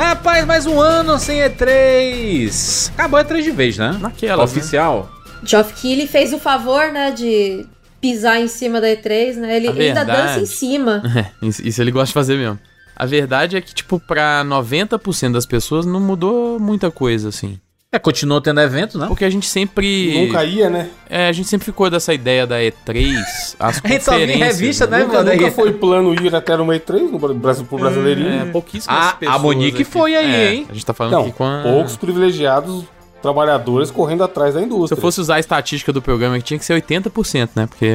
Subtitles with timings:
[0.00, 2.90] Rapaz, mais um ano sem E3.
[2.94, 3.98] Acabou a E3 de vez, né?
[4.00, 4.44] Naquela.
[4.44, 5.10] Oficial.
[5.44, 7.66] Geoff Keighley fez o favor, né, de
[8.00, 9.56] pisar em cima da E3, né?
[9.56, 11.02] Ele A ainda dança em cima.
[11.14, 12.58] É, isso isso ele gosta de fazer mesmo.
[12.96, 17.60] A verdade é que, tipo, pra 90% das pessoas não mudou muita coisa, assim.
[17.92, 19.06] É, continuou tendo evento, né?
[19.08, 20.26] Porque a gente sempre.
[20.26, 20.88] Nunca ia, né?
[21.08, 24.38] É, a gente sempre ficou dessa ideia da E3, as A gente só via em
[24.38, 25.32] revista, né, nunca, mano?
[25.34, 28.42] nunca foi plano ir até uma E3 no Brasil, pro brasileirinho.
[28.42, 29.42] É, pouquíssimas A- a pessoas.
[29.42, 29.84] Monique aqui.
[29.84, 30.66] foi aí, É, hein?
[30.70, 31.62] A gente tá falando Não, aqui com a...
[31.64, 32.84] poucos privilegiados
[33.20, 34.96] trabalhadores correndo atrás da Se indústria.
[34.96, 37.66] eu fosse usar a estatística do programa, que tinha que ser 80%, né?
[37.66, 37.86] Porque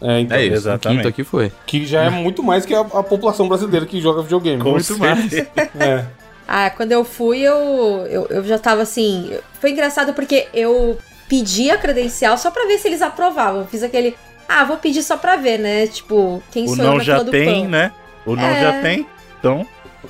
[0.00, 0.54] É, então, É isso.
[0.54, 0.96] o Exatamente.
[0.98, 1.52] quinto aqui foi.
[1.66, 4.62] Que já é muito mais que a, a população brasileira que joga videogame.
[4.62, 5.30] Com Muito mais.
[5.30, 5.70] certeza.
[5.78, 6.04] É.
[6.46, 9.32] Ah, quando eu fui, eu, eu, eu já tava assim.
[9.60, 10.98] Foi engraçado porque eu
[11.28, 13.60] pedi a credencial só pra ver se eles aprovavam.
[13.62, 14.14] Eu fiz aquele.
[14.48, 15.86] Ah, vou pedir só pra ver, né?
[15.86, 17.70] Tipo, quem O sou eu não na já tem, pão?
[17.70, 17.92] né?
[18.26, 18.60] O não É.
[18.60, 19.06] já tem.
[19.38, 19.66] Então,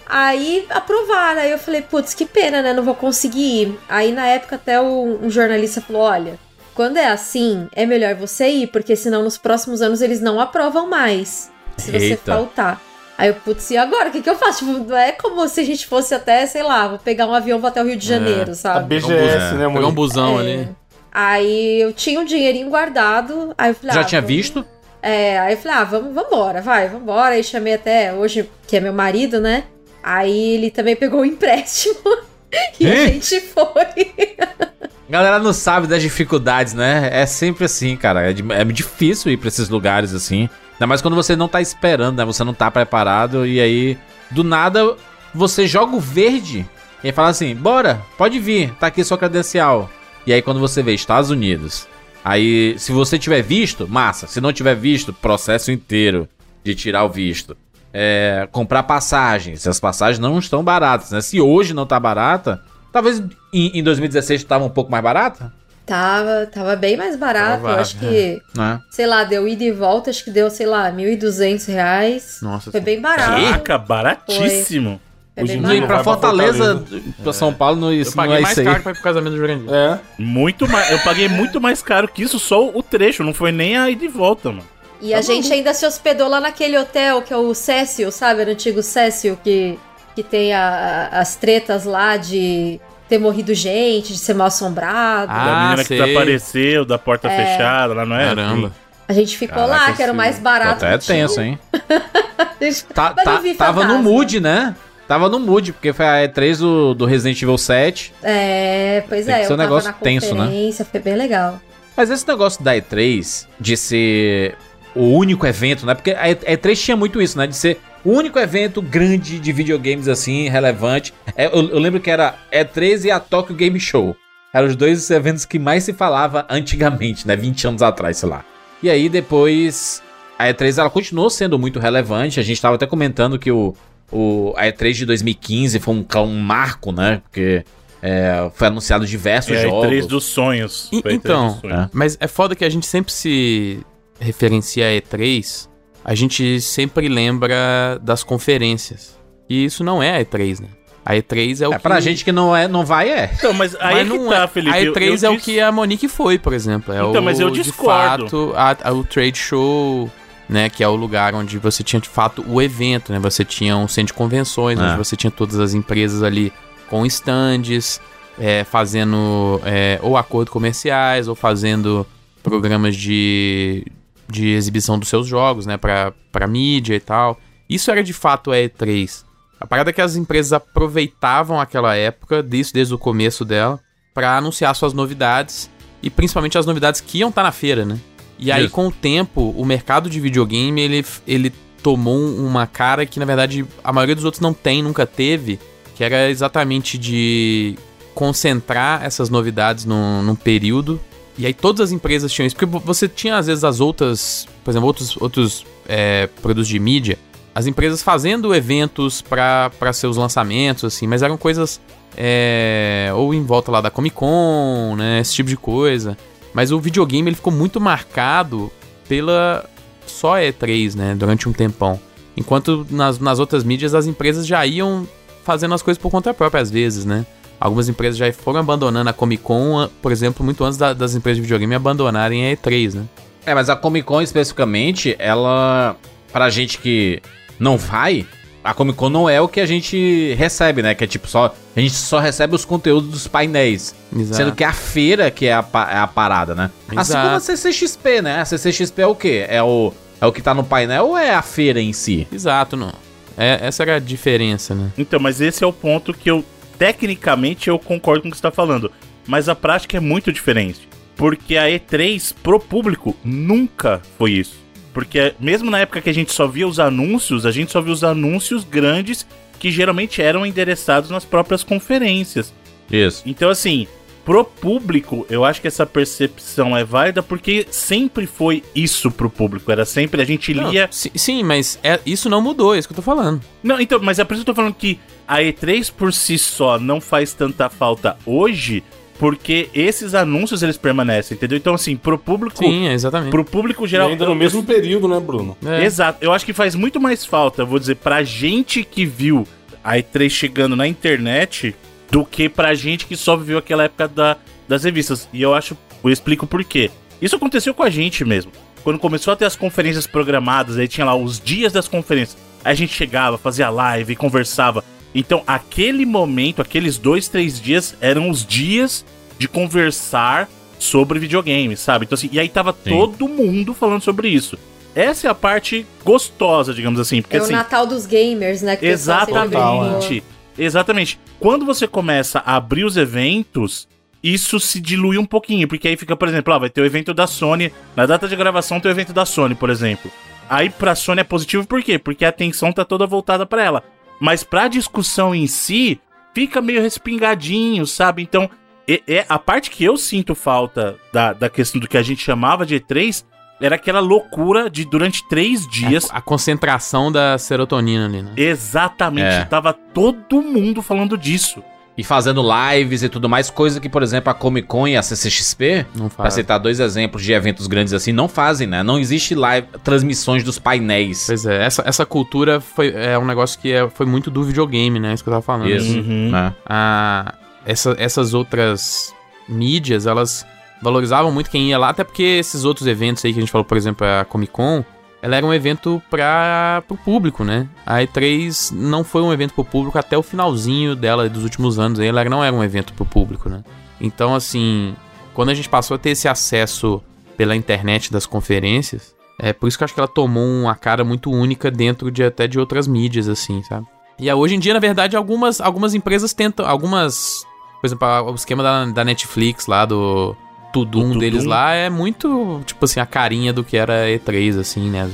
[0.06, 1.40] Aí aprovaram.
[1.40, 2.72] Aí eu falei, putz, que pena, né?
[2.72, 3.80] Não vou conseguir ir.
[3.88, 6.38] Aí na época até o- um jornalista falou: olha,
[6.74, 10.88] quando é assim, é melhor você ir, porque senão nos próximos anos eles não aprovam
[10.88, 11.48] mais.
[11.76, 12.32] Se você Eita.
[12.34, 12.80] faltar.
[13.16, 14.08] Aí eu, putz, e agora?
[14.08, 14.64] O que, que eu faço?
[14.66, 17.58] Tipo, não é como se a gente fosse até, sei lá, vou pegar um avião
[17.60, 18.86] vou até o Rio de Janeiro, A sabe?
[18.88, 20.42] BGS, É, né, Pegar um busão É.
[20.42, 20.68] ali.
[21.12, 23.54] Aí eu tinha um dinheirinho guardado.
[23.56, 24.64] Aí eu falei, Já ah, tinha vamos- visto?
[25.00, 27.34] É, aí eu falei, ah, vamos, vambora, vai, vambora.
[27.34, 29.64] Aí chamei até hoje, que é meu marido, né?
[30.02, 31.94] Aí ele também pegou o empréstimo.
[32.80, 34.12] e a gente foi.
[35.08, 37.10] Galera não sabe das dificuldades, né?
[37.12, 38.30] É sempre assim, cara.
[38.30, 40.48] É, de- é difícil ir pra esses lugares assim.
[40.74, 42.24] Ainda mais quando você não tá esperando, né?
[42.24, 43.98] Você não tá preparado e aí,
[44.30, 44.96] do nada,
[45.32, 46.66] você joga o verde
[47.02, 49.90] e fala assim: bora, pode vir, tá aqui sua credencial.
[50.26, 51.86] E aí, quando você vê Estados Unidos,
[52.24, 54.26] aí, se você tiver visto, massa.
[54.26, 56.28] Se não tiver visto, processo inteiro
[56.64, 57.56] de tirar o visto.
[57.92, 59.66] É, comprar passagens.
[59.66, 61.20] As passagens não estão baratas, né?
[61.20, 62.60] Se hoje não tá barata,
[62.92, 65.52] talvez em, em 2016 tava um pouco mais barata,
[65.86, 67.60] Tava, tava bem mais barato.
[67.60, 68.80] Provável, eu acho que, né?
[68.90, 72.38] sei lá, deu ida e volta, acho que deu, sei lá, 1.200 reais.
[72.40, 72.70] Nossa.
[72.70, 73.42] Foi bem barato.
[73.42, 75.00] caraca, baratíssimo.
[75.34, 77.04] Foi bem Hoje em dia pra Fortaleza, Fortaleza.
[77.22, 78.66] pra São Paulo, não, Eu isso não paguei é mais isso aí.
[78.66, 79.68] caro pra ir pro casamento do Jurandir.
[79.74, 79.98] É.
[80.18, 80.90] Muito mais.
[80.90, 84.04] Eu paguei muito mais caro que isso, só o trecho, não foi nem a ida
[84.04, 84.64] e volta, mano.
[85.02, 88.40] E a gente ainda se hospedou lá naquele hotel que é o Cécio, sabe?
[88.40, 89.78] Era o antigo Cécio, que,
[90.14, 95.30] que tem a- a- as tretas lá de ter morrido gente, de ser mal assombrado.
[95.32, 95.96] Ah, da menina sei.
[95.98, 97.36] que desapareceu, da porta É.
[97.36, 98.26] fechada, lá não é?
[98.26, 98.72] Caramba.
[99.06, 100.84] A gente ficou lá, Caraca, que era o mais barato.
[100.84, 101.18] Até que tinha.
[101.28, 101.58] tenso, hein?
[102.60, 104.74] Gente- Tá, tá- tava no mood, né?
[105.06, 108.14] Tava no mood, porque foi a E3 do, do Resident Evil 7.
[108.22, 110.50] É, pois Tem é, eu um negócio na tenso, né?
[110.90, 111.60] foi bem legal.
[111.94, 114.56] Mas esse negócio da E3 de ser
[114.94, 115.94] o único evento, né?
[115.94, 117.46] Porque a E3 tinha muito isso, né?
[117.46, 121.12] De ser o único evento grande de videogames assim, relevante.
[121.36, 124.16] É, eu, eu lembro que era E3 e a Tokyo Game Show.
[124.52, 127.34] Eram os dois eventos que mais se falava antigamente, né?
[127.34, 128.44] 20 anos atrás, sei lá.
[128.82, 130.02] E aí depois
[130.38, 132.38] a E3 ela continuou sendo muito relevante.
[132.38, 133.74] A gente tava até comentando que o,
[134.12, 137.20] o a E3 de 2015 foi um, um marco, né?
[137.24, 137.64] Porque
[138.02, 139.88] é, foi anunciado diversos É a jogos.
[139.88, 140.88] E3 dos sonhos.
[140.92, 141.78] E- Foi a E3 então, dos sonhos.
[141.78, 141.88] é.
[141.92, 143.80] Mas é foda que a gente sempre se
[144.20, 145.68] referencia a E3,
[146.04, 149.18] a gente sempre lembra das conferências.
[149.48, 150.68] E isso não é a E3, né?
[151.04, 151.82] A E3 é o É, que...
[151.82, 153.30] pra gente que não, é, não vai, é.
[153.36, 154.46] Então, mas aí Mas é que não tá, é.
[154.46, 154.74] Felipe.
[154.76, 156.94] A eu- E3 eu é o que a Monique foi, por exemplo.
[156.94, 158.24] É Então, o, mas eu de discordo.
[158.24, 160.10] fato, a- a- o trade show,
[160.48, 160.70] né?
[160.70, 163.18] Que é o lugar onde você tinha, de fato, o evento, né?
[163.18, 164.82] Você tinha um centro de convenções, É.
[164.82, 166.50] onde você tinha todas as empresas ali
[166.88, 168.00] com stands,
[168.38, 172.06] é, fazendo é, ou acordos comerciais, ou fazendo
[172.42, 173.84] programas de,
[174.28, 175.76] de exibição dos seus jogos, né?
[175.76, 177.38] Pra, pra mídia e tal.
[177.68, 179.24] Isso era, de fato, a E3.
[179.60, 183.80] A parada é que as empresas aproveitavam aquela época, disso desde o começo dela,
[184.12, 185.70] pra anunciar suas novidades
[186.02, 187.98] e principalmente as novidades que iam estar na feira, né?
[188.38, 188.74] E aí, Isso.
[188.74, 191.52] com o tempo, o mercado de videogame ele, ele
[191.82, 195.58] tomou uma cara que, na verdade, a maioria dos outros não tem, nunca teve,
[195.94, 197.76] que era exatamente de
[198.14, 201.00] concentrar essas novidades num, num período.
[201.36, 202.56] E aí todas as empresas tinham isso.
[202.56, 207.18] Porque você tinha, às vezes, as outras, por exemplo, outros, outros é, produtos de mídia,
[207.54, 211.80] as empresas fazendo eventos para seus lançamentos, assim, mas eram coisas
[212.16, 216.16] é, ou em volta lá da Comic Con, né, esse tipo de coisa.
[216.52, 218.72] Mas o videogame ele ficou muito marcado
[219.08, 219.68] pela
[220.06, 222.00] só E3, né, durante um tempão.
[222.36, 225.06] Enquanto nas, nas outras mídias as empresas já iam
[225.44, 227.24] fazendo as coisas por conta própria às vezes, né?
[227.60, 231.36] Algumas empresas já foram abandonando a Comic Con, por exemplo, muito antes da- das empresas
[231.36, 233.04] de videogame abandonarem a E3, né?
[233.46, 235.96] É, mas a Comic Con especificamente, ela.
[236.32, 237.22] Pra gente que
[237.60, 238.26] não vai,
[238.62, 240.94] a Comic Con não é o que a gente recebe, né?
[240.94, 241.54] Que é tipo só.
[241.76, 243.94] A gente só recebe os conteúdos dos painéis.
[244.14, 244.36] Exato.
[244.36, 246.70] Sendo que a feira que é a, é a parada, né?
[246.88, 247.24] Assim Exato.
[247.26, 248.40] como a CCXP, né?
[248.40, 249.44] A CCXP é o quê?
[249.48, 252.26] É o, é o que tá no painel ou é a feira em si?
[252.32, 252.92] Exato, não.
[253.36, 254.92] É, essa era a diferença, né?
[254.96, 256.44] Então, mas esse é o ponto que eu,
[256.78, 258.90] tecnicamente, eu concordo com o que você tá falando.
[259.26, 260.88] Mas a prática é muito diferente.
[261.16, 264.56] Porque a E3, pro público, nunca foi isso.
[264.92, 267.92] Porque mesmo na época que a gente só via os anúncios, a gente só via
[267.92, 269.26] os anúncios grandes
[269.58, 272.52] que geralmente eram endereçados nas próprias conferências.
[272.90, 273.22] Isso.
[273.24, 273.86] Então, assim,
[274.24, 279.70] pro público, eu acho que essa percepção é válida porque sempre foi isso pro público.
[279.72, 280.88] Era sempre a gente Não, lia.
[280.90, 283.40] si- sim, mas é- isso não mudou, é isso que eu tô falando.
[283.62, 286.38] Não, então, mas é por isso que eu tô falando que a E3 por si
[286.38, 288.82] só não faz tanta falta hoje,
[289.18, 291.56] porque esses anúncios eles permanecem, entendeu?
[291.56, 292.58] Então, assim, pro público.
[292.58, 293.30] Sim, é exatamente.
[293.30, 294.08] Pro público E geral.
[294.08, 295.56] ainda no mesmo período, né, Bruno?
[295.64, 295.84] É.
[295.84, 296.18] Exato.
[296.20, 299.46] Eu acho que faz muito mais falta, vou dizer, pra gente que viu
[299.82, 301.74] a E3 chegando na internet
[302.10, 304.36] do que pra gente que só viveu aquela época da-
[304.68, 305.28] das revistas.
[305.32, 306.90] E eu acho, eu explico por quê.
[307.20, 308.50] Isso aconteceu com a gente mesmo.
[308.82, 312.36] Quando começou a ter as conferências programadas, aí tinha lá os dias das conferências.
[312.64, 314.84] Aí a gente chegava, fazia live, conversava.
[315.14, 319.04] Então, aquele momento, aqueles dois, três dias, eram os dias
[319.38, 322.04] de conversar sobre videogames, sabe?
[322.04, 324.58] Então, assim, e aí tava todo mundo falando sobre isso.
[324.94, 327.20] Essa é a parte gostosa, digamos assim.
[327.20, 327.52] Porque É o assim.
[327.52, 328.76] Natal dos gamers, né?
[328.76, 330.24] Que pessoal sempre Exatamente.
[330.56, 331.20] Exatamente.
[331.40, 333.88] Quando você começa a abrir os eventos,
[334.22, 337.12] isso se dilui um pouquinho, porque aí fica, por exemplo, ah, vai ter o evento
[337.12, 340.10] da Sony, na data de gravação tem o evento da Sony, por exemplo.
[340.48, 341.98] Aí pra Sony é positivo por quê?
[341.98, 343.82] Porque a atenção tá toda voltada pra ela.
[344.24, 346.00] Mas pra discussão em si,
[346.32, 348.22] fica meio respingadinho, sabe?
[348.22, 348.48] Então,
[348.88, 352.22] é, é- a parte que eu sinto falta da, da questão do que a gente
[352.24, 353.22] chamava de E3
[353.60, 358.32] era aquela loucura de durante três dias A, a concentração da serotonina ali, né?
[358.34, 359.44] Exatamente, É.
[359.44, 361.62] tava todo mundo falando disso.
[361.96, 365.02] E fazendo lives e tudo mais, coisa que, por exemplo, a Comic Con e a
[365.02, 368.82] CCXP, Não pra citar dois exemplos de eventos grandes assim, não fazem, né?
[368.82, 371.24] Não existe live, transmissões dos painéis.
[371.28, 374.98] Pois é, essa, essa cultura foi, é um negócio que é- foi muito do videogame,
[374.98, 375.14] né?
[375.14, 375.70] Isso que eu tava falando.
[375.70, 375.96] Isso.
[375.98, 376.30] Uhum.
[376.32, 376.52] Né?
[376.66, 379.14] a- essa- essas outras
[379.48, 380.44] mídias, elas
[380.82, 383.64] valorizavam muito quem ia lá, até porque esses outros eventos aí que a gente falou,
[383.64, 384.84] por exemplo, a Comic Con,
[385.24, 387.66] ela era um evento para pro público, né?
[387.86, 391.98] A E3 não foi um evento pro público até o finalzinho dela, dos últimos anos,
[391.98, 393.64] ela não era um evento pro público, né?
[393.98, 394.94] Então, assim,
[395.32, 397.02] quando a gente passou a ter esse acesso
[397.38, 401.02] pela internet das conferências, é por isso que eu acho que ela tomou uma cara
[401.02, 403.86] muito única dentro de até de outras mídias, assim, sabe?
[404.18, 406.66] E hoje em dia, na verdade, algumas, algumas empresas tentam.
[406.66, 407.46] Algumas.
[407.80, 410.36] Por exemplo, o esquema da, da Netflix lá, do
[410.74, 414.90] Tudum Do deles lá, é muito, tipo assim, a carinha do que era E3, assim,
[414.90, 415.08] né?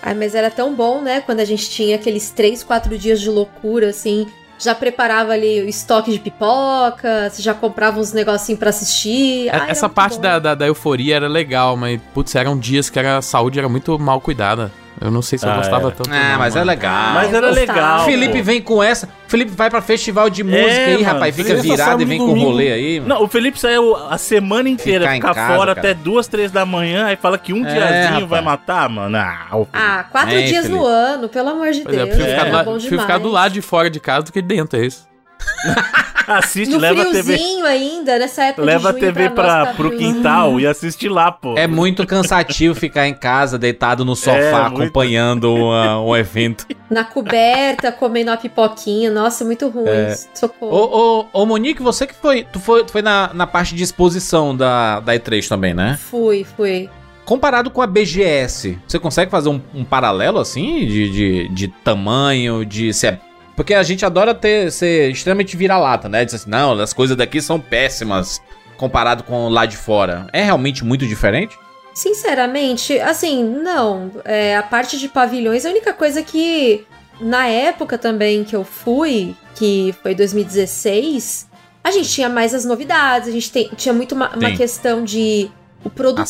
[0.00, 1.20] Ai, mas era tão bom, né?
[1.20, 4.26] Quando a gente tinha aqueles três, quatro dias de loucura, assim.
[4.56, 9.48] Já preparava ali o estoque de pipoca, você já comprava uns negocinhos pra assistir.
[9.48, 12.98] É- Ai, Essa parte da, da, da euforia era legal, mas, putz, eram dias que
[12.98, 14.70] era, a saúde era muito mal cuidada.
[15.00, 15.96] Eu não sei se eu Ah, gostava era.
[15.96, 16.10] tanto.
[16.12, 16.70] Ah, não, mas é mano.
[16.70, 17.14] legal.
[17.14, 18.04] Mas era legal.
[18.04, 18.44] Felipe pô.
[18.44, 19.08] vem com essa.
[19.30, 21.04] Felipe vai pra festival de música aí, mano.
[21.04, 21.36] rapaz.
[21.36, 22.50] Fica virado e vem no com domingo.
[22.50, 23.00] rolê aí.
[23.00, 25.88] Não, o Felipe saiu a semana inteira, Ficar ficar casa, fora cara.
[25.90, 28.28] até duas, três da manhã, aí fala que um É, diazinho rapaz.
[28.28, 29.16] vai matar, mano.
[29.16, 29.68] Ah, o.
[29.72, 30.92] Ah, quatro É, dias no Felipe.
[30.92, 32.16] ano, pelo amor de Pois é, eu Deus.
[32.18, 34.84] prefiro, ficar, do prefiro ficar do lado de fora de casa do que dentro, é
[34.86, 35.08] isso.
[36.26, 39.64] assiste, No leva a TV, friozinho ainda, nessa época leva a de junho TV pra,
[39.64, 41.56] pra, pro quintal e assiste lá, pô.
[41.56, 44.82] É muito cansativo ficar em casa, deitado no sofá, É, muito.
[44.82, 46.66] acompanhando uma- um evento.
[46.88, 49.10] Na coberta, comendo uma pipoquinha.
[49.10, 49.88] Nossa, muito ruim.
[49.88, 50.16] É.
[50.34, 50.72] Socorro.
[50.72, 52.44] Ô, ô, ô, Monique, você que foi.
[52.44, 55.98] Tu foi, tu foi na, na parte de exposição da, da E3 também, né?
[56.10, 56.88] Fui, fui.
[57.24, 60.84] Comparado com a BGS, você consegue fazer um, um paralelo assim?
[60.86, 62.92] De, de, de tamanho, de.
[62.92, 63.20] Se é-
[63.60, 66.24] porque a gente adora ter, ser extremamente vira-lata, né?
[66.24, 68.40] Diz assim, não, as coisas daqui são péssimas
[68.78, 70.26] comparado com lá de fora.
[70.32, 71.58] É realmente muito diferente?
[71.92, 74.12] Sinceramente, assim, não.
[74.24, 76.86] É, a parte de pavilhões, a única coisa que
[77.20, 81.46] na época também que eu fui, que foi 2016,
[81.84, 85.50] a gente tinha mais as novidades, a gente tem- tinha muito uma, uma questão de
[85.84, 86.22] o produtor.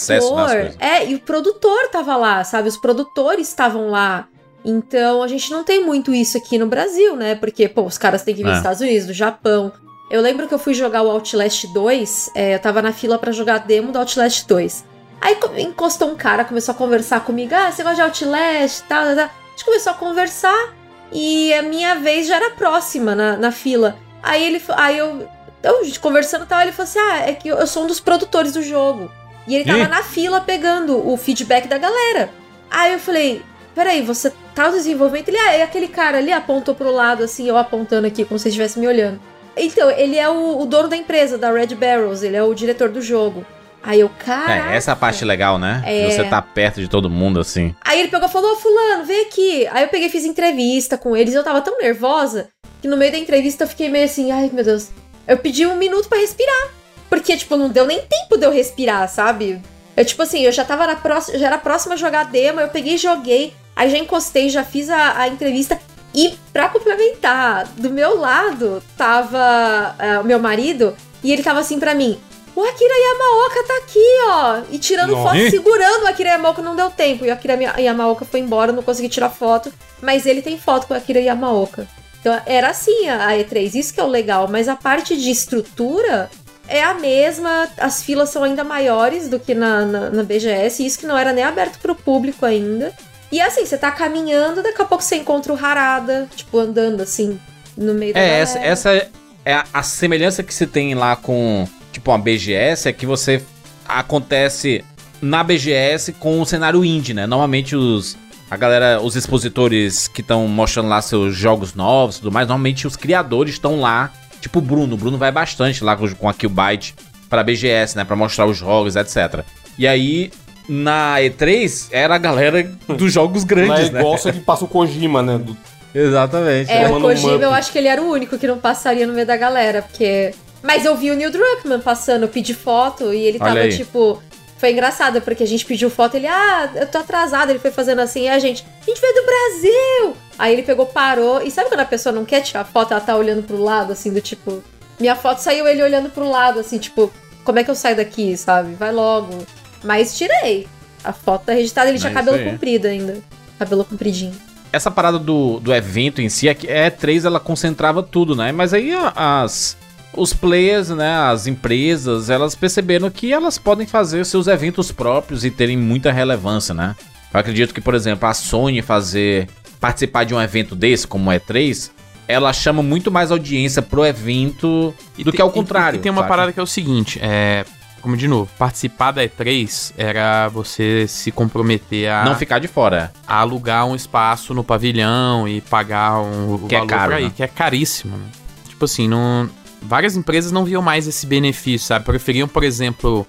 [0.81, 2.69] É, e o produtor tava lá, sabe?
[2.69, 4.27] Os produtores estavam lá.
[4.65, 7.35] Então a gente não tem muito isso aqui no Brasil, né?
[7.35, 8.51] Porque, pô, os caras têm que vir É.
[8.53, 9.73] dos Estados Unidos, do Japão.
[10.11, 13.31] Eu lembro que eu fui jogar o Outlast 2, é, eu tava na fila pra
[13.33, 14.85] jogar a demo do Outlast 2.
[15.21, 17.55] Aí co- encostou um cara, começou a conversar comigo.
[17.55, 19.25] Ah, você gosta de Outlast e tal, tal, tal.
[19.27, 20.75] A gente começou a conversar
[21.13, 23.97] e a minha vez já era próxima na, na fila.
[24.23, 25.29] Aí ele, aí eu,
[25.61, 27.87] então, a gente conversando e tal, ele falou assim: Ah, é que eu, sou um
[27.87, 29.11] dos produtores do jogo.
[29.47, 29.89] E ele tava Ih.
[29.89, 32.31] na fila pegando o feedback da galera.
[32.71, 33.43] Aí eu falei:
[33.75, 35.29] peraí, você tá no desenvolvimento?
[35.29, 38.49] Ele, ah, é aquele cara ali, apontou pro lado, assim, eu apontando aqui, como se
[38.49, 39.21] estivesse me olhando.
[39.57, 42.89] Então, ele é o, o dono da empresa, da Red Barrels, ele é o diretor
[42.89, 43.45] do jogo.
[43.83, 44.73] Aí eu, cara.
[44.73, 45.83] É, essa é a parte legal, né?
[45.87, 46.11] É.
[46.11, 47.75] Você tá perto de todo mundo, assim.
[47.83, 49.67] Aí ele pegou e falou, ô fulano, vem aqui.
[49.69, 51.35] Aí eu peguei e fiz entrevista com eles.
[51.35, 52.49] Eu tava tão nervosa
[52.83, 54.91] que no meio da entrevista eu fiquei meio assim, ai meu Deus.
[55.27, 56.69] Eu pedi um minuto pra respirar.
[57.09, 59.61] Porque, tipo, não deu nem tempo de eu respirar, sabe?
[59.97, 62.69] Eu, tipo assim, eu já tava na próxima, já era próxima a jogar demo, eu
[62.69, 63.55] peguei e joguei.
[63.75, 65.79] Aí já encostei, já fiz a, a entrevista.
[66.15, 71.79] E pra complementar, do meu lado tava eh, o meu marido e ele tava assim
[71.79, 72.19] pra mim:
[72.55, 74.61] O Akira Yamaoka tá aqui, ó.
[74.71, 75.37] E tirando Nossa.
[75.37, 77.25] foto, segurando o Akira Yamaoka, não deu tempo.
[77.25, 79.73] E o Akira Yamaoka foi embora, não consegui tirar foto.
[80.03, 81.87] Mas ele tem foto com o Akira Yamaoka.
[82.21, 84.47] Então era assim a E3, isso que é o legal.
[84.49, 86.31] Mas a parte de estrutura
[86.71, 90.99] é a mesma, as filas são ainda maiores do que na, na, na BGS, isso
[91.01, 92.93] que não era nem aberto pro público ainda.
[93.31, 97.39] E assim, você tá caminhando, daqui a pouco você encontra o Harada, tipo, andando assim,
[97.77, 99.09] no meio da É, essa, essa
[99.45, 103.43] é a, a semelhança que se tem lá com, tipo, uma BGS, é que você
[103.87, 104.85] acontece
[105.21, 107.27] na BGS com o cenário indie, né?
[107.27, 108.17] Normalmente os
[108.51, 112.85] a galera, os expositores que estão mostrando lá seus jogos novos e tudo mais, normalmente
[112.85, 114.95] os criadores estão lá, tipo o Bruno.
[114.95, 116.95] O Bruno vai bastante lá com, a Killbyte
[117.29, 118.05] pra BGS, né?
[118.05, 119.45] Pra mostrar os jogos, etc.
[119.79, 120.31] E aí,
[120.69, 124.01] na E3, era a galera dos jogos grandes, é né?
[124.01, 125.39] igual só que passa o Kojima, né?
[125.39, 125.57] Do-
[125.95, 126.71] Exatamente.
[126.71, 129.13] É, o um Kojima, eu acho que ele era o único que não passaria no
[129.13, 130.33] meio da galera, porque.
[130.63, 133.77] Mas eu vi o Neil Druckmann passando, eu pedi foto e ele Olha tava aí.
[133.77, 134.23] tipo.
[134.61, 137.49] Foi engraçado, porque a gente pediu foto, ele, ah, eu tô atrasado.
[137.49, 140.17] Ele foi fazendo assim, e a gente, a gente veio do Brasil!
[140.39, 143.17] Aí ele pegou, parou, e sabe quando a pessoa não quer tirar foto, ela tá
[143.17, 144.63] olhando pro lado, assim, do tipo.
[145.01, 147.11] Minha foto saiu ele olhando pro lado, assim, tipo,
[147.43, 148.75] como é que eu saio daqui, sabe?
[148.75, 149.47] Vai logo.
[149.83, 150.69] Mas tirei.
[151.03, 152.45] A foto tá registrada, ele tinha É cabelo aí.
[152.45, 153.17] comprido ainda.
[153.59, 154.35] Cabelo compridinho.
[154.73, 158.53] essa parada do, do evento em si, é que a E3 ela concentrava tudo, né?
[158.53, 159.75] Mas aí as
[160.13, 165.51] os players, né, as empresas, elas perceberam que elas podem fazer seus eventos próprios e
[165.51, 166.97] terem muita relevância, né?
[167.33, 169.49] Eu acredito que, por exemplo, a Sony fazer
[169.81, 171.91] participar de um evento desse, como o E3,
[172.27, 175.97] ela chama muito mais audiência pro evento E do tem- que ao e- contrário.
[175.99, 176.29] E, tem uma saca?
[176.29, 177.65] parada que é o seguinte, é.
[178.03, 183.13] Como de novo, participar da E3 era você se comprometer a, não ficar de fora.
[183.29, 187.25] a alugar um espaço no pavilhão e pagar um Que é valor caro, pra ir,
[187.25, 187.33] né?
[187.37, 188.17] que é caríssimo.
[188.17, 188.25] Né?
[188.69, 189.51] Tipo assim, não,
[189.83, 192.05] várias empresas não viam mais esse benefício, sabe?
[192.05, 193.27] Preferiam, por exemplo,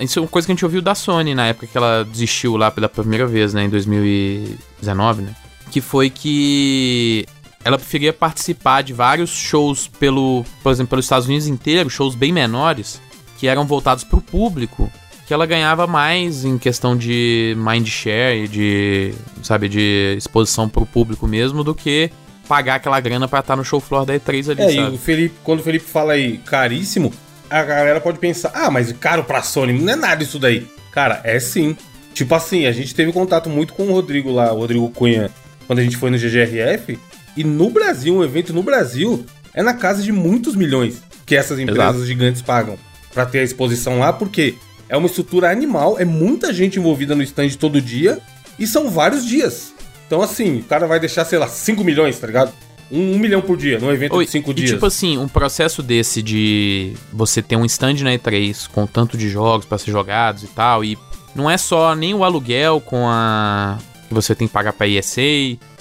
[0.00, 2.56] isso é uma coisa que a gente ouviu da Sony na época que ela desistiu
[2.56, 5.34] lá pela primeira vez, né, em 2019, né?
[5.70, 7.26] Que foi que
[7.64, 12.32] ela preferia participar de vários shows pelo, por exemplo, pelos Estados Unidos inteiro, shows bem
[12.32, 13.00] menores,
[13.38, 14.90] que eram voltados pro público,
[15.26, 20.84] que ela ganhava mais em questão de mind share e de, sabe, de exposição pro
[20.84, 22.10] público mesmo do que
[22.48, 24.94] pagar aquela grana pra estar no show floor da E3 ali, É, e sabe?
[24.94, 27.12] o Felipe, quando o Felipe fala aí caríssimo,
[27.48, 30.66] a galera pode pensar, ah, mas caro pra Sony, não é nada isso daí.
[30.90, 31.76] Cara, é sim.
[32.14, 35.30] Tipo assim, a gente teve contato muito com o Rodrigo lá, o Rodrigo Cunha,
[35.66, 36.98] quando a gente foi no GGRF,
[37.36, 41.58] e no Brasil, um evento no Brasil, é na casa de muitos milhões que essas
[41.58, 42.06] empresas Exato.
[42.06, 42.76] gigantes pagam
[43.14, 44.54] pra ter a exposição lá, porque
[44.88, 48.18] é uma estrutura animal, é muita gente envolvida no stand todo dia,
[48.58, 49.72] e são vários dias.
[50.06, 52.52] Então assim, o cara vai deixar, sei lá, 5 milhões, tá ligado?
[52.90, 54.70] Um, um milhão por dia, num evento Oi, de 5 e dias.
[54.70, 59.30] tipo assim, um processo desse de você ter um stand na E3 com tanto de
[59.30, 60.98] jogos pra ser jogados e tal, e
[61.34, 63.78] não é só nem o aluguel com a.
[64.08, 65.22] que você tem que pagar pra ESA,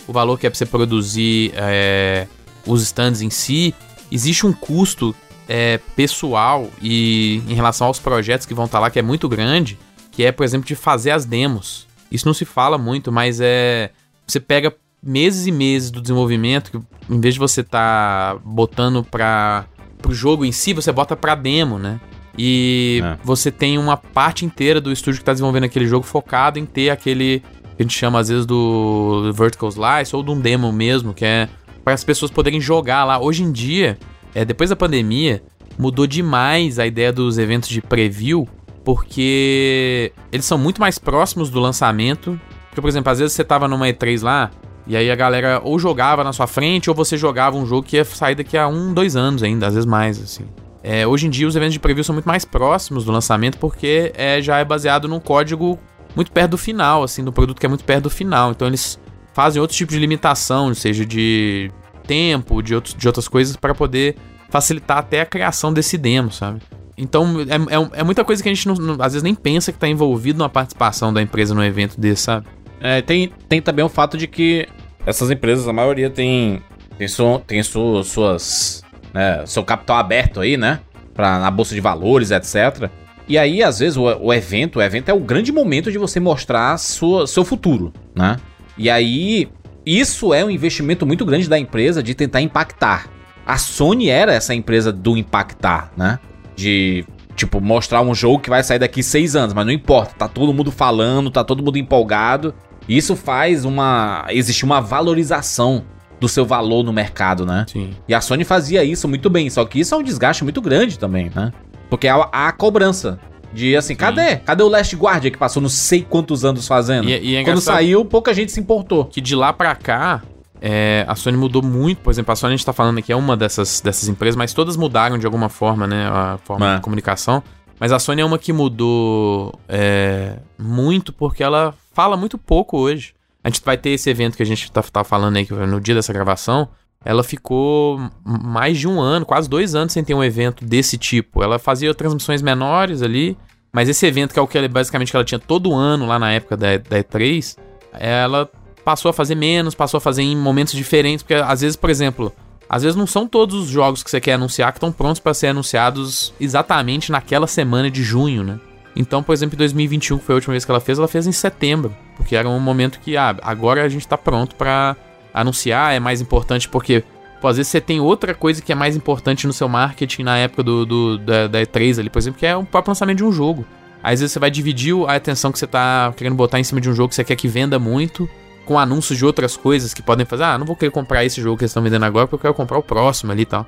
[0.08, 2.28] o valor que é pra você produzir é,
[2.66, 3.76] os stands em si.
[4.10, 5.16] Existe um custo
[5.48, 9.78] é, pessoal e em relação aos projetos que vão estar lá, que é muito grande,
[10.12, 11.88] que é, por exemplo, de fazer as demos.
[12.12, 13.90] Isso não se fala muito, mas é.
[14.32, 14.74] Você pega
[15.04, 16.80] meses e meses do desenvolvimento, que
[17.14, 19.66] em vez de você tá botando para
[20.02, 22.00] pro jogo em si, você bota pra demo, né?
[22.38, 23.18] E É.
[23.26, 26.90] você tem uma parte inteira do estúdio que tá desenvolvendo aquele jogo focado em ter
[26.90, 27.44] aquele
[27.76, 31.26] que a gente chama às vezes do vertical slice ou de um demo mesmo, que
[31.26, 31.50] é
[31.84, 33.20] para as pessoas poderem jogar lá.
[33.20, 33.98] Hoje em dia,
[34.34, 35.44] é, depois da pandemia,
[35.78, 38.48] mudou demais a ideia dos eventos de preview,
[38.86, 42.40] porque eles são muito mais próximos do lançamento.
[42.72, 44.50] Porque, por exemplo, às vezes você tava numa E3 lá,
[44.88, 47.98] e aí a galera ou jogava na sua frente, ou você jogava um jogo que
[47.98, 50.46] ia sair daqui a um, dois anos ainda, às vezes mais, assim.
[50.82, 54.12] É, hoje em dia os eventos de preview são muito mais próximos do lançamento, porque
[54.16, 55.78] é, já é baseado num código
[56.16, 58.52] muito perto do final, assim, do produto que é muito perto do final.
[58.52, 58.98] Então eles
[59.34, 61.70] fazem outro tipo de limitação, seja de
[62.08, 64.16] tempo, de, outros, de outras coisas, para poder
[64.50, 66.62] facilitar até a criação desse demo, sabe?
[66.98, 69.72] Então é, é, é muita coisa que a gente não- não- às vezes nem pensa
[69.72, 72.48] que tá envolvido numa participação da empresa no evento desse, sabe?
[72.82, 74.68] É, tem, tem também o fato de que
[75.06, 76.62] essas empresas, a maioria tem,
[76.98, 78.84] tem, su, tem su, suas.
[79.14, 80.80] Né, seu capital aberto aí, né?
[81.14, 82.90] Pra, na bolsa de valores, etc.
[83.28, 86.20] E aí, às vezes, o, o evento, o evento é o grande momento de você
[86.20, 88.38] mostrar sua, seu futuro, né?
[88.78, 89.50] E aí,
[89.86, 93.10] isso é um investimento muito grande da empresa de tentar impactar.
[93.46, 96.20] A Sony era essa empresa do impactar, né?
[96.56, 100.28] De, tipo, mostrar um jogo que vai sair daqui seis anos, mas não importa, tá
[100.28, 102.54] todo mundo falando, tá todo mundo empolgado.
[102.88, 104.26] Isso faz uma.
[104.30, 105.84] Existe uma valorização
[106.20, 107.66] do seu valor no mercado, né?
[107.72, 107.92] Sim.
[108.08, 111.00] E a Sony fazia isso muito bem, só que isso é um desgaste muito grande
[111.00, 111.52] também, né?
[111.90, 113.20] Porque há, a cobrança
[113.54, 114.38] de assim, cadê?
[114.38, 117.10] Cadê o Last Guardian que passou não sei quantos anos fazendo?
[117.10, 119.06] E- e é Quando saiu, pouca gente se importou.
[119.06, 120.22] que de lá pra cá,
[120.62, 122.02] é, a Sony mudou muito.
[122.02, 124.54] Por exemplo, a Sony a gente tá falando aqui é uma dessas, dessas empresas, mas
[124.54, 126.08] todas mudaram de alguma forma, né?
[126.08, 126.76] A forma É.
[126.76, 127.42] de comunicação.
[127.82, 133.16] Mas a Sony é uma que mudou é, muito porque ela fala muito pouco hoje.
[133.44, 135.96] A gente vai ter esse evento que a gente tá, tá falando aí, no dia
[135.96, 136.70] dessa gravação.
[137.04, 141.42] Ela ficou mais de um ano, quase dois anos sem ter um evento desse tipo.
[141.42, 143.36] Ela fazia transmissões menores ali,
[143.74, 146.32] mas esse evento, que é o que basicamente que ela tinha todo ano lá na
[146.32, 147.58] época da, da E3,
[147.94, 148.48] ela
[148.86, 152.32] passou a fazer menos, passou a fazer em momentos diferentes, porque às vezes, por exemplo,
[152.74, 155.34] às vezes não são todos os jogos que você quer anunciar que estão prontos para
[155.34, 158.58] ser anunciados exatamente naquela semana de junho, né?
[158.96, 161.28] Então, por exemplo, em 2021, que foi a última vez que ela fez, ela fez
[161.28, 164.96] em setembro, porque era um momento que, ah, agora a gente tá pronto para
[165.34, 167.04] anunciar, é mais importante porque,
[167.42, 170.38] pô, às vezes você tem outra coisa que é mais importante no seu marketing na
[170.38, 173.24] época do, do- da, da E3 ali, por exemplo, que é o próprio lançamento de
[173.26, 173.66] um jogo.
[174.04, 176.90] Às vezes você vai dividir a atenção que você tá querendo botar em cima de
[176.90, 178.30] um jogo que você quer que venda muito,
[178.72, 181.58] com anúncios de outras coisas que podem fazer, ah, não vou querer comprar esse jogo
[181.58, 183.68] que eles estão vendendo agora porque eu quero comprar o próximo ali e tal.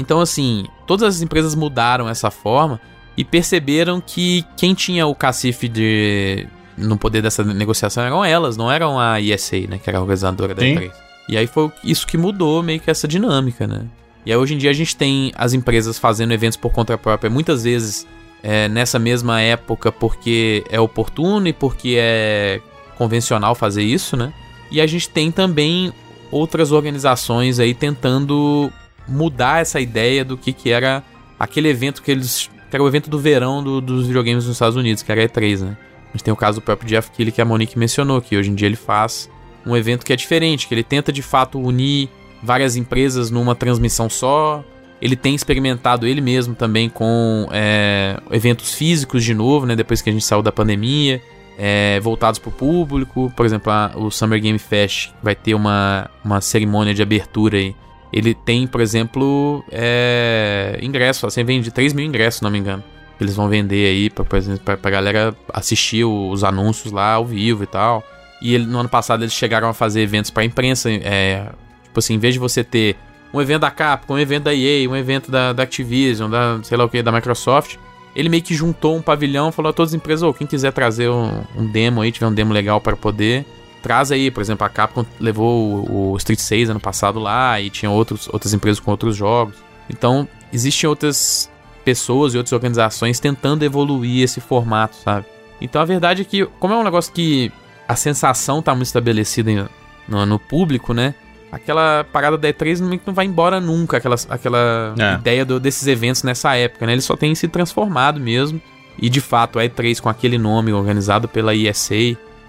[0.00, 2.80] Então, assim, todas as empresas mudaram essa forma
[3.14, 8.72] e perceberam que quem tinha o cacife de no poder dessa negociação eram elas, não
[8.72, 10.76] eram a ESA, né, que era a organizadora da Sim.
[10.76, 10.92] E3.
[11.28, 13.82] E aí foi isso que mudou meio que essa dinâmica, né?
[14.24, 17.28] E aí hoje em dia a gente tem as empresas fazendo eventos por conta própria,
[17.28, 18.06] muitas vezes
[18.42, 22.60] é, nessa mesma época porque é oportuno e porque é
[22.98, 24.32] convencional fazer isso, né?
[24.70, 25.92] E a gente tem também
[26.30, 28.70] outras organizações aí tentando
[29.06, 31.02] mudar essa ideia do que, que era
[31.38, 32.50] aquele evento que eles.
[32.68, 35.26] que era o evento do verão do- dos videogames nos Estados Unidos, que era a
[35.28, 35.76] E3, né?
[36.08, 38.50] A gente tem o caso do próprio Jeff Keighley que a Monique mencionou, que hoje
[38.50, 39.30] em dia ele faz
[39.64, 42.10] um evento que é diferente, que ele tenta de fato unir
[42.42, 44.62] várias empresas numa transmissão só.
[45.00, 49.74] Ele tem experimentado ele mesmo também com é, eventos físicos de novo, né?
[49.76, 51.22] Depois que a gente saiu da pandemia,
[51.58, 53.32] é, voltados para o público.
[53.36, 57.74] Por exemplo, a- o Summer Game Fest vai ter uma, uma cerimônia de abertura aí.
[58.12, 61.26] Ele tem, por exemplo, é, ingresso.
[61.26, 62.82] Assim, vende 3 mil ingressos, se não me engano.
[63.20, 68.02] Eles vão vender aí pra, pra galera assistir os anúncios lá ao vivo e tal.
[68.40, 70.88] E ele- no ano passado eles chegaram a fazer eventos pra imprensa.
[70.90, 71.50] É,
[71.82, 72.96] tipo assim, em vez de você ter
[73.34, 76.78] um evento da Capcom, um evento da EA, um evento da, da Activision, da sei
[76.78, 77.76] lá o que, da Microsoft,
[78.18, 81.08] ele meio que juntou um pavilhão falou a todas as empresas: "Ô, quem quiser trazer
[81.08, 83.46] um, um demo aí, tiver um demo legal para poder,
[83.80, 84.28] traz aí.
[84.28, 88.28] Por exemplo, a Capcom levou o, o Street 6 ano passado lá e tinha outros,
[88.32, 89.54] outras empresas com outros jogos.
[89.88, 91.48] Então, existem outras
[91.84, 95.24] pessoas e outras organizações tentando evoluir esse formato, sabe?
[95.60, 97.52] Então a verdade é que, como é um negócio que
[97.86, 99.70] a sensação tá muito estabelecida
[100.06, 101.14] no, no público, né?
[101.50, 105.14] Aquela parada da E3 não, vai embora nunca, aquela, aquela É.
[105.14, 106.92] ideia do- desses eventos nessa época, né?
[106.92, 108.60] Eles só têm se transformado mesmo.
[109.00, 111.94] E de fato, a E3 com aquele nome organizado pela ESA,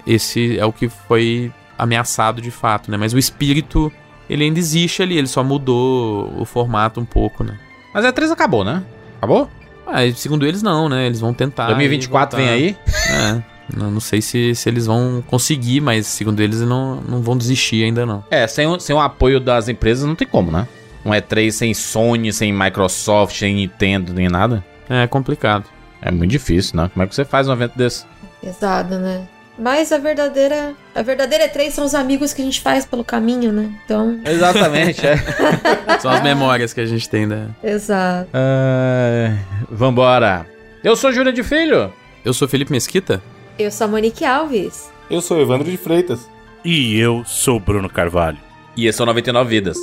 [0.06, 2.96] esse é o que foi ameaçado de fato, né?
[2.98, 3.90] Mas o espírito,
[4.28, 7.56] ele ainda existe ali, ele só mudou o formato um pouco, né?
[7.94, 8.82] Mas a E3 acabou, né?
[9.18, 9.48] Acabou?
[9.86, 11.06] Ah, segundo eles não, né?
[11.06, 11.66] Eles vão tentar.
[11.68, 12.76] 2024 aí vem aí.
[13.08, 13.42] É.
[13.76, 17.84] Não, não sei se, se eles vão conseguir, mas segundo eles não, não vão desistir
[17.84, 18.24] ainda não.
[18.30, 20.66] É, sem, o- sem o apoio das empresas não tem como, né?
[21.04, 24.64] Um E3 sem Sony, sem Microsoft, sem Nintendo, nem nada.
[24.88, 25.64] É complicado.
[26.02, 26.90] É muito difícil, né?
[26.92, 28.04] Como é que você faz um evento desse?
[28.42, 29.22] Pesado, né?
[29.58, 30.72] Mas a verdadeira.
[30.94, 33.70] A verdadeira E3 são os amigos que a gente faz pelo caminho, né?
[33.84, 34.18] Então.
[34.24, 35.16] Exatamente, é.
[36.00, 37.48] São as memórias que a gente tem da.
[37.62, 38.30] Exato.
[38.32, 39.36] Ah,
[39.70, 40.46] vambora.
[40.82, 41.92] Eu sou Júlia de Filho.
[42.24, 43.22] Eu sou Felipe Mesquita?
[43.58, 44.90] Eu sou a Monique Alves.
[45.10, 46.28] Eu sou Evandro de Freitas.
[46.64, 48.38] E eu sou o Bruno Carvalho.
[48.76, 49.76] E esse é o 99 Vidas.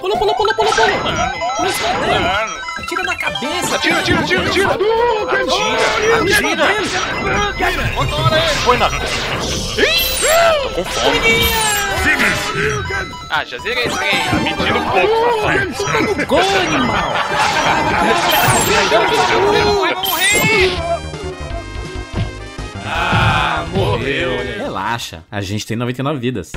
[0.00, 1.32] Pula, pula, pula, pula, pula.
[1.56, 2.60] Pula escondendo.
[2.78, 3.76] Atira na cabeça.
[3.76, 4.68] Atira, atira, atira, atira.
[6.24, 6.64] Atira,
[7.50, 7.94] atira.
[8.64, 8.90] Põe na.
[10.74, 11.20] Com fome.
[13.30, 14.10] Ah, já zerei esse trem.
[14.42, 16.26] Mentindo um pouco, safado.
[16.26, 17.12] Gol, animal!
[19.80, 20.70] Vai morrer!
[22.84, 24.30] Ah, morreu.
[24.58, 26.52] Relaxa, a gente tem 99 vidas.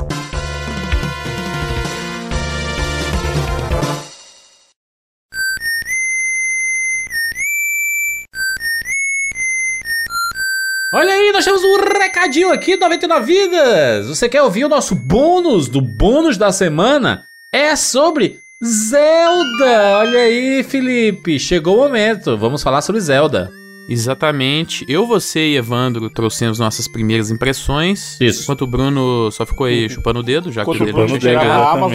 [12.23, 14.07] Recadinho aqui, 99 vidas.
[14.07, 17.25] Você quer ouvir o nosso bônus do bônus da semana?
[17.51, 19.97] É sobre Zelda.
[19.99, 22.38] Olha aí, Felipe, chegou o momento.
[22.38, 23.51] Vamos falar sobre Zelda.
[23.89, 24.86] Exatamente.
[24.88, 28.17] Eu, você e Evandro trouxemos nossas primeiras impressões.
[28.21, 28.43] Isso.
[28.43, 31.19] Enquanto o Bruno só ficou aí chupando o dedo, já que chupando não o tinha
[31.19, 31.89] chegado.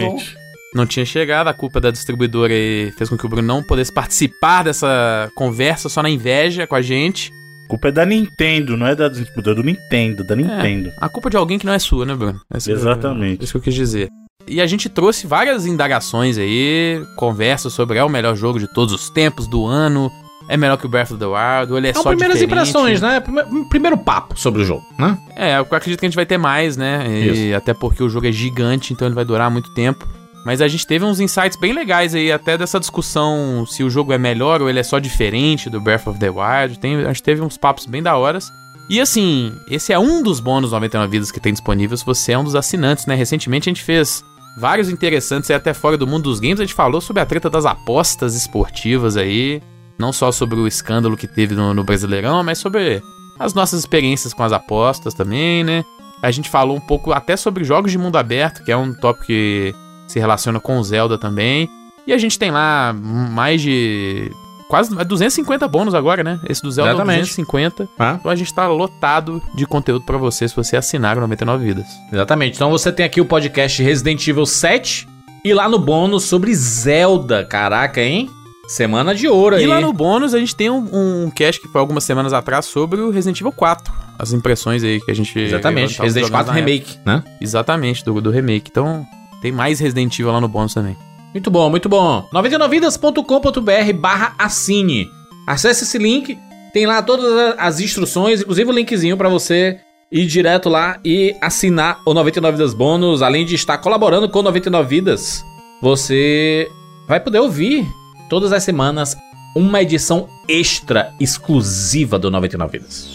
[0.75, 3.91] Não tinha chegado, a culpa da distribuidora aí fez com que o Bruno não pudesse
[3.91, 7.33] participar dessa conversa só na inveja com a gente.
[7.69, 10.91] A culpa é da Nintendo, não é da distribuidora do Nintendo, da Nintendo.
[10.99, 12.41] A culpa de alguém que não é sua, né, Bruno?
[12.51, 13.43] Essa- Exatamente.
[13.43, 14.09] Isso que eu quis dizer.
[14.47, 18.91] E a gente trouxe várias indagações aí, conversas sobre é o melhor jogo de todos
[18.91, 20.11] os tempos, do ano,
[20.49, 22.69] é melhor que o Breath of the Wild, ou ele é São só primeiras diferente.
[22.69, 23.19] impressões, né?
[23.19, 25.15] Prime- Primeiro papo sobre o jogo, né?
[25.35, 27.05] É, eu acredito que a gente vai ter mais, né?
[27.21, 30.07] E até porque o jogo é gigante, então ele vai durar muito tempo.
[30.49, 34.13] Mas a gente teve uns insights bem legais aí, até dessa discussão se o jogo
[34.13, 36.79] é melhor ou ele é só diferente do Breath of the Wild.
[36.79, 38.51] Tem, a gente teve uns papos bem da horas.
[38.89, 42.39] E assim, esse é um dos bônus 99 vidas que tem disponível se você é
[42.39, 43.13] um dos assinantes, né?
[43.13, 44.23] Recentemente a gente fez
[44.57, 46.59] vários interessantes aí até fora do mundo dos games.
[46.59, 49.61] A gente falou sobre a treta das apostas esportivas aí.
[49.99, 53.03] Não só sobre o escândalo que teve no, no Brasileirão, mas sobre
[53.37, 55.85] as nossas experiências com as apostas também, né?
[56.23, 59.27] A gente falou um pouco até sobre jogos de mundo aberto, que é um tópico
[59.27, 59.75] que
[60.11, 61.69] se relaciona com o Zelda também.
[62.05, 64.31] E a gente tem lá mais de
[64.69, 66.39] quase é 250 bônus agora, né?
[66.47, 67.19] Esse do Zelda é Exatamente.
[67.21, 67.89] 250.
[67.97, 68.17] Ah.
[68.19, 71.85] Então a gente tá lotado de conteúdo pra você se você assinar o 99 vidas.
[72.11, 72.55] Exatamente.
[72.55, 75.07] Então você tem aqui o podcast Resident Evil 7
[75.43, 77.45] e lá no bônus sobre Zelda.
[77.45, 78.29] Caraca, hein?
[78.67, 79.63] Semana de ouro aí.
[79.63, 82.65] E lá no bônus a gente tem um, um cast que foi algumas semanas atrás
[82.65, 83.91] sobre o Resident Evil 4.
[84.17, 85.37] As impressões aí que a gente.
[85.39, 85.99] Exatamente.
[85.99, 86.71] Resident jogando 4 na época.
[86.71, 87.23] Remake, né?
[87.41, 88.69] Exatamente, do, do remake.
[88.69, 89.07] Então
[89.41, 90.97] tem mais Resident Evil lá no bônus também.
[91.33, 92.27] Muito bom, muito bom.
[92.33, 95.07] 99vidas.com.br barra assine.
[95.45, 96.37] Acesse esse link,
[96.73, 99.79] tem lá todas as instruções, inclusive o linkzinho pra você
[100.11, 103.21] ir direto lá e assinar o 99 Vidas Bônus.
[103.21, 105.43] Além de estar colaborando com o 99 Vidas,
[105.81, 106.67] você
[107.07, 107.85] vai poder ouvir
[108.29, 109.15] todas as semanas
[109.55, 113.07] uma edição extra exclusiva do 99 Vidas.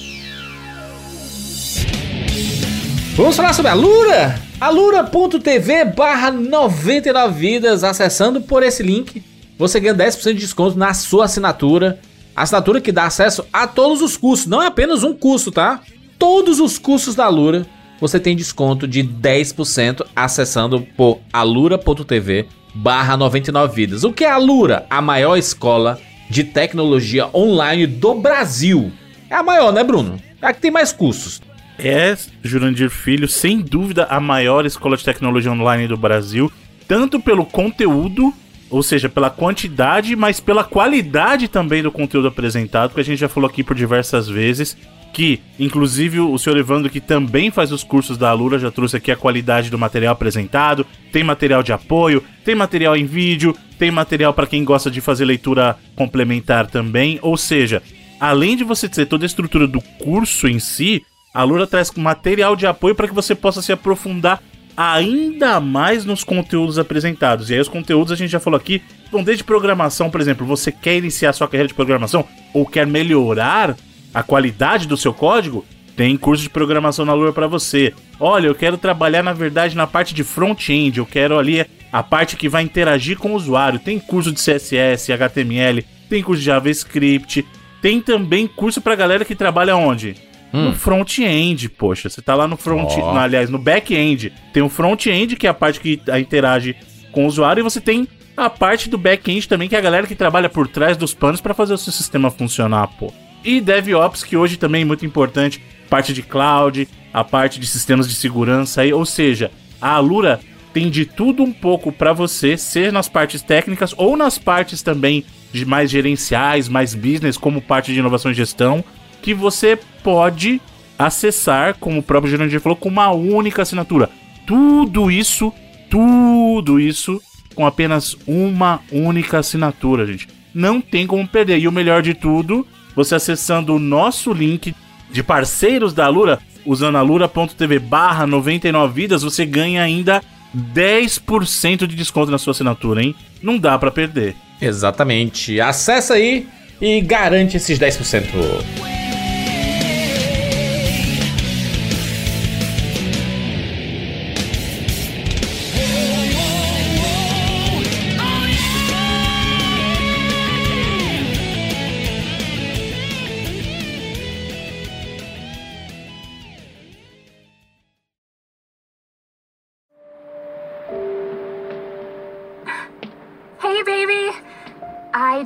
[3.16, 4.43] Vamos falar sobre a Lura?
[4.64, 7.84] alura.tv barra 99 vidas.
[7.84, 9.22] Acessando por esse link,
[9.58, 12.00] você ganha 10% de desconto na sua assinatura.
[12.34, 15.80] Assinatura que dá acesso a todos os cursos, não é apenas um curso, tá?
[16.18, 17.66] Todos os cursos da Alura,
[18.00, 24.02] você tem desconto de 10% acessando por alura.tv barra 99 vidas.
[24.02, 24.86] O que é a Alura?
[24.90, 28.90] A maior escola de tecnologia online do Brasil.
[29.30, 30.18] É a maior, né, Bruno?
[30.40, 31.40] É a que tem mais cursos.
[31.78, 36.50] É, Jurandir Filho, sem dúvida, a maior escola de tecnologia online do Brasil,
[36.86, 38.32] tanto pelo conteúdo,
[38.70, 43.28] ou seja, pela quantidade, mas pela qualidade também do conteúdo apresentado, que a gente já
[43.28, 44.76] falou aqui por diversas vezes,
[45.12, 49.12] que, inclusive, o senhor Evandro, que também faz os cursos da Alura, já trouxe aqui
[49.12, 54.34] a qualidade do material apresentado, tem material de apoio, tem material em vídeo, tem material
[54.34, 57.80] para quem gosta de fazer leitura complementar também, ou seja,
[58.18, 61.04] além de você ter toda a estrutura do curso em si,
[61.34, 64.40] a Lura traz material de apoio para que você possa se aprofundar
[64.76, 67.50] ainda mais nos conteúdos apresentados.
[67.50, 70.70] E aí os conteúdos a gente já falou aqui, vão desde programação, por exemplo, você
[70.70, 73.76] quer iniciar sua carreira de programação ou quer melhorar
[74.12, 75.64] a qualidade do seu código,
[75.96, 77.92] tem curso de programação na Lura para você.
[78.18, 82.36] Olha, eu quero trabalhar na verdade na parte de front-end, eu quero ali a parte
[82.36, 83.78] que vai interagir com o usuário.
[83.78, 87.44] Tem curso de CSS, HTML, tem curso de JavaScript,
[87.82, 90.16] tem também curso pra galera que trabalha onde?
[90.62, 92.08] No front-end, poxa.
[92.08, 93.12] Você tá lá no front, Ó.
[93.12, 94.32] no, aliás, no back-end.
[94.52, 96.76] Tem o front-end, que é a parte que interage
[97.10, 100.06] com o usuário, e você tem a parte do back-end também, que é a galera
[100.06, 103.12] que trabalha por trás dos panos pra fazer o seu sistema funcionar, pô.
[103.44, 108.08] E DevOps, que hoje também é muito importante, parte de cloud, a parte de sistemas
[108.08, 110.40] de segurança aí, ou seja, a Alura
[110.72, 115.24] tem de tudo um pouco pra você, seja nas partes técnicas ou nas partes também
[115.52, 118.82] de mais gerenciais, mais business, como parte de inovação e gestão,
[119.24, 120.60] que você pode
[120.98, 124.10] acessar, como o próprio Jurandir falou, com uma única assinatura.
[124.46, 125.50] Tudo isso,
[125.88, 127.22] tudo isso
[127.54, 130.28] com apenas uma única assinatura, gente.
[130.52, 131.58] Não tem como perder.
[131.58, 134.74] E o melhor de tudo, você acessando o nosso link
[135.10, 140.20] de parceiros da Alura, usando alura.tv barra 99 vidas, você ganha ainda
[140.54, 143.14] 10% de desconto na sua assinatura, hein?
[143.42, 144.36] Não dá pra perder.
[144.60, 145.58] Exatamente.
[145.62, 146.46] Acessa aí
[146.84, 148.26] e garante esses 10%.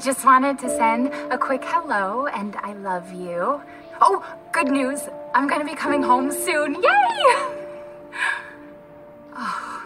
[0.08, 3.60] Just wanted to send a quick hello and I love you.
[4.00, 5.00] Oh, good news!
[5.34, 6.76] I'm gonna be coming home soon.
[6.82, 7.54] Yay!
[9.40, 9.84] Oh,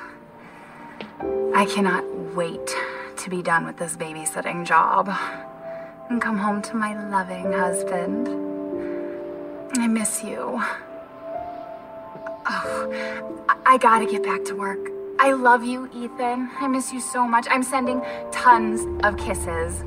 [1.57, 2.05] I cannot
[2.37, 2.69] wait
[3.17, 5.13] to be done with this babysitting job
[6.09, 8.29] and come home to my loving husband.
[9.79, 10.63] I miss you.
[12.47, 14.89] Oh, I- I gotta get back to work.
[15.19, 16.49] I love you, Ethan.
[16.61, 17.49] I miss you so much.
[17.51, 19.83] I'm sending tons of kisses.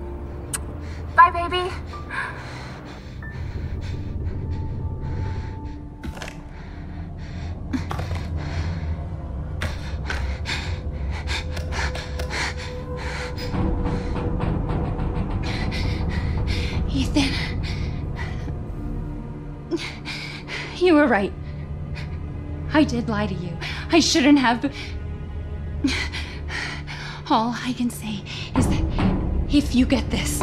[1.16, 1.72] Bye, baby.
[16.94, 17.32] Ethan.
[20.78, 21.32] You were right.
[22.74, 23.58] I did lie to you.
[23.92, 24.70] I shouldn't have.
[27.30, 28.22] All I can say
[28.56, 28.84] is that
[29.50, 30.42] if you get this,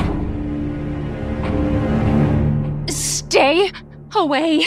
[3.32, 3.72] Stay
[4.14, 4.62] away.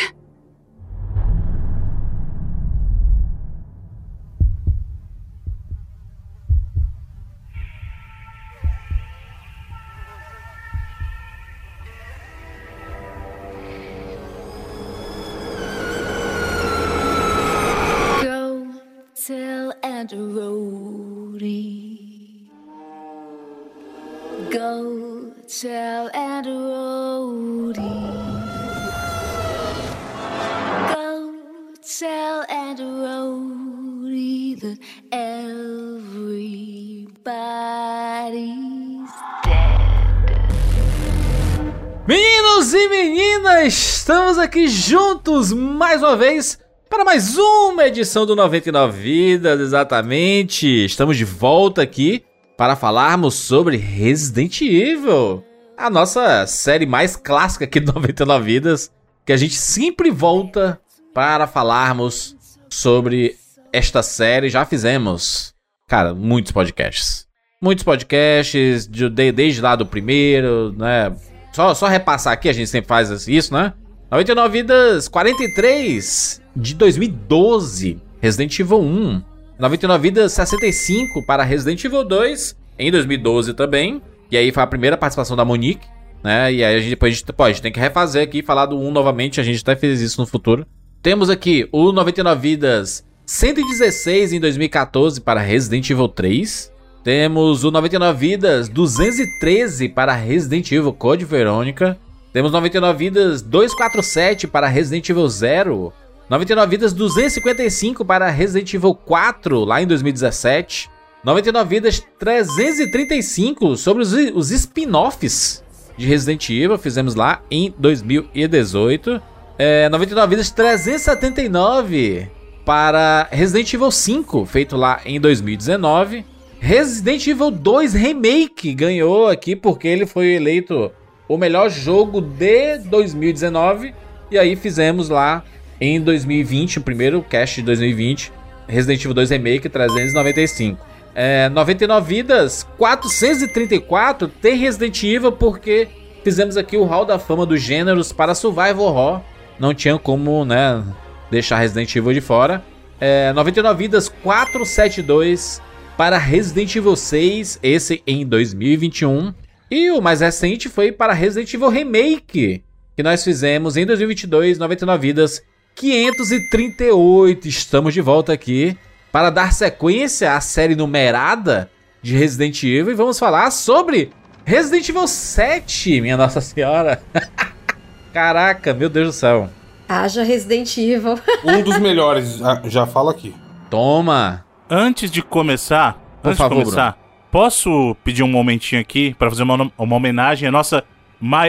[43.63, 50.85] Estamos aqui juntos mais uma vez para mais uma edição do 99 Vidas, exatamente.
[50.85, 52.23] Estamos de volta aqui
[52.57, 55.43] para falarmos sobre Resident Evil,
[55.77, 58.91] a nossa série mais clássica aqui do 99 Vidas,
[59.25, 60.79] que a gente sempre volta
[61.13, 62.35] para falarmos
[62.69, 63.35] sobre
[63.73, 64.49] esta série.
[64.49, 65.53] Já fizemos,
[65.87, 67.25] cara, muitos podcasts.
[67.61, 71.13] Muitos podcasts, de- de- desde lá do primeiro, né?
[71.55, 73.71] Só, só repassar aqui, a gente sempre faz isso, né?
[74.11, 79.23] 99 Vidas 43 de 2012, Resident Evil 1.
[79.57, 84.01] 99 Vidas 65 para Resident Evil 2 em 2012 também.
[84.29, 85.87] E aí foi a primeira participação da Monique,
[86.21, 86.51] né?
[86.51, 88.65] E aí a gente, depois a gente, pô, a gente tem que refazer aqui, falar
[88.65, 90.67] do 1 novamente, a gente até fez isso no futuro.
[91.01, 96.69] Temos aqui o 99 Vidas 116 em 2014 para Resident Evil 3.
[97.05, 101.99] Temos o 99 Vidas 213 para Resident Evil Code Verônica.
[102.33, 105.93] Temos 99 Vidas 247 para Resident Evil 0.
[106.27, 110.89] 99 Vidas 255 para Resident Evil 4 lá em 2017.
[111.23, 115.63] 99 Vidas 335 sobre os, os spin-offs
[115.95, 119.21] de Resident Evil, fizemos lá em 2018.
[119.59, 122.31] É, 99 Vidas 379
[122.65, 126.33] para Resident Evil 5, feito lá em 2019.
[126.65, 130.91] Resident Evil 2 Remake ganhou aqui porque ele foi eleito
[131.27, 133.93] o melhor jogo de 2019.
[134.31, 135.43] E aí fizemos lá
[135.79, 138.33] em 2020, o primeiro cast de 2020,
[138.67, 140.83] Resident Evil 2 Remake 395.
[141.13, 145.87] É, 99 vidas, 434 tem Resident Evil porque
[146.23, 149.21] fizemos aqui o Hall da Fama dos Gêneros para Survival Horror.
[149.59, 150.83] Não tinha como, né,
[151.29, 152.63] deixar Resident Evil de fora.
[152.99, 155.61] É, 99 vidas, 472
[155.97, 159.33] para Resident Evil 6, esse em 2021.
[159.71, 162.63] E o mais recente foi para Resident Evil Remake,
[162.95, 165.41] que nós fizemos em 2022, 99 vidas,
[165.73, 167.47] 538.
[167.47, 168.77] Estamos de volta aqui
[169.11, 171.69] para dar sequência à série numerada
[172.01, 174.11] de Resident Evil e vamos falar sobre
[174.43, 177.01] Resident Evil 7, minha Nossa Senhora.
[178.13, 179.49] Caraca, meu Deus do céu.
[179.87, 181.19] Haja Resident Evil.
[181.43, 183.33] Um dos melhores, ah, já falo aqui.
[183.69, 184.44] Toma.
[184.69, 186.97] Antes de começar, Por antes favor, de começar,
[187.31, 190.83] posso pedir um momentinho aqui pra fazer uma, uma homenagem à nossa.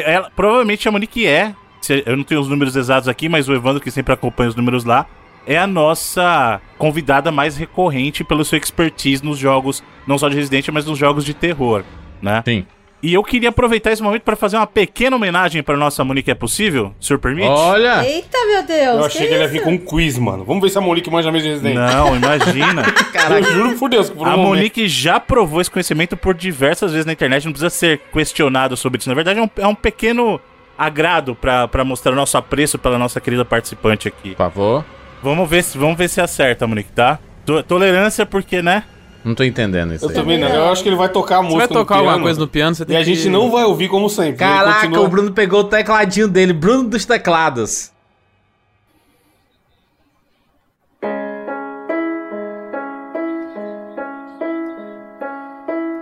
[0.04, 1.54] Ela, provavelmente a Monique é.
[1.80, 4.54] se- Eu não tenho os números exatos aqui, mas o Evandro, que sempre acompanha os
[4.56, 5.06] números lá,
[5.46, 10.68] é a nossa convidada mais recorrente pelo seu expertise nos jogos, não só de Resident,
[10.72, 11.84] mas nos jogos de terror,
[12.20, 12.42] né?
[12.44, 12.66] Sim.
[13.02, 16.34] E eu queria aproveitar esse momento para fazer uma pequena homenagem para nossa Monique, é
[16.34, 16.92] possível?
[16.98, 17.46] O senhor permite?
[17.48, 18.04] Olha!
[18.04, 18.96] Eita, meu Deus.
[18.98, 20.44] Eu achei que ele ia vir com um quiz, mano.
[20.44, 21.74] Vamos ver se a Monique manja mesmo de Resident.
[21.76, 22.82] Não, imagina.
[23.30, 26.34] Eu juro por Deus que por um A momento- Monique já provou esse conhecimento por
[26.34, 29.08] diversas vezes na internet, não precisa ser questionado sobre isso.
[29.08, 30.40] Na verdade, é um, é um pequeno
[30.76, 34.30] agrado pra pra mostrar o nosso apreço pela nossa querida participante aqui.
[34.30, 34.84] Por favor.
[35.22, 37.18] Vamos ver se, vamos ver se acerta, Monique, tá?
[37.44, 38.84] To- tolerância, porque, né?
[39.26, 40.14] Não tô entendendo isso Eu aí.
[40.14, 40.46] também não.
[40.48, 42.38] Eu acho que ele vai tocar a Você música vai tocar no alguma piano, coisa
[42.40, 43.12] no piano, você E tem a que...
[43.12, 44.30] gente não vai ouvir como sempre.
[44.30, 46.52] Ele Caraca, continua- o Bruno pegou o tecladinho dele.
[46.52, 47.90] Bruno dos teclados.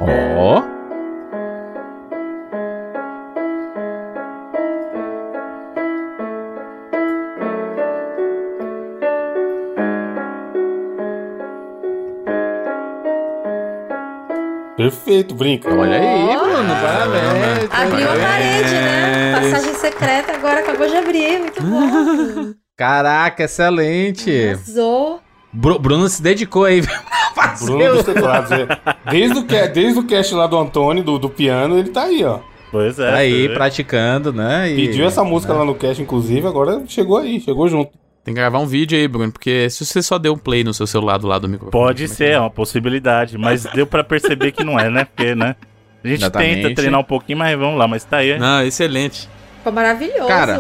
[0.01, 0.34] Ó.
[14.91, 15.73] Perfeito, brinca.
[15.75, 16.75] Olha aí, Bruno.
[16.83, 17.69] Parabéns.
[17.71, 19.41] Abriu a parede, né?
[19.41, 21.39] Passagem secreta, agora acabou de abrir.
[21.41, 22.53] Muito bom.
[22.77, 24.31] Caraca, excelente.
[24.49, 25.21] Arrasou.
[25.53, 26.83] Bru- Bruno se dedicou aí
[27.65, 28.51] Bruno dos teclados.
[28.51, 28.67] é.
[29.11, 29.43] Desde o,
[29.73, 32.41] desde o cast lá do Antônio, do, do piano, ele tá aí, ó.
[32.71, 33.11] Pois é.
[33.11, 33.55] Tá aí, vê.
[33.55, 34.71] praticando, né?
[34.71, 37.93] E- Pediu essa música lá no cast, inclusive, agora chegou aí, chegou junto.
[38.25, 40.73] Tem que gravar um vídeo aí, Bruno, porque se você só deu um play no
[40.73, 41.71] seu celular do lado do microfone...
[41.71, 45.05] Pode é ser, é uma possibilidade, mas deu pra perceber que não é, né?
[45.05, 45.55] Porque, né?
[46.03, 46.63] A gente Exatamente.
[46.63, 48.39] tenta treinar um pouquinho, mas vamos lá, mas tá aí.
[48.39, 49.29] Não, excelente.
[49.59, 50.27] Ficou maravilhoso.
[50.27, 50.59] Cara,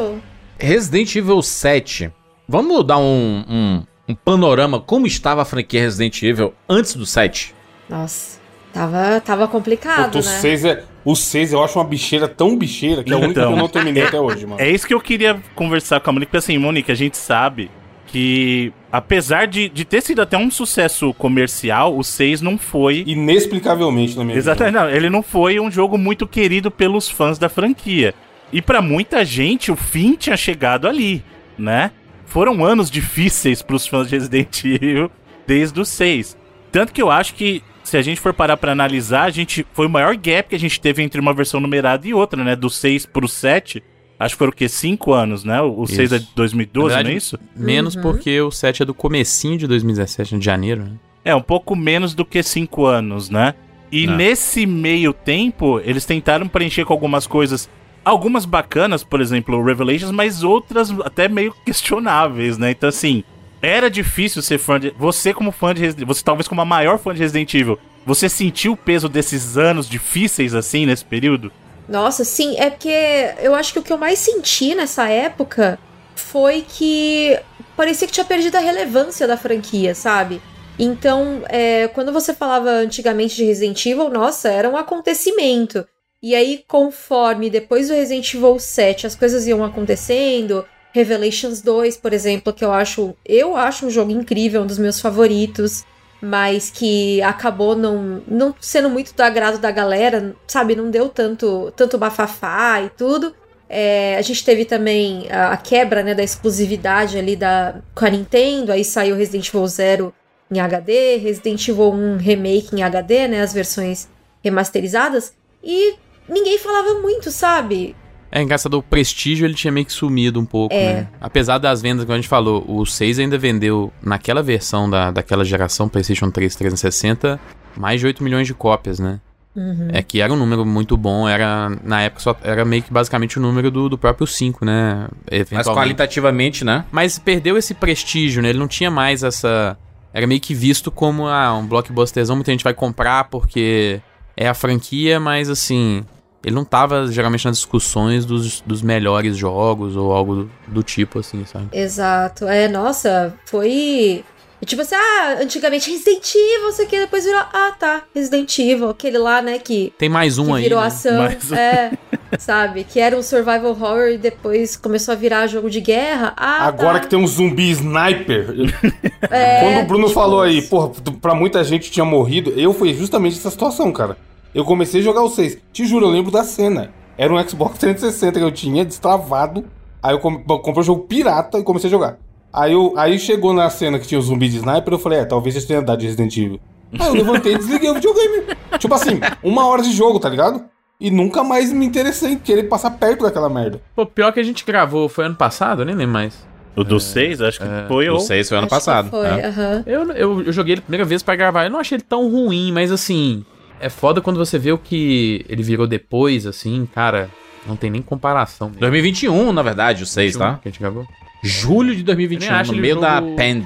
[0.59, 2.13] Resident Evil 7.
[2.47, 7.55] Vamos dar um, um, um panorama como estava a franquia Resident Evil antes do 7.
[7.89, 8.39] Nossa,
[8.75, 10.23] tava, tava complicado, o né?
[10.23, 10.85] 6 é.
[11.05, 13.49] O 6 eu acho uma bicheira tão bicheira que é única Então.
[13.49, 14.61] que eu não terminei até hoje, mano.
[14.61, 17.71] É isso que eu queria conversar com a Monique, porque assim, Monique, a gente sabe
[18.07, 23.05] que, apesar de, de ter sido até um sucesso comercial, o 6 não foi.
[23.07, 27.49] Inexplicavelmente na minha Exatamente, não, ele não foi um jogo muito querido pelos fãs da
[27.49, 28.15] franquia.
[28.53, 31.25] E pra muita gente, o fim tinha chegado ali,
[31.59, 31.91] né?
[32.25, 35.11] Foram anos difíceis pros fãs de Resident Evil
[35.47, 36.37] desde o 6.
[36.73, 39.87] Tanto que eu acho que, se a gente for parar pra analisar, a gente foi
[39.87, 42.57] o maior gap que a gente teve entre uma versão numerada e outra, né?
[42.57, 43.83] Do 6 pro 7.
[44.19, 44.69] Acho que foram o quê?
[44.69, 45.61] 5 anos, né?
[45.61, 47.39] O 6 é de 2012, Na verdade, não é isso?
[47.55, 50.93] Menos porque o 7 é do comecinho de 2017, de janeiro, né?
[51.25, 53.55] É, um pouco menos do que cinco anos, né?
[53.91, 54.07] E É.
[54.07, 57.69] nesse meio tempo, eles tentaram preencher com algumas coisas,
[58.05, 62.71] algumas bacanas, por exemplo, o Revelations, mas outras até meio questionáveis, né?
[62.71, 63.25] Então, assim,
[63.65, 64.91] era difícil ser fã de.
[64.99, 68.29] Você, como fã de Resident você talvez como a maior fã de Resident Evil, você
[68.29, 71.53] sentiu o peso desses anos difíceis, assim, nesse período?
[71.89, 75.79] Nossa, sim, é porque eu acho que o que eu mais senti nessa época
[76.15, 77.39] foi que
[77.77, 80.41] parecia que tinha perdido a relevância da franquia, sabe?
[80.79, 85.87] Então, é, quando você falava antigamente de Resident Evil, nossa, era um acontecimento.
[86.23, 92.13] E aí, conforme depois do Resident Evil 7 as coisas iam acontecendo, Revelations 2, por
[92.13, 95.85] exemplo, que eu acho, eu acho um jogo incrível, um dos meus favoritos,
[96.23, 100.77] mas que acabou não, não sendo muito do agrado da galera, sabe?
[100.77, 103.35] Não deu tanto, tanto bafafá e tudo.
[103.69, 108.11] É, a gente teve também a, a quebra né, da exclusividade ali da, com a
[108.11, 110.15] Nintendo, aí saiu Resident Evil 0
[110.49, 113.43] em HD, Resident Evil 1 Remake em HD, né?
[113.43, 114.09] As versões
[114.45, 115.33] remasterizadas.
[115.61, 115.97] E
[116.29, 117.97] ninguém falava muito, sabe?
[118.37, 120.93] É engraçado, o prestígio ele tinha meio que sumido um pouco, É.
[120.95, 121.09] né?
[121.21, 125.45] Apesar das vendas, como a gente falou, o 6 ainda vendeu, naquela versão da, daquela
[125.45, 127.39] geração, PlayStation 3 360,
[127.77, 129.21] mais de 8 milhões de cópias, né?
[129.55, 129.87] Uhum.
[129.93, 133.39] É que era um número muito bom, era na época só era meio que basicamente
[133.39, 135.07] o número do, do próprio 5, né?
[135.53, 136.85] Mas qualitativamente, né?
[136.91, 138.49] Mas perdeu esse prestígio, né?
[138.49, 139.79] Ele não tinha mais essa.
[140.13, 144.01] Era meio que visto como ah, um blockbusterzão, muita gente vai comprar porque
[144.37, 146.05] é a franquia, mas assim.
[146.45, 151.19] Ele não tava geralmente nas discussões dos, dos melhores jogos ou algo do, do tipo,
[151.21, 151.67] assim, sabe?
[151.73, 152.47] Exato.
[152.47, 154.25] É, nossa, foi.
[154.65, 157.43] Tipo assim, ah, antigamente Resident Evil, isso aqui, depois virou.
[157.53, 160.63] Ah, tá, Resident Evil, aquele lá, né, que, Tem mais um que aí.
[160.63, 160.87] virou né?
[160.87, 161.19] ação.
[161.19, 161.55] Mais um.
[161.55, 161.93] É,
[162.39, 162.85] sabe?
[162.85, 166.33] Que era um survival horror e depois começou a virar jogo de guerra.
[166.35, 167.01] Ah, Agora tá.
[167.01, 168.55] que tem um zumbi sniper.
[169.31, 172.93] É, Quando o Bruno tipo falou aí, porra, pra muita gente tinha morrido, eu fui
[172.93, 174.17] justamente essa situação, cara.
[174.55, 175.59] Eu comecei a jogar o 6.
[175.73, 176.91] Te juro, eu lembro da cena.
[177.19, 179.65] Era um Xbox 360 que eu tinha destravado.
[180.03, 182.19] Aí eu com- comprei um jogo pirata e comecei a jogar.
[182.53, 185.25] Aí, eu, aí chegou na cena que tinha o zumbi de sniper, eu falei, é,
[185.25, 186.61] talvez eles tenham dado de Resident Evil.
[187.01, 188.45] Aí eu levantei e desliguei o videogame.
[188.79, 190.63] tipo assim, uma hora de jogo, tá ligado?
[191.01, 193.81] E nunca mais me interessei em querer passar perto daquela merda.
[193.97, 195.83] Pô, pior que a gente gravou, foi ano passado?
[195.83, 196.47] Eu nem lembro mais.
[196.77, 198.21] O do 6, acho que foi O ou.
[198.21, 199.11] 6 foi ano Acho que passado.
[199.11, 199.47] Foi, né?
[199.49, 199.83] aham.
[199.87, 201.65] Eu, eu, eu joguei ele a primeira vez pra gravar.
[201.65, 203.45] Eu não achei ele tão ruim, mas assim.
[203.85, 207.29] É foda quando você vê o que ele virou depois, assim, cara.
[207.67, 208.69] Não tem nem comparação.
[208.69, 208.81] mesmo.
[208.81, 210.59] 2021, na verdade, o 6, tá?
[210.63, 211.07] Que a gente gravou.
[211.43, 213.65] Julho de Eu 2021, nem acho no ele meio da jogo- Pend.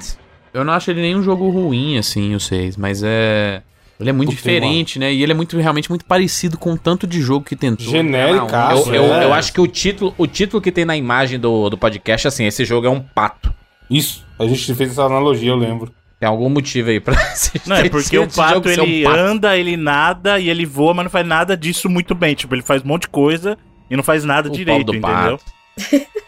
[0.53, 3.61] Eu não acho ele nem um jogo ruim, assim, o 6, mas é.
[3.99, 5.13] Ele é muito diferente, né?
[5.13, 7.85] E ele é muito realmente muito parecido com o tanto de jogo que tentou.
[7.85, 9.25] Genérico, Cara, Ah, Eu, eu, é.
[9.25, 12.29] eu acho que o título, o título que tem na imagem do, do podcast é
[12.29, 13.53] assim: esse jogo é um pato.
[13.89, 15.91] Isso, a gente fez essa analogia, eu lembro.
[16.19, 19.17] Tem algum motivo aí pra assistir Não, é porque o jogo pato um ele pato.
[19.17, 22.35] anda, ele nada e ele voa, mas não faz nada disso muito bem.
[22.35, 23.57] Tipo, ele faz um monte de coisa
[23.89, 25.39] e não faz nada O direito, entendeu?
[25.39, 25.43] pato.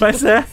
[0.00, 0.44] Mas é.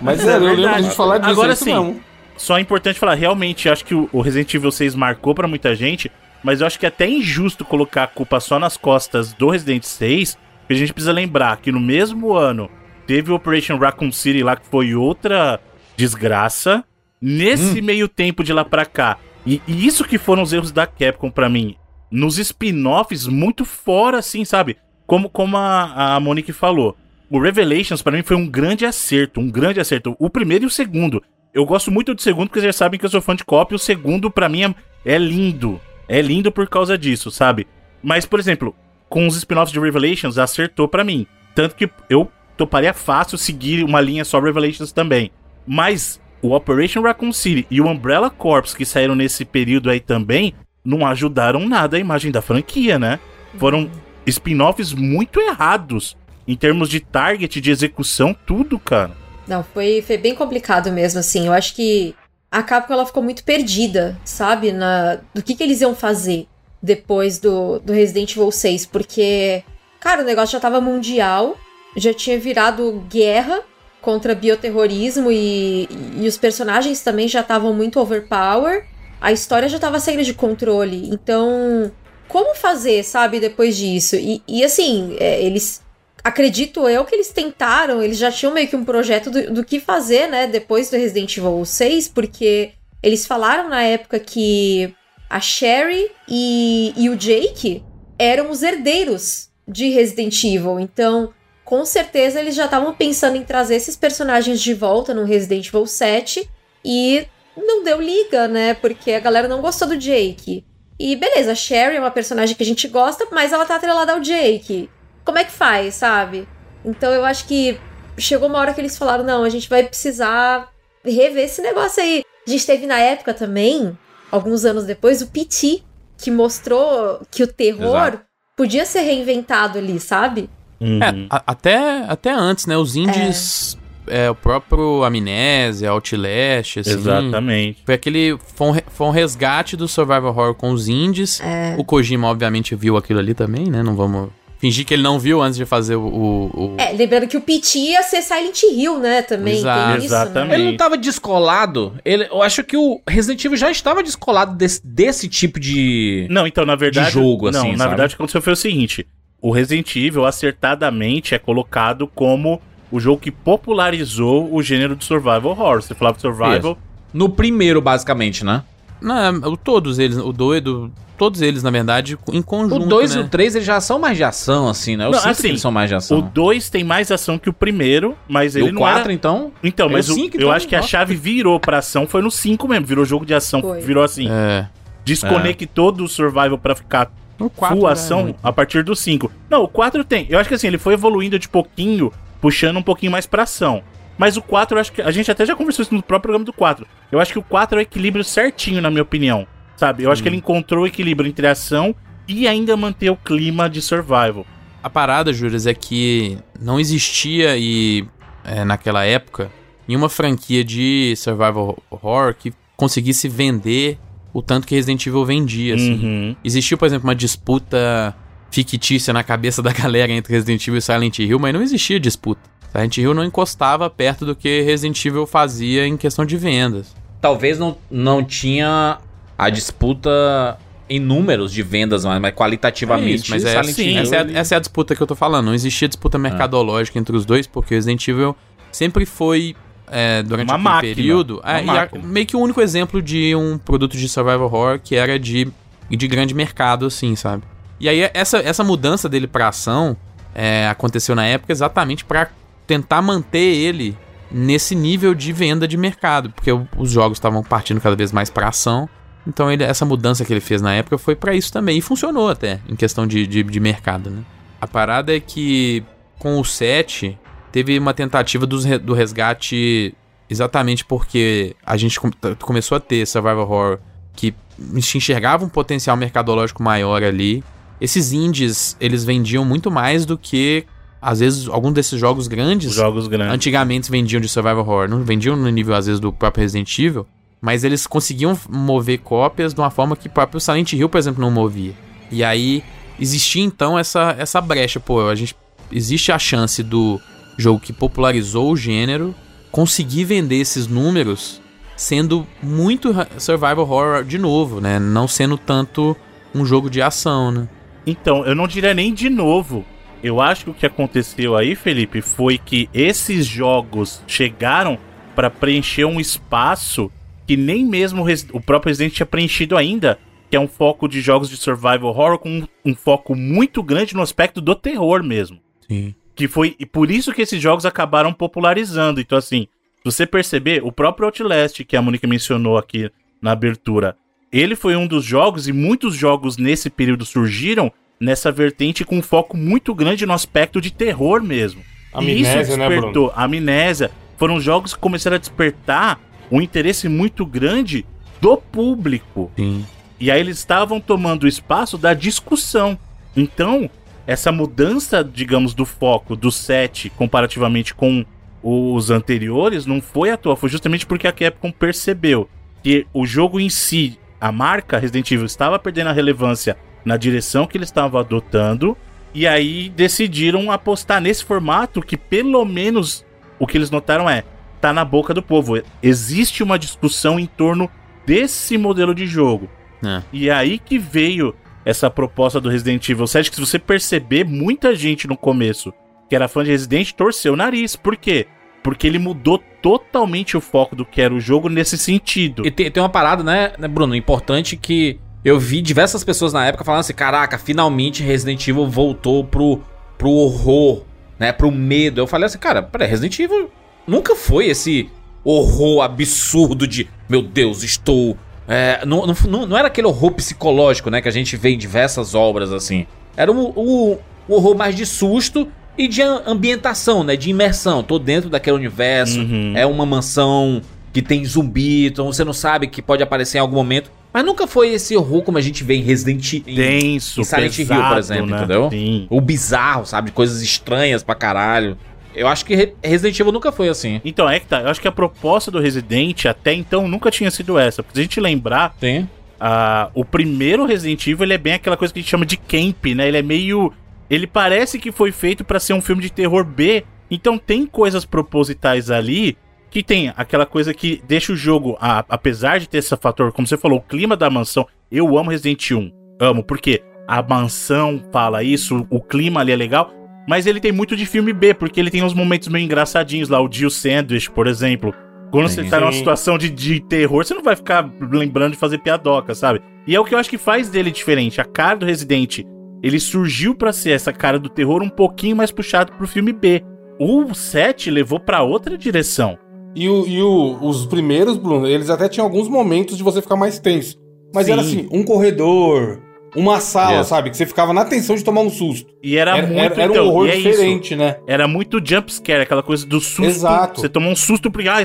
[0.00, 0.82] Mas é é, eu lembro verdade.
[0.84, 1.30] gente falar disso.
[1.30, 2.00] Agora é sim.
[2.36, 5.74] Só é importante falar, realmente, acho que o o Resident Evil 6 marcou pra muita
[5.74, 6.10] gente,
[6.42, 9.82] mas eu acho que é até injusto colocar a culpa só nas costas do Resident
[9.84, 12.70] 6, porque a gente precisa lembrar que no mesmo ano
[13.06, 15.60] teve o Operation Raccoon City lá, que foi outra
[15.96, 16.82] desgraça.
[17.26, 19.16] Nesse meio tempo de lá pra cá,
[19.46, 21.74] e, e isso que foram os erros da Capcom pra mim,
[22.10, 24.76] nos spin-offs muito fora, assim, sabe?
[25.06, 26.94] Como, como a, a Monique falou.
[27.30, 30.14] O Revelations, pra mim, foi um grande acerto, um grande acerto.
[30.18, 31.22] O primeiro e o segundo.
[31.54, 33.74] Eu gosto muito do segundo, porque vocês já sabem que eu sou fã de copy.
[33.74, 34.74] O segundo, pra mim, é,
[35.06, 35.80] é lindo.
[36.06, 37.66] É lindo por causa disso, sabe?
[38.02, 38.76] Mas, por exemplo,
[39.08, 41.26] com os spin-offs de Revelations, acertou pra mim.
[41.54, 45.30] Tanto que eu toparia fácil seguir uma linha só Revelations também.
[45.66, 50.52] Mas o Operation Raccoon City e o Umbrella Corps, que saíram nesse período aí também,
[50.84, 53.18] não ajudaram nada a imagem da franquia, né?
[53.58, 53.90] Foram
[54.26, 56.14] spin-offs muito errados.
[56.46, 59.12] Em termos de target, de execução, tudo, cara.
[59.48, 61.46] Não, foi, foi bem complicado mesmo, assim.
[61.46, 62.14] Eu acho que
[62.52, 64.70] a Capcom ela ficou muito perdida, sabe?
[64.70, 66.46] Na, do que, que eles iam fazer
[66.82, 68.84] depois do, do Resident Evil 6.
[68.84, 69.64] Porque,
[69.98, 71.56] cara, o negócio já tava mundial,
[71.96, 73.62] já tinha virado guerra
[74.04, 75.88] contra bioterrorismo e,
[76.20, 78.84] e os personagens também já estavam muito overpower.
[79.20, 81.08] A história já tava saindo de controle.
[81.08, 81.90] Então,
[82.28, 84.16] como fazer, sabe, depois disso?
[84.16, 85.82] E, e assim, é, eles
[86.22, 89.80] acredito eu que eles tentaram, eles já tinham meio que um projeto do, do que
[89.80, 94.94] fazer, né, depois do Resident Evil 6, porque eles falaram na época que
[95.28, 97.82] a Sherry e, e o Jake
[98.18, 101.32] eram os herdeiros de Resident Evil, então
[101.64, 105.86] com certeza eles já estavam pensando em trazer esses personagens de volta no Resident Evil
[105.86, 106.48] 7
[106.84, 110.64] e não deu liga, né, porque a galera não gostou do Jake.
[110.98, 114.12] E beleza, a Sherry é uma personagem que a gente gosta, mas ela tá atrelada
[114.12, 114.88] ao Jake
[115.24, 116.46] como é que faz, sabe?
[116.84, 117.80] Então eu acho que
[118.18, 120.68] chegou uma hora que eles falaram: não, a gente vai precisar
[121.02, 122.22] rever esse negócio aí.
[122.46, 123.98] A gente teve na época também,
[124.30, 125.82] alguns anos depois, o PT,
[126.18, 128.20] que mostrou que o terror Exato.
[128.54, 130.50] podia ser reinventado ali, sabe?
[130.84, 131.02] Uhum.
[131.02, 132.76] É, a- até, até antes, né?
[132.76, 136.90] Os indies, é, o próprio Amnésia, Outlast, assim.
[136.90, 137.82] Exatamente.
[137.84, 138.36] Foi aquele.
[138.54, 141.40] Foi um, foi um resgate do Survival Horror com os indies.
[141.40, 141.74] É.
[141.78, 143.82] O Kojima, obviamente, viu aquilo ali também, né?
[143.82, 144.28] Não vamos
[144.58, 146.00] fingir que ele não viu antes de fazer o.
[146.06, 149.20] o- o- É, lembrando que o PT ia ser Silent Hill, né?
[149.20, 149.88] Também Exato.
[149.88, 150.48] tem isso, Exatamente.
[150.50, 150.54] né?
[150.54, 151.94] Ele não tava descolado.
[152.04, 156.26] Ele, eu acho que o Resident Evil já estava descolado desse, desse tipo de.
[156.30, 157.10] Não, então, na verdade.
[157.10, 157.88] jogo, não, assim, na sabe?
[157.90, 159.06] verdade, o que aconteceu foi o seguinte:
[159.46, 165.44] o Resident Evil acertadamente é colocado como o jogo que popularizou o gênero de survival
[165.46, 165.82] horror.
[165.82, 166.78] Você falava de survival.
[167.12, 168.62] No primeiro, basicamente, né?
[169.02, 170.90] Não, o- todos eles, o doido.
[171.18, 172.86] Todos eles, na verdade, em O conjunto.
[172.86, 173.20] 2 né?
[173.20, 175.04] e o 3 eles já são mais de ação, assim, né?
[175.04, 176.20] Eu Não, sinto assim, que eles são mais de O ação.
[176.32, 179.12] 2 tem mais ação que o primeiro, mas E ele o não 4, era...
[179.12, 179.52] então.
[179.62, 182.22] Então, mas o o- cinco, eu então, acho que a chave virou pra ação foi
[182.22, 182.86] no 5 mesmo.
[182.86, 183.60] Virou jogo de ação.
[183.60, 183.80] Foi.
[183.80, 184.26] Virou assim.
[184.30, 184.66] É.
[185.04, 188.38] Desconectou do survival pra ficar O quatro full era ação muito.
[188.42, 189.30] a partir do 5.
[189.50, 190.26] Não, o 4 tem.
[190.28, 193.82] Eu acho que assim, ele foi evoluindo de pouquinho, puxando um pouquinho mais pra ação.
[194.16, 195.02] Mas o 4, eu acho que.
[195.02, 196.86] A gente até já conversou isso no próprio programa do 4.
[197.10, 199.46] Eu acho que o 4 é o equilíbrio certinho, na minha opinião.
[199.76, 200.04] Sabe?
[200.04, 201.94] Eu acho que ele encontrou o equilíbrio entre ação
[202.28, 204.46] e ainda manter o clima de survival.
[204.82, 208.06] A parada, Júlias, é que não existia e
[208.44, 209.50] é, naquela época
[209.86, 213.98] nenhuma franquia de survival horror que conseguisse vender
[214.34, 216.04] o tanto que Resident Evil vendia, assim.
[216.04, 216.36] Uhum.
[216.44, 218.14] Existiu, por exemplo, uma disputa
[218.50, 222.42] fictícia na cabeça da galera entre Resident Evil e Silent Hill, mas não existia disputa.
[222.72, 226.94] Silent Hill não encostava perto do que Resident Evil fazia em questão de vendas.
[227.20, 228.98] Talvez não, não tinha
[229.38, 230.58] a disputa
[230.90, 233.12] em números de vendas, mas, mas qualitativamente.
[233.12, 235.14] É isso, mas é, Silent sim, essa, é essa é a disputa que eu tô
[235.14, 235.46] falando.
[235.46, 238.36] Não existia disputa mercadológica entre os dois, porque Resident Evil
[238.72, 239.54] sempre foi,
[239.90, 242.04] é, durante Uma aquele máquina, período, uma é, e a- máquina.
[242.06, 245.48] meio que o único exemplo de um produto de survival horror que era de,
[245.90, 247.42] de grande mercado, assim, sabe?
[247.80, 249.96] E aí essa, essa mudança dele pra ação
[250.34, 252.28] é, aconteceu na época exatamente pra
[252.66, 253.96] tentar manter ele
[254.30, 258.48] nesse nível de venda de mercado, porque os jogos estavam partindo cada vez mais pra
[258.48, 258.88] ação.
[259.26, 261.78] Então ele, essa mudança que ele fez na época foi pra isso também.
[261.78, 264.22] E funcionou até, em questão de, de, de mercado, né?
[264.60, 265.82] A parada é que
[266.18, 267.18] com o 7
[267.54, 269.94] teve uma tentativa dos do resgate
[270.28, 273.78] exatamente porque a gente com- começou a ter survival horror
[274.16, 274.34] que
[274.74, 277.44] enxergava um potencial mercadológico maior ali.
[277.80, 280.64] Esses indies, eles vendiam muito mais do que,
[281.00, 283.32] às vezes, alguns desses jogos grandes Os jogos grandes.
[283.34, 284.88] antigamente vendiam de survival horror.
[284.88, 287.06] Não vendiam no nível, às vezes, do próprio Resident Evil,
[287.40, 291.20] mas eles conseguiam mover cópias de uma forma que o próprio Silent Hill, por exemplo,
[291.20, 291.72] não movia.
[292.10, 292.64] E aí
[292.98, 294.80] existia então essa, essa brecha.
[294.80, 295.36] Pô, a gente.
[295.72, 297.00] Existe a chance do
[297.36, 299.14] jogo que popularizou o gênero
[299.50, 301.40] conseguir vender esses números
[301.76, 304.78] sendo muito survival horror de novo, né?
[304.78, 305.96] Não sendo tanto
[306.34, 307.48] um jogo de ação, né?
[307.86, 309.64] Então, eu não diria nem de novo.
[310.02, 314.78] Eu acho que o que aconteceu aí, Felipe, foi que esses jogos chegaram
[315.14, 316.90] para preencher um espaço
[317.26, 319.98] que nem mesmo o próprio Resident tinha preenchido ainda,
[320.30, 323.94] que é um foco de jogos de survival horror com um, um foco muito grande
[323.94, 325.38] no aspecto do terror mesmo.
[325.66, 325.94] Sim.
[326.14, 329.00] Que foi e por isso que esses jogos acabaram popularizando.
[329.00, 329.48] Então, assim,
[329.78, 332.90] se você perceber, o próprio Outlast, que a Monique mencionou aqui
[333.20, 333.96] na abertura,
[334.32, 339.02] ele foi um dos jogos, e muitos jogos nesse período surgiram nessa vertente com um
[339.02, 341.62] foco muito grande no aspecto de terror mesmo.
[342.00, 343.90] e isso Amnésia, né, despertou, amnésia.
[344.16, 346.00] Foram jogos que começaram a despertar
[346.30, 347.84] um interesse muito grande
[348.20, 349.30] do público.
[349.36, 349.64] Sim.
[350.00, 352.78] E aí eles estavam tomando o espaço da discussão.
[353.16, 353.70] Então,
[354.06, 358.04] essa mudança, digamos, do foco do 7 comparativamente com
[358.42, 362.28] os anteriores não foi à toa, foi justamente porque a Capcom percebeu
[362.62, 367.46] que o jogo em si, a marca Resident Evil estava perdendo a relevância na direção
[367.46, 368.76] que eles estavam adotando,
[369.14, 373.04] e aí decidiram apostar nesse formato que pelo menos
[373.38, 374.24] o que eles notaram é
[374.60, 375.62] tá na boca do povo.
[375.82, 377.70] Existe uma discussão em torno
[378.06, 379.48] desse modelo de jogo.
[379.84, 380.02] É.
[380.12, 381.34] E aí que veio
[381.64, 385.72] essa proposta do Resident Evil 7, que se você perceber, muita gente no começo
[386.08, 387.76] que era fã de Resident torceu o nariz.
[387.76, 388.26] Por quê?
[388.62, 392.46] Porque ele mudou totalmente o foco do que era o jogo nesse sentido.
[392.46, 396.46] E tem, tem uma parada, né, né, Bruno, importante que eu vi diversas pessoas na
[396.46, 399.62] época falando assim: caraca, finalmente Resident Evil voltou pro,
[399.98, 400.84] pro horror,
[401.18, 402.00] né, pro medo.
[402.00, 403.50] Eu falei assim, cara, peraí, Resident Evil
[403.86, 404.90] nunca foi esse
[405.24, 408.16] horror absurdo de, meu Deus, estou.
[408.48, 412.14] É, não, não, não- era aquele horror psicológico, né, que a gente vê em diversas
[412.14, 412.86] obras assim.
[413.16, 417.82] Era o horror mais de susto e de am- ambientação, né, de imersão.
[417.82, 419.52] Tô dentro daquele universo, Uhum.
[419.56, 420.60] é uma mansão
[420.92, 423.90] que tem zumbi, então você não sabe que pode aparecer em algum momento.
[424.12, 426.54] Mas nunca foi esse horror como a gente vê em Resident Evil.
[426.54, 428.36] denso, em Silent Hill, pesado, por exemplo, né?
[428.38, 428.70] entendeu?
[428.70, 429.06] Sim.
[429.10, 430.12] O bizarro, sabe?
[430.12, 431.76] Coisas estranhas pra caralho.
[432.14, 434.00] Eu acho que Re- Resident Evil nunca foi assim.
[434.04, 434.60] Então, é que tá.
[434.62, 437.82] Eu acho que a proposta do Resident até então nunca tinha sido essa.
[437.82, 439.08] Porque se a gente lembrar, Tem.
[439.40, 442.36] ah, o primeiro Resident Evil ele é bem aquela coisa que a gente chama de
[442.36, 443.08] camp, né?
[443.08, 443.72] Ele é meio.
[444.08, 446.84] Ele parece que foi feito pra ser um filme de terror B.
[447.10, 449.36] Então tem coisas propositais ali
[449.70, 453.46] que tem aquela coisa que deixa o jogo, a- apesar de ter esse fator, como
[453.46, 454.66] você falou, o clima da mansão.
[454.90, 455.90] Eu amo Resident 1.
[456.20, 459.90] Amo, porque a mansão fala isso, o clima ali é legal.
[460.28, 463.42] Mas ele tem muito de filme B, porque ele tem uns momentos meio engraçadinhos lá,
[463.42, 464.94] o Jill Sandwich, por exemplo.
[465.30, 465.68] Quando você Sim.
[465.68, 469.60] tá numa situação de, de terror, você não vai ficar lembrando de fazer piadoca, sabe?
[469.86, 471.40] E é o que eu acho que faz dele diferente.
[471.40, 472.38] A cara do Resident,
[472.82, 476.62] ele surgiu pra ser essa cara do terror um pouquinho mais puxado pro filme B.
[476.98, 479.36] O 7 levou pra outra direção.
[479.74, 483.34] E, o- e o- os primeiros, Bruno, eles até tinham alguns momentos de você ficar
[483.36, 483.98] mais tenso.
[484.32, 484.52] Mas Sim.
[484.52, 486.00] era assim, um corredor,
[486.34, 487.30] uma sala, sabe?
[487.30, 488.90] Que você ficava na tensão de tomar um susto.
[489.02, 490.48] E era, Era, muito era- era então, um horror é isso.
[490.50, 491.16] diferente, né?
[491.26, 493.24] Era muito jump scare, aquela coisa do susto.
[493.24, 493.80] Exato.
[493.80, 494.82] Você tomou um susto porque, ah,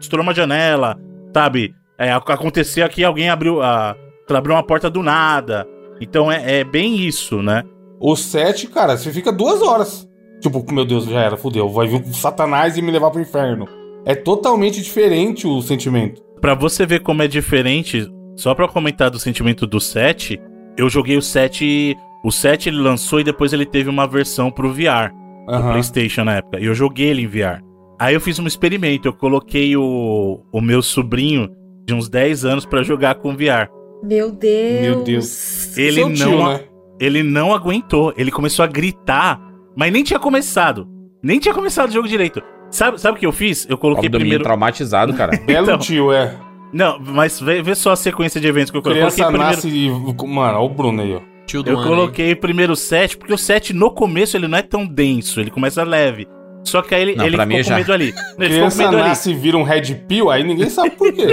[0.00, 0.98] estourou uma janela,
[1.34, 1.74] sabe?
[1.98, 3.96] É, ac- aconteceu aqui, alguém abriu, a,
[4.28, 5.66] abriu uma porta do nada.
[6.00, 7.62] Então é, é bem isso, né?
[8.00, 10.08] O 7, cara, você fica duas horas.
[10.40, 11.68] Tipo, meu Deus, já era, fudeu.
[11.68, 13.68] Vai vir o Satanás e me levar pro inferno.
[14.04, 16.20] É totalmente diferente o sentimento.
[16.40, 20.40] Pra você ver como é diferente, só pra comentar do sentimento do 7,
[20.76, 21.96] eu joguei o 7.
[22.24, 25.10] O 7 ele lançou e depois ele teve uma versão pro VR,
[25.46, 25.70] do Aham.
[25.72, 26.60] PlayStation na época.
[26.60, 27.60] E eu joguei ele em VR.
[27.98, 31.48] Aí eu fiz um experimento, eu coloquei o, o meu sobrinho
[31.86, 33.68] de uns 10 anos pra jogar com VR.
[34.02, 34.80] Meu Deus.
[34.80, 35.76] Meu Deus.
[35.78, 36.60] Ele Seu não, tio, né?
[37.00, 39.40] ele não aguentou, ele começou a gritar,
[39.76, 40.88] mas nem tinha começado.
[41.22, 42.42] Nem tinha começado o jogo direito.
[42.70, 43.66] Sabe, sabe o que eu fiz?
[43.68, 44.44] Eu coloquei do menino primeiro.
[44.44, 45.38] traumatizado, cara.
[45.46, 45.78] Belo Então.
[45.78, 46.36] tio, é.
[46.72, 49.02] Não, mas vê, vê só a sequência de eventos que eu coloquei.
[49.02, 50.24] Eu Criança coloquei primeiro, nasce.
[50.24, 51.20] e- Mano, olha o Bruno aí, ó.
[51.46, 54.56] Tio do eu ano, coloquei primeiro o 7, porque o 7 no começo ele não
[54.56, 56.26] é tão denso, ele começa leve.
[56.64, 58.04] Só que aí ele, Não, ele ficou mim com já- medo ali.
[58.06, 59.08] Ele ficou com Criança medo ali.
[59.08, 61.26] nasce e vira um red pill, aí ninguém sabe por quê.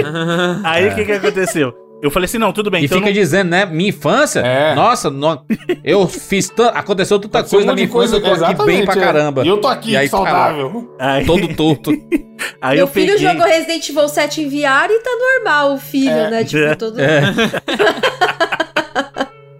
[0.64, 1.72] Aí o que que aconteceu?
[2.02, 3.66] Eu falei assim, não, tudo bem, E então fica não- dizendo, né?
[3.66, 4.40] Minha infância?
[4.40, 4.74] É.
[4.74, 5.44] Nossa, no-
[5.84, 6.76] eu fiz tanto.
[6.76, 9.00] Aconteceu tanta Aconteceu coisa na minha infância, eu tô aqui bem pra é.
[9.00, 9.44] caramba.
[9.44, 10.94] E eu tô aqui, E aí, saudável.
[10.98, 11.90] Aí, Todo torto.
[12.62, 13.28] aí Meu eu filho peguei...
[13.28, 16.30] jogou Resident Evil 7 em VR e tá normal o filho, É.
[16.30, 16.44] né?
[16.44, 16.74] Tipo, É.
[16.74, 16.96] todo.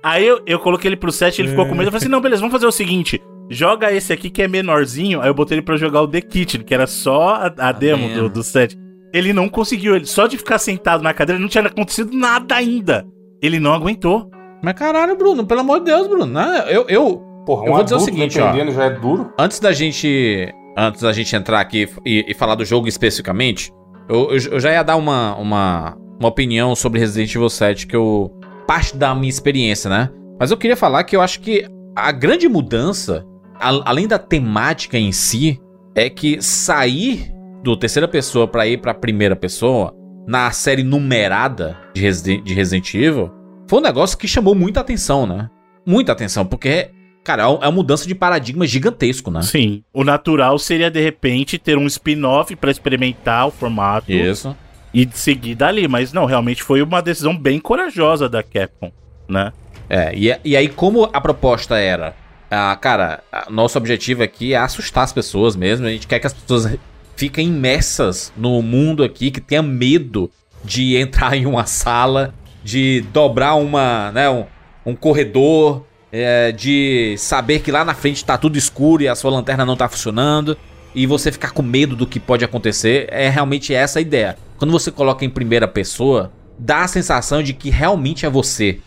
[0.02, 1.82] Aí eu, eu coloquei ele pro 7, ele ficou com medo.
[1.88, 3.20] Eu falei assim: não, beleza, vamos fazer o seguinte.
[3.50, 5.20] Joga esse aqui que é menorzinho.
[5.20, 8.08] Aí eu botei ele pra jogar o The Kitchen, que era só a, a demo
[8.14, 8.78] do, do 7.
[9.12, 13.04] Ele não conseguiu, ele só de ficar sentado na cadeira, não tinha acontecido nada ainda.
[13.42, 14.30] Ele não aguentou.
[14.62, 16.26] Mas caralho, Bruno, pelo amor de Deus, Bruno.
[16.26, 16.64] né?
[16.68, 18.52] Eu, eu, Porra, Eu um vou dizer o seguinte, ó.
[18.70, 19.32] já é duro.
[19.38, 20.52] antes da gente.
[20.76, 23.72] Antes da gente entrar aqui e, e falar do jogo especificamente,
[24.08, 27.96] eu, eu- eu já ia dar uma, uma, uma opinião sobre Resident Evil 7, que
[27.96, 28.30] eu.
[28.66, 30.10] parte da minha experiência, né?
[30.38, 33.24] Mas eu queria falar que eu acho que a grande mudança,
[33.58, 35.58] a- além da temática em si,
[35.94, 37.32] é que sair
[37.62, 39.94] do terceira pessoa pra ir pra primeira pessoa
[40.26, 43.30] na série numerada de Resident, de Resident Evil
[43.68, 45.48] foi um negócio que chamou muita atenção, né?
[45.86, 46.90] Muita atenção, porque,
[47.22, 49.42] cara, é uma mudança de paradigma gigantesco, né?
[49.42, 49.82] Sim.
[49.92, 54.56] O natural seria, de repente, ter um spin-off pra experimentar o formato Isso.
[54.92, 55.86] e seguir dali.
[55.86, 58.90] Mas não, realmente foi uma decisão bem corajosa da Capcom,
[59.28, 59.52] né?
[59.88, 62.14] É, e, e aí, como a proposta era,
[62.50, 65.86] ah, cara, a- nosso objetivo aqui é assustar as pessoas mesmo.
[65.86, 66.76] A gente quer que as pessoas
[67.20, 70.30] fiquem imersas no mundo aqui, que tenha medo
[70.64, 72.32] de entrar em uma sala,
[72.64, 74.46] de dobrar uma, né, um,
[74.86, 79.30] um corredor, é, de saber que lá na frente tá tudo escuro e a sua
[79.30, 80.56] lanterna não tá funcionando.
[80.94, 84.36] E você ficar com medo do que pode acontecer, é realmente essa a ideia.
[84.56, 88.80] Quando você coloca em primeira pessoa, dá a sensação de que realmente é você.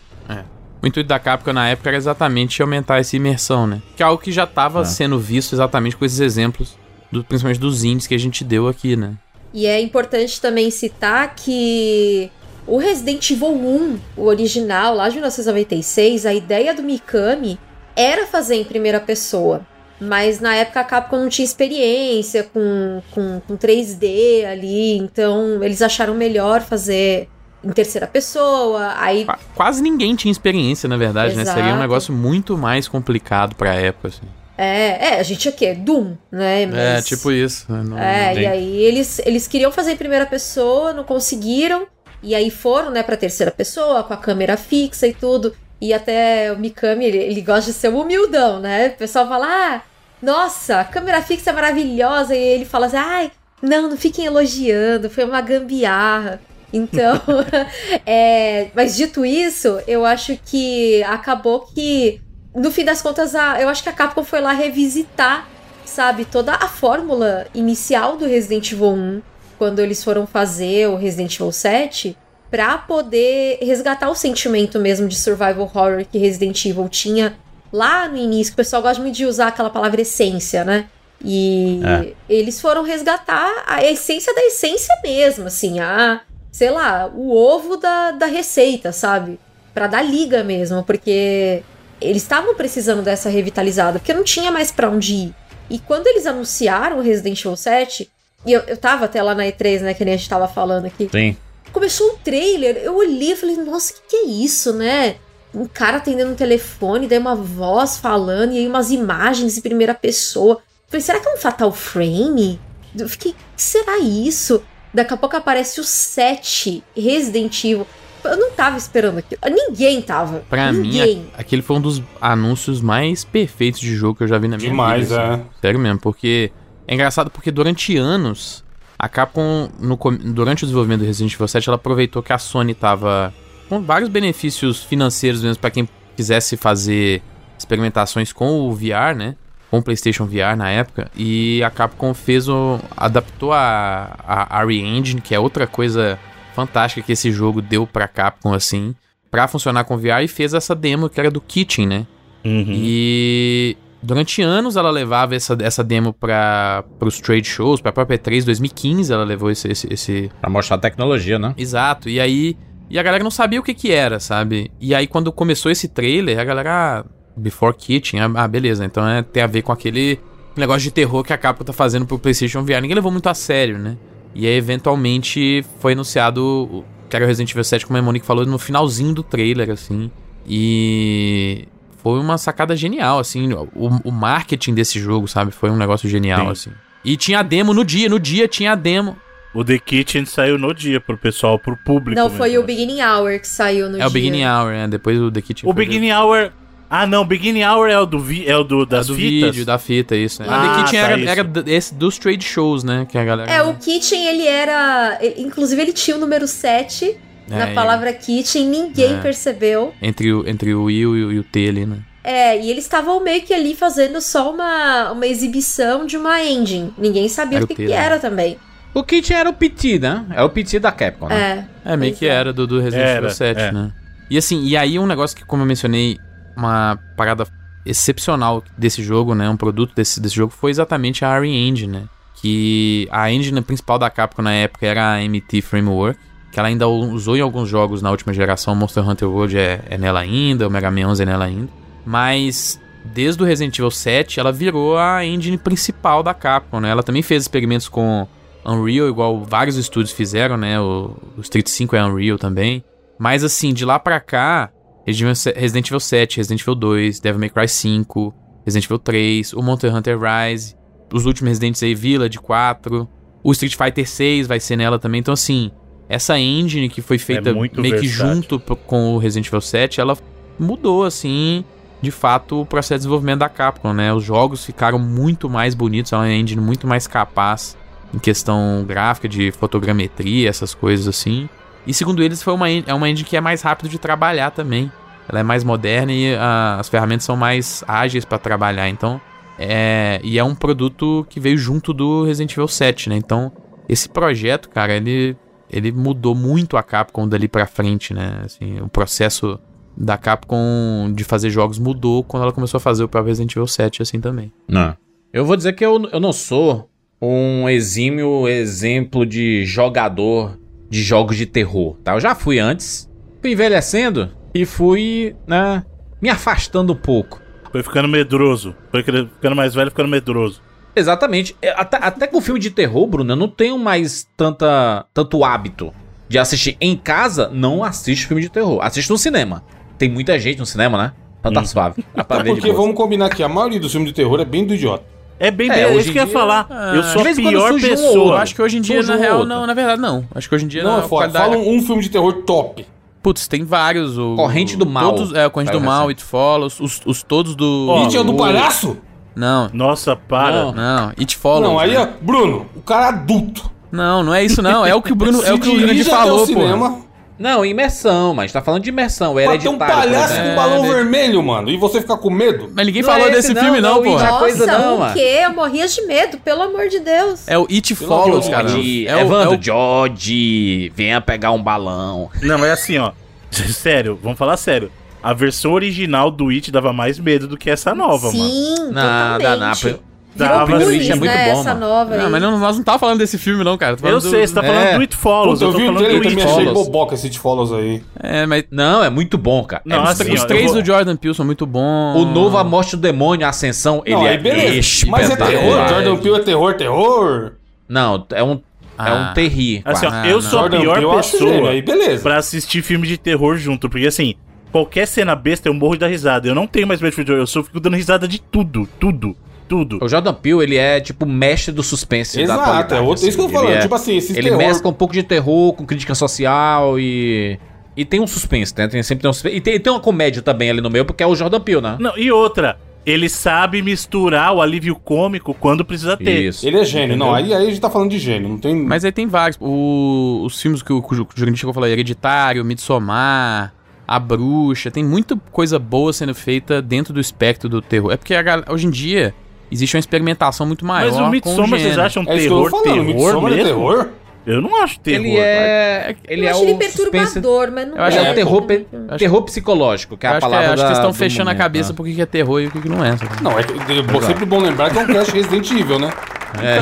[0.82, 3.80] O intuito da Capcom na época era exatamente aumentar essa imersão, né?
[3.96, 4.84] Que é algo que já estava É.
[4.84, 6.76] sendo visto exatamente com esses exemplos,
[7.14, 9.14] do- principalmente dos indies que a gente deu aqui, né?
[9.52, 12.30] E é importante também citar que
[12.66, 17.58] o Resident Evil 1, o original, lá de 1996, a ideia do Mikami
[17.94, 19.60] era fazer em primeira pessoa.
[20.00, 25.80] Mas na época a Capcom não tinha experiência com, com, com 3D ali, então eles
[25.80, 27.28] acharam melhor fazer
[27.62, 28.92] em terceira pessoa.
[28.98, 31.44] Aí Qua- Quase ninguém tinha experiência, na verdade, né?
[31.44, 31.80] Seria um Exato.
[31.80, 34.26] negócio muito mais complicado pra época, assim.
[34.56, 35.74] É, é, a gente tinha o quê?
[35.74, 36.62] Doom, né?
[36.62, 37.64] É, Mas- tipo isso.
[37.70, 37.82] né?
[37.84, 41.86] Não- É, não- e aí eles, eles queriam fazer em primeira pessoa, não conseguiram.
[42.22, 45.54] E aí foram, né, pra terceira pessoa, com a câmera fixa e tudo.
[45.80, 48.88] E até o Mikami, ele, ele gosta de ser um humildão, né?
[48.88, 49.82] O pessoal fala, ah,
[50.22, 52.34] nossa, a câmera fixa é maravilhosa.
[52.34, 53.30] E ele fala assim, ai,
[53.60, 56.40] não, não fiquem elogiando, foi uma gambiarra.
[56.72, 57.20] Então,
[58.06, 62.20] é, mas dito isso, eu acho que acabou que,
[62.54, 65.48] no fim das contas, a, eu acho que a Capcom foi lá revisitar,
[65.84, 69.22] sabe, toda a fórmula inicial do Resident Evil 1,
[69.58, 72.16] quando eles foram fazer o Resident Evil 7,
[72.50, 77.36] pra poder resgatar o sentimento mesmo de survival horror que Resident Evil tinha
[77.72, 80.86] lá no início, o pessoal gosta muito de usar aquela palavra essência, né?
[81.24, 82.12] E É.
[82.28, 86.20] eles foram resgatar a essência da essência mesmo, assim, a,
[86.52, 89.40] sei lá, o ovo da, da receita, sabe?
[89.72, 91.62] Pra dar liga mesmo, porque
[92.04, 95.34] eles estavam precisando dessa revitalizada, porque não tinha mais pra onde ir.
[95.70, 98.10] E quando eles anunciaram o Resident Evil 7,
[98.46, 100.86] e eu, eu tava até lá na E3, né, que nem a gente tava falando
[100.86, 101.36] aqui, Sim.
[101.72, 105.16] começou o trailer, eu olhei e falei, nossa, o que, que é isso, né?
[105.54, 109.94] Um cara atendendo um telefone, daí uma voz falando, e aí umas imagens em primeira
[109.94, 110.60] pessoa.
[110.88, 112.60] Falei, será que é um Fatal Frame?
[112.98, 114.62] Eu fiquei, o que será isso?
[114.92, 117.86] Daqui a pouco aparece o 7 Resident Evil.
[118.24, 119.40] Eu não tava esperando aquilo.
[119.50, 120.42] Ninguém tava.
[120.48, 121.26] Pra mim, Ninguém.
[121.36, 124.56] a- aquele foi um dos anúncios mais perfeitos de jogo que eu já vi na
[124.56, 125.22] minha Demais, vida.
[125.34, 125.42] assim.
[125.42, 125.44] é.
[125.60, 126.50] Sério mesmo, porque
[126.86, 128.62] é engraçado porque durante anos
[128.98, 129.96] a Capcom, no
[130.32, 133.32] durante o desenvolvimento do Resident Evil 7, ela aproveitou que a Sony tava
[133.68, 137.22] com vários benefícios financeiros mesmo pra quem quisesse fazer
[137.58, 139.34] experimentações com o VR, né?
[139.70, 141.10] Com o PlayStation VR na época.
[141.16, 142.78] E a Capcom fez o.
[142.96, 146.18] adaptou a, a, a Re-Engine, que é outra coisa
[146.54, 148.94] fantástica que esse jogo deu pra Capcom, assim,
[149.30, 152.06] pra funcionar com VR e fez essa demo que era do Kitchen, né?
[152.44, 152.64] Uhum.
[152.68, 158.44] E durante anos ela levava essa, essa demo para os trade shows, pra própria E3
[158.44, 161.54] 2015 ela levou esse, esse, esse- Pra mostrar a tecnologia, né?
[161.56, 162.56] Exato, e aí.
[162.90, 164.70] E a galera não sabia o que que era, sabe?
[164.80, 166.70] E aí quando começou esse trailer, a galera.
[167.00, 167.04] Ah,
[167.36, 170.20] Before Kitchen, ah, ah, beleza, então é, tem a ver com aquele
[170.56, 172.80] negócio de terror que a Capcom tá fazendo pro PlayStation VR.
[172.80, 173.96] Ninguém levou muito a sério, né?
[174.34, 178.44] E aí eventualmente foi anunciado que era o Resident Evil 7, como a Monique falou,
[178.44, 180.10] no finalzinho do trailer, assim.
[180.46, 181.68] E
[182.02, 183.52] foi uma sacada genial, assim.
[183.52, 185.52] O, o marketing desse jogo, sabe?
[185.52, 186.50] Foi um negócio genial, Sim.
[186.50, 186.70] assim.
[187.04, 189.16] E tinha a demo no dia, no dia tinha a demo.
[189.54, 192.20] O The Kitchen saiu no dia pro pessoal, pro público.
[192.20, 192.64] Não, foi mesmo.
[192.64, 194.08] o Beginning Hour que saiu no é dia.
[194.08, 194.88] o Beginning Hour, né?
[194.88, 195.70] Depois o The Kitchen.
[195.70, 196.50] O foi Beginning Hour.
[196.96, 198.46] Ah, não, Beginning Hour é o do, vi...
[198.46, 199.50] é o do das do fitas?
[199.50, 200.40] vídeo, da fita, isso.
[200.40, 200.48] Né?
[200.48, 201.28] Ah, o The Kitchen tá, era, isso.
[201.28, 203.04] era esse dos trade shows, né?
[203.10, 203.50] Que a galera.
[203.50, 205.18] É, o Kitchen, ele era.
[205.20, 207.16] ele- inclusive, ele tinha o número 7
[207.48, 209.20] na É, palavra Kitchen, ninguém É.
[209.20, 209.92] percebeu.
[210.00, 211.98] Entre o, entre o I e o, e o T ali, né?
[212.22, 216.94] É, e eles estavam meio que ali fazendo só uma, uma exibição de uma engine.
[216.96, 217.96] Ninguém sabia Era o que, T, que né?
[217.96, 218.56] era também.
[218.94, 220.24] O Kit era o PT, né?
[220.30, 221.68] É o PT da Capcom, né?
[221.84, 221.92] É.
[221.92, 222.30] É, meio que é.
[222.30, 223.72] era do, do Resident Evil 7, é.
[223.72, 223.90] né?
[224.30, 226.18] E assim, e aí um negócio que, como eu mencionei,
[226.56, 227.46] uma parada
[227.84, 229.48] excepcional desse jogo, né?
[229.48, 232.02] Um produto desse, desse jogo foi exatamente a RE Engine, né?
[232.36, 236.18] Que a engine principal da Capcom na época era a MT Framework,
[236.50, 238.74] que ela ainda usou em alguns jogos na última geração.
[238.74, 241.68] Monster Hunter World é, é nela ainda, o Mega Man 11 é nela ainda.
[242.04, 246.90] Mas desde o Resident Evil 7, ela virou a engine principal da Capcom, né?
[246.90, 248.26] Ela também fez experimentos com
[248.64, 250.80] Unreal, igual vários estúdios fizeram, né?
[250.80, 252.84] O, o Street 5 é Unreal também.
[253.18, 254.70] Mas assim, de lá pra cá,
[255.06, 258.34] Resident Evil se- Resident Evil 7, Resident Evil 2, Devil May Cry 5,
[258.64, 260.74] Resident Evil 3, o Monster Hunter Rise,
[261.12, 263.08] os últimos Resident Evil Village 4,
[263.42, 265.20] o Street Fighter 6 vai ser nela também.
[265.20, 265.70] Então assim,
[266.08, 268.34] essa engine que foi feita muito meio que versátil.
[268.34, 270.16] junto pro- com o Resident Evil 7, ela
[270.58, 271.64] mudou assim,
[272.00, 274.12] de fato, o processo de desenvolvimento da Capcom, né?
[274.12, 277.76] Os jogos ficaram muito mais bonitos, é uma engine muito mais capaz
[278.12, 281.48] em questão gráfica, de fotogrametria, essas coisas assim.
[281.86, 284.90] E segundo eles, foi uma, é uma engine que é mais rápido de trabalhar também.
[285.28, 288.88] Ela é mais moderna e ah, as ferramentas são mais ágeis para trabalhar.
[288.88, 289.20] Então,
[289.58, 293.16] é, e é um produto que veio junto do Resident Evil 7, né?
[293.16, 293.52] Então,
[293.88, 295.36] esse projeto, cara, ele,
[295.70, 298.42] ele mudou muito a Capcom dali pra frente, né?
[298.44, 299.58] Assim, o processo
[299.96, 303.66] da Capcom de fazer jogos mudou quando ela começou a fazer o próprio Resident Evil
[303.66, 304.52] 7, assim também.
[304.68, 304.96] Não.
[305.32, 306.88] Eu vou dizer que eu, eu não sou
[307.20, 310.58] um exímio exemplo de jogador
[310.88, 312.14] de jogos de terror, tá?
[312.14, 313.10] Eu já fui antes,
[313.40, 315.84] fui envelhecendo e fui, né,
[316.20, 317.40] me afastando um pouco.
[317.72, 318.74] Foi ficando medroso.
[318.90, 320.62] Foi ficando mais velho, ficando medroso.
[320.94, 321.56] Exatamente.
[321.60, 325.92] É, Até, até com filme de terror, Bruno, eu não tenho mais tanta, tanto hábito
[326.28, 327.50] de assistir em casa.
[327.52, 328.78] Não assisto filme de terror.
[328.80, 329.64] Assisto no cinema.
[329.98, 331.12] Tem muita gente no cinema, né?
[331.40, 332.04] Então tá suave.
[332.14, 334.40] Dá pra É ver de porque vamos combinar aqui, a maioria dos filmes de terror
[334.40, 335.04] é bem do idiota.
[335.38, 336.66] É bem É, é, hoje isso que eu ia falar.
[336.94, 338.08] eu de sou a pior um pessoa.
[338.10, 338.28] outro.
[338.32, 339.48] Eu acho que hoje em dia, na um real, outro.
[339.48, 340.24] não, na verdade, não.
[340.34, 341.08] Acho que hoje em dia Não, na é foda.
[341.30, 342.86] qualidade- Fala um, um filme de terror top.
[343.22, 344.16] Putz, tem vários.
[344.18, 345.14] O, Corrente do Mal.
[345.14, 346.08] Todos, é, o Corrente do Mal.
[346.08, 348.02] It Follows, os, os todos do.
[348.04, 348.96] E tinha do o- palhaço?
[349.34, 350.66] Não, Nossa, para.
[350.66, 350.72] Não.
[350.72, 351.62] não, It Follows.
[351.68, 351.98] Não, aí, né?
[351.98, 353.68] ó, Bruno, o cara adulto.
[353.90, 354.84] Não, não é isso não.
[354.86, 356.46] É o que o Bruno, é o que o Grande falou, pô.
[356.46, 356.98] cinema,
[357.38, 359.34] Não, imersão, mas tá falando de imersão.
[359.34, 360.50] Pra ter um palhaço exemplo.
[360.50, 360.88] com balão né?
[360.94, 362.70] vermelho, mano, e você ficar com medo?
[362.74, 364.18] Mas ninguém Não falou é desse esse, filme não, não, não, pô.
[364.18, 365.40] Nossa, coisa não, o quê?
[365.44, 367.48] Eu morria de medo, pelo amor de Deus.
[367.48, 368.68] É o It Pelo Follows, de cara.
[368.68, 372.30] De É o, Evandro, é o- George, venha pegar um balão.
[372.42, 373.12] Não, mas assim, ó.
[373.50, 374.90] Sério, vamos falar sério.
[375.22, 378.44] A versão original do It dava mais medo do que essa nova, mano.
[378.50, 379.84] Sim, Nada, totalmente.
[379.86, 380.00] nada.
[380.36, 381.80] Virou Dava, bullies, It é muito né, bom, essa mano.
[381.86, 382.30] nova Não, aí.
[382.32, 383.92] mas não, nós não tá falando desse filme não, cara.
[383.92, 384.66] Eu falando sei, do- você tá É.
[384.66, 385.58] falando do It Follows.
[385.60, 387.38] Puta, eu eu tô vi o falando trailer do também, It achei boboca esse It
[387.38, 388.02] Follows aí.
[388.20, 389.82] É, mas Não, é muito bom, cara.
[389.84, 392.16] Não, é assim, os ó, três eu vou- do Jordan Peele são muito bons.
[392.20, 395.06] O novo A Morte do Demônio, a Ascensão, ele Não, é aí beleza.
[395.06, 395.88] Mas é terror?
[395.88, 397.52] Jordan Peele é terror, terror?
[397.88, 398.58] Não, é um, é
[398.98, 399.28] Ah.
[399.30, 399.82] um terri.
[399.84, 400.42] Assim, ó, Ah, eu não.
[400.42, 402.22] sou a Jordan pior eu pessoa aí beleza.
[402.22, 403.88] pra assistir filme de terror junto.
[403.88, 404.34] Porque assim,
[404.72, 406.48] qualquer cena besta eu morro de dar risada.
[406.48, 407.42] Eu não tenho mais medo de filme de terror.
[407.42, 409.36] Eu só fico dando risada de tudo, tudo,
[409.68, 409.98] tudo.
[410.02, 412.94] O Jordan Peele, ele é tipo mestre do suspense da Exato, atualidade.
[412.94, 414.90] é outro- isso que eu tô Ele falando, é- tipo assim, esses Ele terror- mescla
[414.90, 417.58] um pouco de terror com crítica social e...
[417.96, 418.88] E tem um suspense, né?
[418.88, 419.56] Tem, sempre tem um suspense.
[419.56, 421.96] E tem, tem uma comédia também ali no meio, porque é o Jordan Peele, né?
[422.00, 426.42] Não, e outra, ele sabe misturar o alívio cômico quando precisa ter.
[426.48, 426.66] Isso.
[426.66, 428.74] Ele é gênio, não, aí, aí a gente tá falando de gênio, não tem...
[428.74, 429.56] Mas aí tem vários.
[429.60, 433.72] O- os filmes que o, que o Jurandir chegou a falar, Hereditário, Midsommar,
[434.08, 438.10] A Bruxa, tem muita coisa boa sendo feita dentro do espectro do terror.
[438.12, 439.32] É porque a hoje em dia
[439.70, 441.10] existe uma experimentação muito maior.
[441.10, 443.56] Mas o Midsommar, vocês acham é isso que eu terror, tô falando, terror Midsommar é
[443.56, 443.68] mesmo?
[443.70, 444.08] terror?
[444.46, 445.24] Eu não acho terror.
[445.24, 446.16] Ele é...
[446.28, 446.96] Ele eu é acho ele o suspense...
[447.40, 450.28] perturbador, mas não Eu acho É, que o terror, pe- acho- terror psicológico, que é
[450.28, 451.58] Eu a acho que, palavra é, acho que da- eles estão do fechando a momento,
[451.62, 451.96] cabeça né?
[451.96, 453.16] por que que é terror e o que que não é.
[453.16, 453.42] sabe?
[453.42, 456.10] Não, é, que- é sempre bom lembrar que é um cast Resident Evil, né?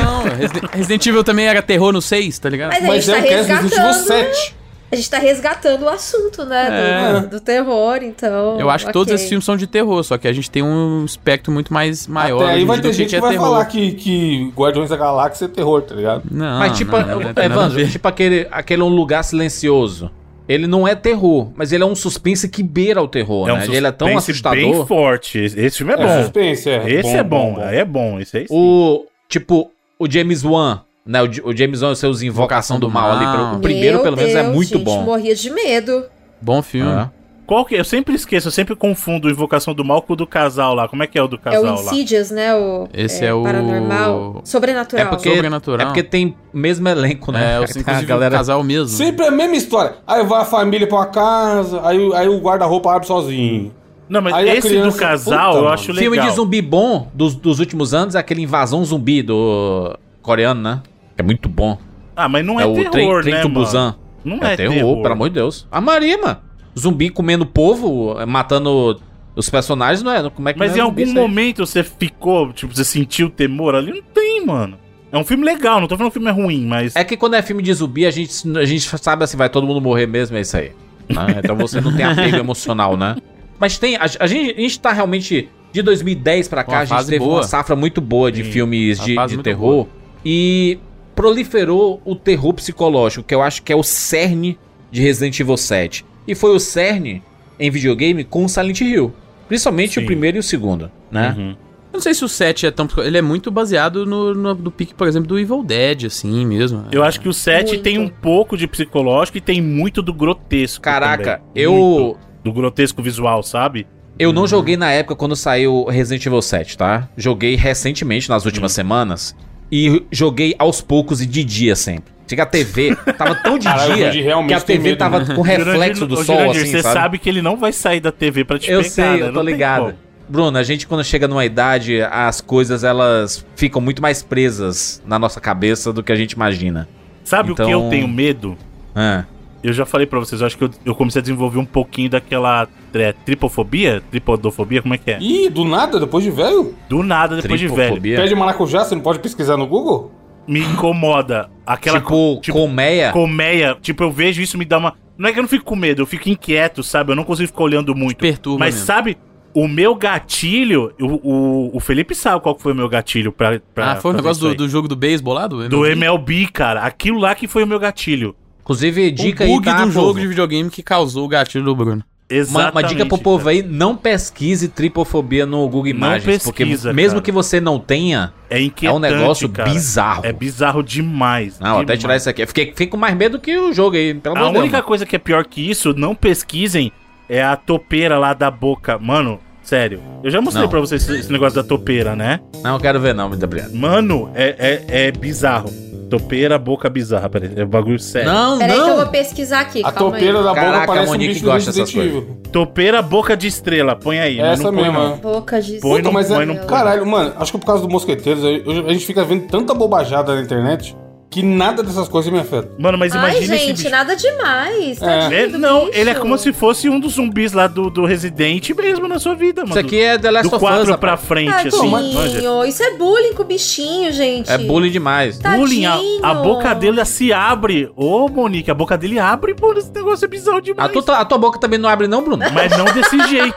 [0.04, 2.70] Não, Resident, Resident Evil também era terror no 6, tá ligado?
[2.72, 4.34] Mas a Mas gente é tá um cast Resident Evil resgatando.
[4.34, 4.54] 7.
[4.92, 6.68] A gente tá resgatando o assunto, né?
[7.16, 7.20] É.
[7.22, 8.60] Do, do terror, então.
[8.60, 11.04] Eu acho que todos esses filmes são de terror, só que a gente tem um
[11.06, 12.42] espectro muito mais maior.
[12.44, 13.46] Até aí vai ter gente que, é vai terror.
[13.46, 16.24] falar que, que Guardiões da Galáxia é terror, tá ligado?
[16.30, 20.10] Não, Mas tipo, não, não, não Evandro, tipo aquele, aquele um lugar silencioso.
[20.46, 23.64] ele não é terror, mas ele é um suspense que beira o terror, né?
[23.72, 24.56] Ele é tão suspense assustador.
[24.58, 25.38] bem forte.
[25.38, 26.22] Esse filme é É, bom.
[26.22, 26.90] suspense, é.
[26.90, 28.20] Esse é bom, aí é bom.
[28.20, 28.54] Esse aí sim.
[28.54, 31.22] O, tipo, o James Wan, né?
[31.22, 33.24] O, o James Wan, seus Invocação do Mal ali.
[33.24, 33.54] Mal.
[33.56, 35.02] O primeiro, Meu pelo menos, é muito gente, bom.
[35.02, 36.04] morria de medo.
[36.40, 36.90] Bom filme.
[36.90, 37.08] É.
[37.44, 37.80] Qual que é?
[37.80, 40.88] Eu sempre esqueço, eu sempre confundo Invocação do Mal com o do casal lá.
[40.88, 41.92] Como é que é o do É o casal lá?
[41.92, 42.54] Insidious, né?
[42.54, 44.40] O, Esse é o- Paranormal.
[44.44, 45.06] Sobrenatural.
[45.06, 45.80] É porque, Sobrenatural.
[45.80, 47.56] é porque tem mesmo elenco, né?
[47.56, 48.34] É, o a galera...
[48.34, 48.88] o casal mesmo.
[48.88, 49.96] Sempre a mesma história.
[50.06, 53.72] Aí vai a família pra uma casa, aí, o- aí o guarda-roupa abre sozinho.
[54.08, 56.02] Não, mas Aí esse criança- do casal Puta, eu acho legal.
[56.12, 60.80] Filme de zumbi bom dos, dos últimos anos é aquele Invasão Zumbi do coreano, né?
[61.16, 61.78] É muito bom.
[62.16, 63.54] Ah, mas não é, É, o terror, Trem, né, mano?
[63.54, 63.94] Busan.
[64.24, 65.66] Não É, é, terror, pelo amor de Deus.
[65.70, 66.38] A Maria, mano.
[66.78, 68.98] Zumbi comendo povo, eh, matando
[69.36, 70.30] os personagens, não é?
[70.30, 73.74] Como é que Mas não em é algum momento você ficou, tipo, você sentiu temor
[73.74, 73.92] ali?
[73.92, 74.78] Não tem, mano.
[75.10, 76.96] É um filme legal, não tô falando que o filme é ruim, mas.
[76.96, 79.66] É que quando é filme de zumbi, a gente, a gente sabe assim, vai todo
[79.66, 80.72] mundo morrer mesmo, é isso aí.
[81.10, 81.40] né?
[81.44, 83.16] Então você não tem apego emocional, né?
[83.58, 83.96] Mas tem.
[83.96, 85.48] A, a gente, a gente tá realmente.
[85.72, 87.36] De 2010 pra cá, Uma a gente teve boa.
[87.36, 89.86] uma safra muito boa de Sim, filmes de, de terror.
[90.22, 90.78] E
[91.14, 94.58] proliferou o terror psicológico, que eu acho que é o cerne
[94.90, 96.04] de Resident Evil 7.
[96.26, 97.22] E foi o cerne
[97.58, 99.12] em videogame com o Silent Hill.
[99.48, 100.02] Principalmente Sim.
[100.02, 101.34] o primeiro e o segundo, né?
[101.36, 101.50] Uhum.
[101.50, 102.88] Eu não sei se o 7 é tão.
[102.98, 106.86] Ele é muito baseado no, no, no pique, por exemplo, do Evil Dead, assim mesmo.
[106.90, 107.82] Eu acho que o 7 Muito.
[107.82, 110.82] tem um pouco de psicológico e tem muito do grotesco.
[110.82, 111.62] Caraca, também.
[111.62, 111.72] eu.
[111.72, 113.86] Muito do grotesco visual, sabe?
[114.18, 117.08] Eu não joguei na época quando saiu Resident Evil 7, tá?
[117.16, 119.34] Joguei recentemente, nas últimas semanas.
[119.72, 122.12] E joguei aos poucos e de dia sempre.
[122.28, 125.34] Chega a TV, tava tão de Caralho, o dia que a TV medo, tava né?
[125.34, 126.94] com reflexo do sol, Jurandir, assim, Você sabe?
[126.94, 129.28] sabe que ele não vai sair da TV pra te Eu pegar, sei, né?
[129.28, 129.94] eu tô ligado.
[130.28, 135.18] Bruno, a gente quando chega numa idade, as coisas elas ficam muito mais presas na
[135.18, 136.88] nossa cabeça do que a gente imagina.
[137.24, 138.56] Sabe o Então- que eu tenho medo?
[138.94, 139.24] Ah,
[139.62, 142.10] Eu já falei pra vocês, eu acho que eu, eu comecei a desenvolver um pouquinho
[142.10, 145.18] daquela é, tripofobia, tripodofobia, como é que é?
[145.20, 146.74] Ih, do nada, depois de velho?
[146.88, 147.76] Do nada, depois de velho.
[147.78, 148.16] tripofobia.
[148.16, 150.10] Pé de maracujá, você não pode pesquisar no Google?
[150.48, 151.48] Me incomoda.
[151.64, 153.12] Aquela Tipo, tipo, colmeia.
[153.12, 154.94] colmeia, tipo, eu vejo isso me dá uma.
[155.16, 157.12] Não é que eu não fico com medo, eu fico inquieto, sabe?
[157.12, 158.18] Eu não consigo ficar olhando muito.
[158.18, 158.86] perturba Mas mesmo.
[158.86, 159.16] sabe,
[159.54, 163.60] o meu gatilho, o, o, o Felipe sabe qual que foi o meu gatilho pra.
[163.72, 165.46] pra Ah, foi o fazer negócio do, do jogo do beisebol lá?
[165.46, 166.80] Do, Do MLB, cara.
[166.80, 168.34] Aquilo lá que foi o meu gatilho.
[168.62, 169.90] Inclusive, dica o aí, bug tá, do povo?
[169.92, 172.04] jogo de videogame que causou o gatilho do Bruno.
[172.30, 172.72] Uma, Exatamente.
[172.74, 173.50] uma dica pro povo cara.
[173.56, 177.24] aí, não pesquise tripofobia no Google Não Imagens, porque pesquisa, mesmo cara.
[177.24, 179.70] que você não tenha, É é um negócio cara.
[179.70, 180.24] bizarro.
[180.24, 181.58] É bizarro demais.
[181.60, 182.00] Não, até demais.
[182.00, 182.42] tirar isso aqui.
[182.42, 184.62] Eu fiquei, fiquei com mais medo que o jogo aí, pelo A amor de Deus.
[184.64, 184.86] única mano.
[184.88, 186.90] coisa que é pior que isso, não pesquisem,
[187.28, 188.98] é a topeira lá da boca.
[188.98, 190.00] Mano, sério.
[190.22, 190.70] Eu já mostrei Não.
[190.70, 192.40] pra vocês esse, negócio da topeira, né?
[192.62, 193.72] Não, eu quero ver não, muito obrigado.
[193.74, 195.70] Mano, é, é, é bizarro.
[196.10, 197.52] Topeira, boca bizarra, peraí.
[197.56, 198.30] É um bagulho sério.
[198.30, 199.10] Não, Peraí que eu vou não.
[199.10, 199.80] pesquisar aqui.
[199.82, 200.44] A calma topeira aí.
[200.44, 202.36] da boca Caraca, a parece um Monique bicho do gosta dessas Evil.
[202.52, 203.96] Topeira, boca de estrela.
[203.96, 204.36] Põe aí.
[204.36, 205.14] mas Essa não põe, mesmo, não.
[205.14, 205.16] é.
[205.16, 207.82] Boca de Põe Puta, no- mas põe é, no- caralho, mano, acho que por causa
[207.82, 210.94] do Mosqueteiros, a gente fica vendo tanta bobajada na internet
[211.32, 212.70] que nada dessas coisas me afeta.
[212.78, 213.90] Mano, mas Ai, imagina esse gente, bicho.
[213.90, 214.98] nada demais.
[214.98, 215.98] Tadinho É, do não, bicho.
[215.98, 219.34] ele é como se fosse um dos zumbis lá do, do Resident mesmo na sua
[219.34, 219.70] vida, mano.
[219.72, 221.88] Isso aqui é The Last do of Us, 4 pra frente, assim.
[221.88, 222.18] manja.
[222.20, 224.50] Tadinho, isso é bullying com o bichinho, gente.
[224.52, 225.38] É bullying demais.
[225.38, 225.56] Tá.
[225.56, 226.24] Bullying, a, Tadinho.
[226.26, 227.90] a boca dele se abre.
[227.96, 230.92] Ô, Monique, a boca dele abre, pô, esse negócio é bizarro A demais.
[230.92, 232.44] tua, a tua boca também não abre não, Bruno?
[232.52, 233.56] Mas não desse jeito.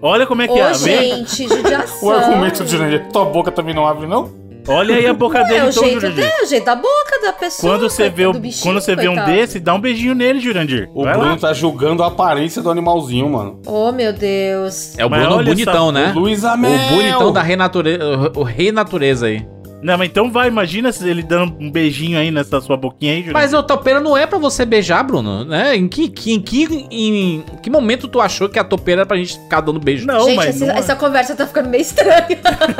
[0.00, 0.72] Olha como é que Ô, é.
[0.74, 2.08] Gente, judiação.
[2.08, 4.41] O argumento de Jurandir, tua boca também não abre, não?
[4.68, 6.24] Olha aí a boca É dele o todo, jeito, Jurandir.
[6.24, 7.72] é o jeito da boca da pessoa.
[7.74, 9.32] Quando você vê, o, bichinho, quando você vê um coitado.
[9.32, 10.88] desse, dá um beijinho nele, Jurandir.
[10.94, 11.36] O Vai Bruno lá.
[11.38, 13.60] tá julgando a aparência do animalzinho, mano.
[13.66, 14.96] Oh, meu Deus.
[14.98, 16.12] É o Mas Bruno olha bonitão, essa- né?
[16.14, 16.88] Luiz O Amel!
[16.90, 18.04] bonitão da renatureza,
[18.36, 19.46] o rei natureza aí.
[19.82, 23.18] Não, mas então vai, imagina se ele dando um beijinho aí nessa sua boquinha aí,
[23.18, 23.32] Jurandir.
[23.32, 25.74] Mas o topeira não é pra você beijar, Bruno, né?
[25.74, 29.16] Em que, que- em, que, em que momento tu achou que a topeira era pra
[29.16, 30.06] gente ficar dando beijo?
[30.06, 30.78] Não, gente, mas essa, não é.
[30.78, 32.28] essa conversa tá ficando meio estranha.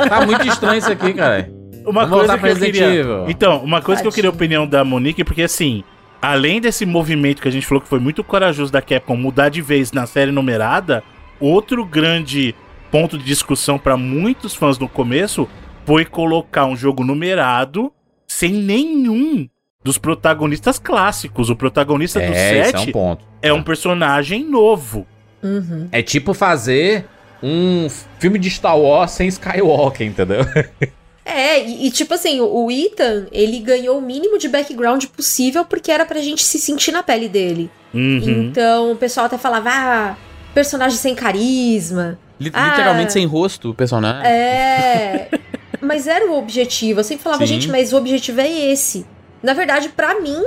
[0.07, 1.49] Tá muito estranho isso aqui, cara.
[1.85, 2.85] Uma Vamos coisa que eu queria...
[2.93, 3.29] Evil.
[3.29, 4.45] Então, uma coisa que eu queria a Tadinho.
[4.45, 5.83] opinião da Monique, porque assim,
[6.21, 9.61] além desse movimento que a gente falou que foi muito corajoso da Capcom mudar de
[9.61, 11.03] vez na série numerada,
[11.39, 12.55] outro grande
[12.91, 15.47] ponto de discussão pra muitos fãs no começo
[15.85, 17.91] foi colocar um jogo numerado
[18.27, 19.47] sem nenhum
[19.83, 21.49] dos protagonistas clássicos.
[21.49, 23.25] O protagonista do É, é 7 um ponto.
[23.41, 25.05] é um personagem novo.
[25.43, 25.89] Uhum.
[25.91, 27.05] É tipo fazer
[27.41, 30.39] um filme de Star Wars sem Skywalker, entendeu?
[31.25, 35.63] É, e, e tipo assim, o, o Ethan, ele ganhou o mínimo de background possível
[35.65, 37.71] porque era pra gente se sentir na pele dele.
[37.93, 38.49] Uhum.
[38.49, 40.15] Então o pessoal até falava, ah,
[40.53, 42.19] personagem sem carisma.
[42.39, 42.69] Li- Ah.
[42.69, 44.25] Literalmente sem rosto o personagem.
[44.29, 45.29] É.
[45.81, 46.99] mas era o objetivo.
[46.99, 47.53] Eu sempre falava, Sim.
[47.53, 49.05] gente, mas o objetivo é esse.
[49.41, 50.41] Na verdade, pra mim,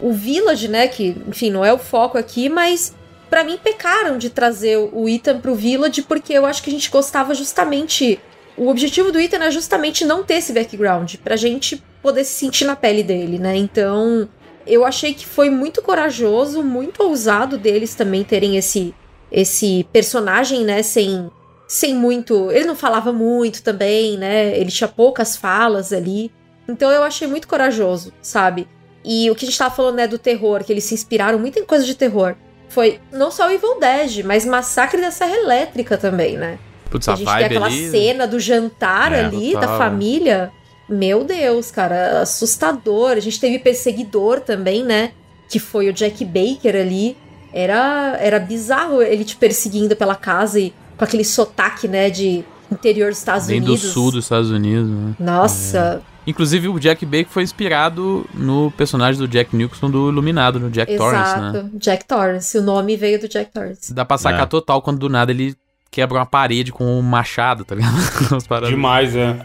[0.00, 2.94] o Village, né, que, enfim, não é o foco aqui, mas
[3.30, 6.90] pra mim pecaram de trazer o Ethan pro Village porque eu acho que a gente
[6.90, 8.18] gostava justamente
[8.56, 12.64] o objetivo do Ethan é justamente não ter esse background, pra gente poder se sentir
[12.64, 13.56] na pele dele, né?
[13.56, 14.28] Então,
[14.66, 18.94] eu achei que foi muito corajoso, muito ousado deles também terem esse
[19.30, 21.28] esse personagem, né, sem
[21.68, 24.56] sem muito, ele não falava muito também, né?
[24.56, 26.30] Ele tinha poucas falas ali.
[26.68, 28.68] Então eu achei muito corajoso, sabe?
[29.04, 31.58] E o que a gente tava falando, né, do terror, que eles se inspiraram muito
[31.58, 32.36] em coisas de terror.
[32.68, 36.58] Foi não só o Evil Dead, mas Massacre da Serra Elétrica também, né?
[36.90, 37.90] Putz, a a gente tem vibe aquela ali.
[37.90, 39.78] cena do jantar É, ali, total, da é.
[39.78, 40.50] família.
[40.88, 43.12] Meu Deus, cara, assustador.
[43.12, 45.10] A gente teve perseguidor também, né?
[45.48, 47.16] Que foi o Jack Baker ali.
[47.52, 53.10] Era, era bizarro ele te perseguindo pela casa e com aquele sotaque, né, de interior
[53.10, 53.90] dos Estados Bem do Unidos.
[53.92, 55.14] sul dos Estados Unidos, né?
[55.18, 60.68] Nossa, Inclusive, o Jack Baker foi inspirado no personagem do Jack Nicholson do Iluminado, no
[60.68, 61.48] Jack Torrance, né?
[61.50, 61.70] exato.
[61.78, 62.58] Jack Torrance.
[62.58, 63.94] O nome veio do Jack Torrance.
[63.94, 64.46] Dá pra sacar É.
[64.46, 65.54] total quando do nada ele
[65.90, 67.94] quebra uma parede com um machado, tá ligado?
[68.68, 69.36] Demais, é.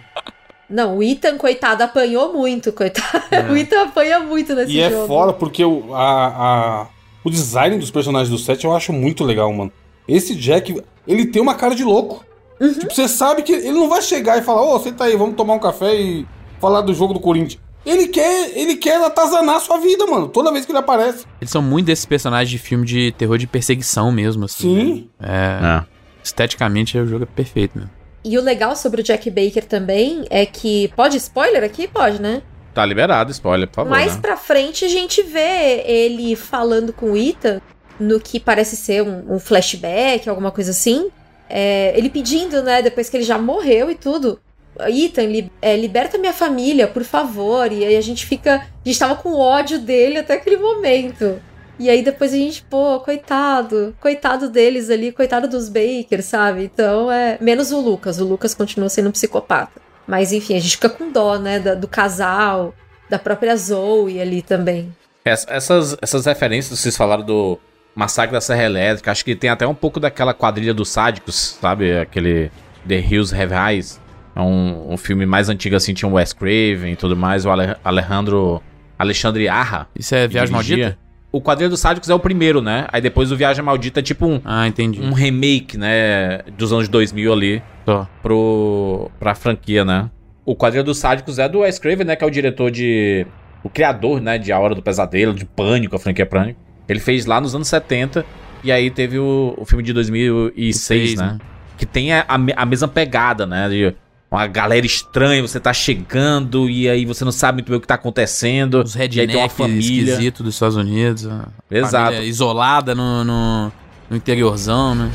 [0.70, 3.24] Não, o Ethan, coitado, apanhou muito, coitado.
[3.30, 3.42] É.
[3.52, 5.08] O Ethan apanha muito nesse E é jogo.
[5.08, 6.88] fora porque o, a, a-
[7.24, 9.72] o design dos personagens do set eu acho muito legal, mano.
[10.08, 12.26] Esse Jack, ele tem uma cara de louco.
[12.60, 12.74] Uhum.
[12.74, 15.54] Tipo, você sabe que ele não vai chegar e falar, ô, senta aí, vamos tomar
[15.56, 16.26] um café e
[16.60, 17.60] falar do jogo do Corinthians.
[17.86, 21.26] Ele quer, ele quer atazanar a sua vida, mano, toda vez que ele aparece.
[21.42, 24.80] Eles são muito desses personagens de filme de terror de perseguição mesmo, assim.
[24.80, 25.10] Sim.
[25.20, 25.28] né?
[25.30, 25.66] É.
[25.88, 25.91] É.
[26.24, 27.92] Esteticamente, o jogo é perfeito mesmo.
[28.24, 30.92] E o legal sobre o Jack Baker também é que.
[30.96, 31.88] Pode spoiler aqui?
[31.88, 32.42] Pode, né?
[32.74, 33.90] Tá liberado, spoiler, por favor.
[33.90, 34.22] Mais né?
[34.22, 37.60] pra frente a gente vê ele falando com o Ethan
[38.00, 41.10] no que parece ser um, um flashback, alguma coisa assim.
[41.50, 44.40] É, ele pedindo, né, depois que ele já morreu e tudo.
[44.88, 47.72] Ethan, li- é, liberta minha família, por favor.
[47.72, 48.56] E aí a gente fica.
[48.56, 51.42] A gente tava com ódio dele até aquele momento.
[51.82, 53.96] E aí depois a gente, pô, coitado.
[54.00, 56.64] Coitado deles ali, coitado dos Bakers, sabe?
[56.66, 57.38] Então é.
[57.42, 58.20] Menos o Lucas.
[58.20, 59.82] O Lucas continua sendo um psicopata.
[60.08, 61.60] Mas enfim, a gente fica com dó, né?
[61.60, 62.74] da- do casal,
[63.10, 64.94] da própria Zoe ali também.
[65.26, 67.58] Ess- Essas, essas referências que vocês falaram do
[67.96, 71.98] Massacre da Serra Elétrica, acho que tem até um pouco daquela quadrilha dos sádicos, sabe?
[71.98, 72.52] Aquele
[72.88, 74.00] The Hills Have Eyes.
[74.36, 77.50] É um, um filme mais antigo assim, tinha o Wes Craven e tudo mais, o
[77.52, 78.62] Ale- Alejandro
[78.98, 79.88] Alexandre Arra.
[79.98, 80.54] Isso é Viagem.
[80.54, 80.98] Maldita?
[81.32, 82.88] O Quadrilha dos Sádicos é o primeiro, né?
[82.92, 85.00] Aí depois o Viagem Maldita é tipo um, Ah, entendi.
[85.02, 86.40] um remake, né?
[86.58, 88.08] Dos anos 2000 ali Só.
[88.22, 90.10] pro, pra franquia, né?
[90.46, 92.16] O Quadrilha dos Sádicos é do Wes Craven, né?
[92.16, 93.26] Que é o diretor de...
[93.64, 94.38] O criador, né?
[94.38, 96.60] De A Hora do Pesadelo, de Pânico, a franquia Pânico.
[96.90, 98.26] Ele fez lá nos anos 70.
[98.64, 101.34] E aí teve o, o filme de 2006, Seis, né?
[101.34, 101.38] né?
[101.78, 103.70] Que tem a, a mesma pegada, né?
[103.70, 103.96] De
[104.32, 107.88] uma galera estranha, você tá chegando e aí você não sabe muito bem o que
[107.88, 108.82] tá acontecendo.
[108.82, 110.12] Os e aí tem uma família.
[110.14, 111.28] esquisitos dos Estados Unidos.
[111.70, 112.16] Exato.
[112.22, 113.72] Isolada no, no,
[114.10, 115.12] no interiorzão, né?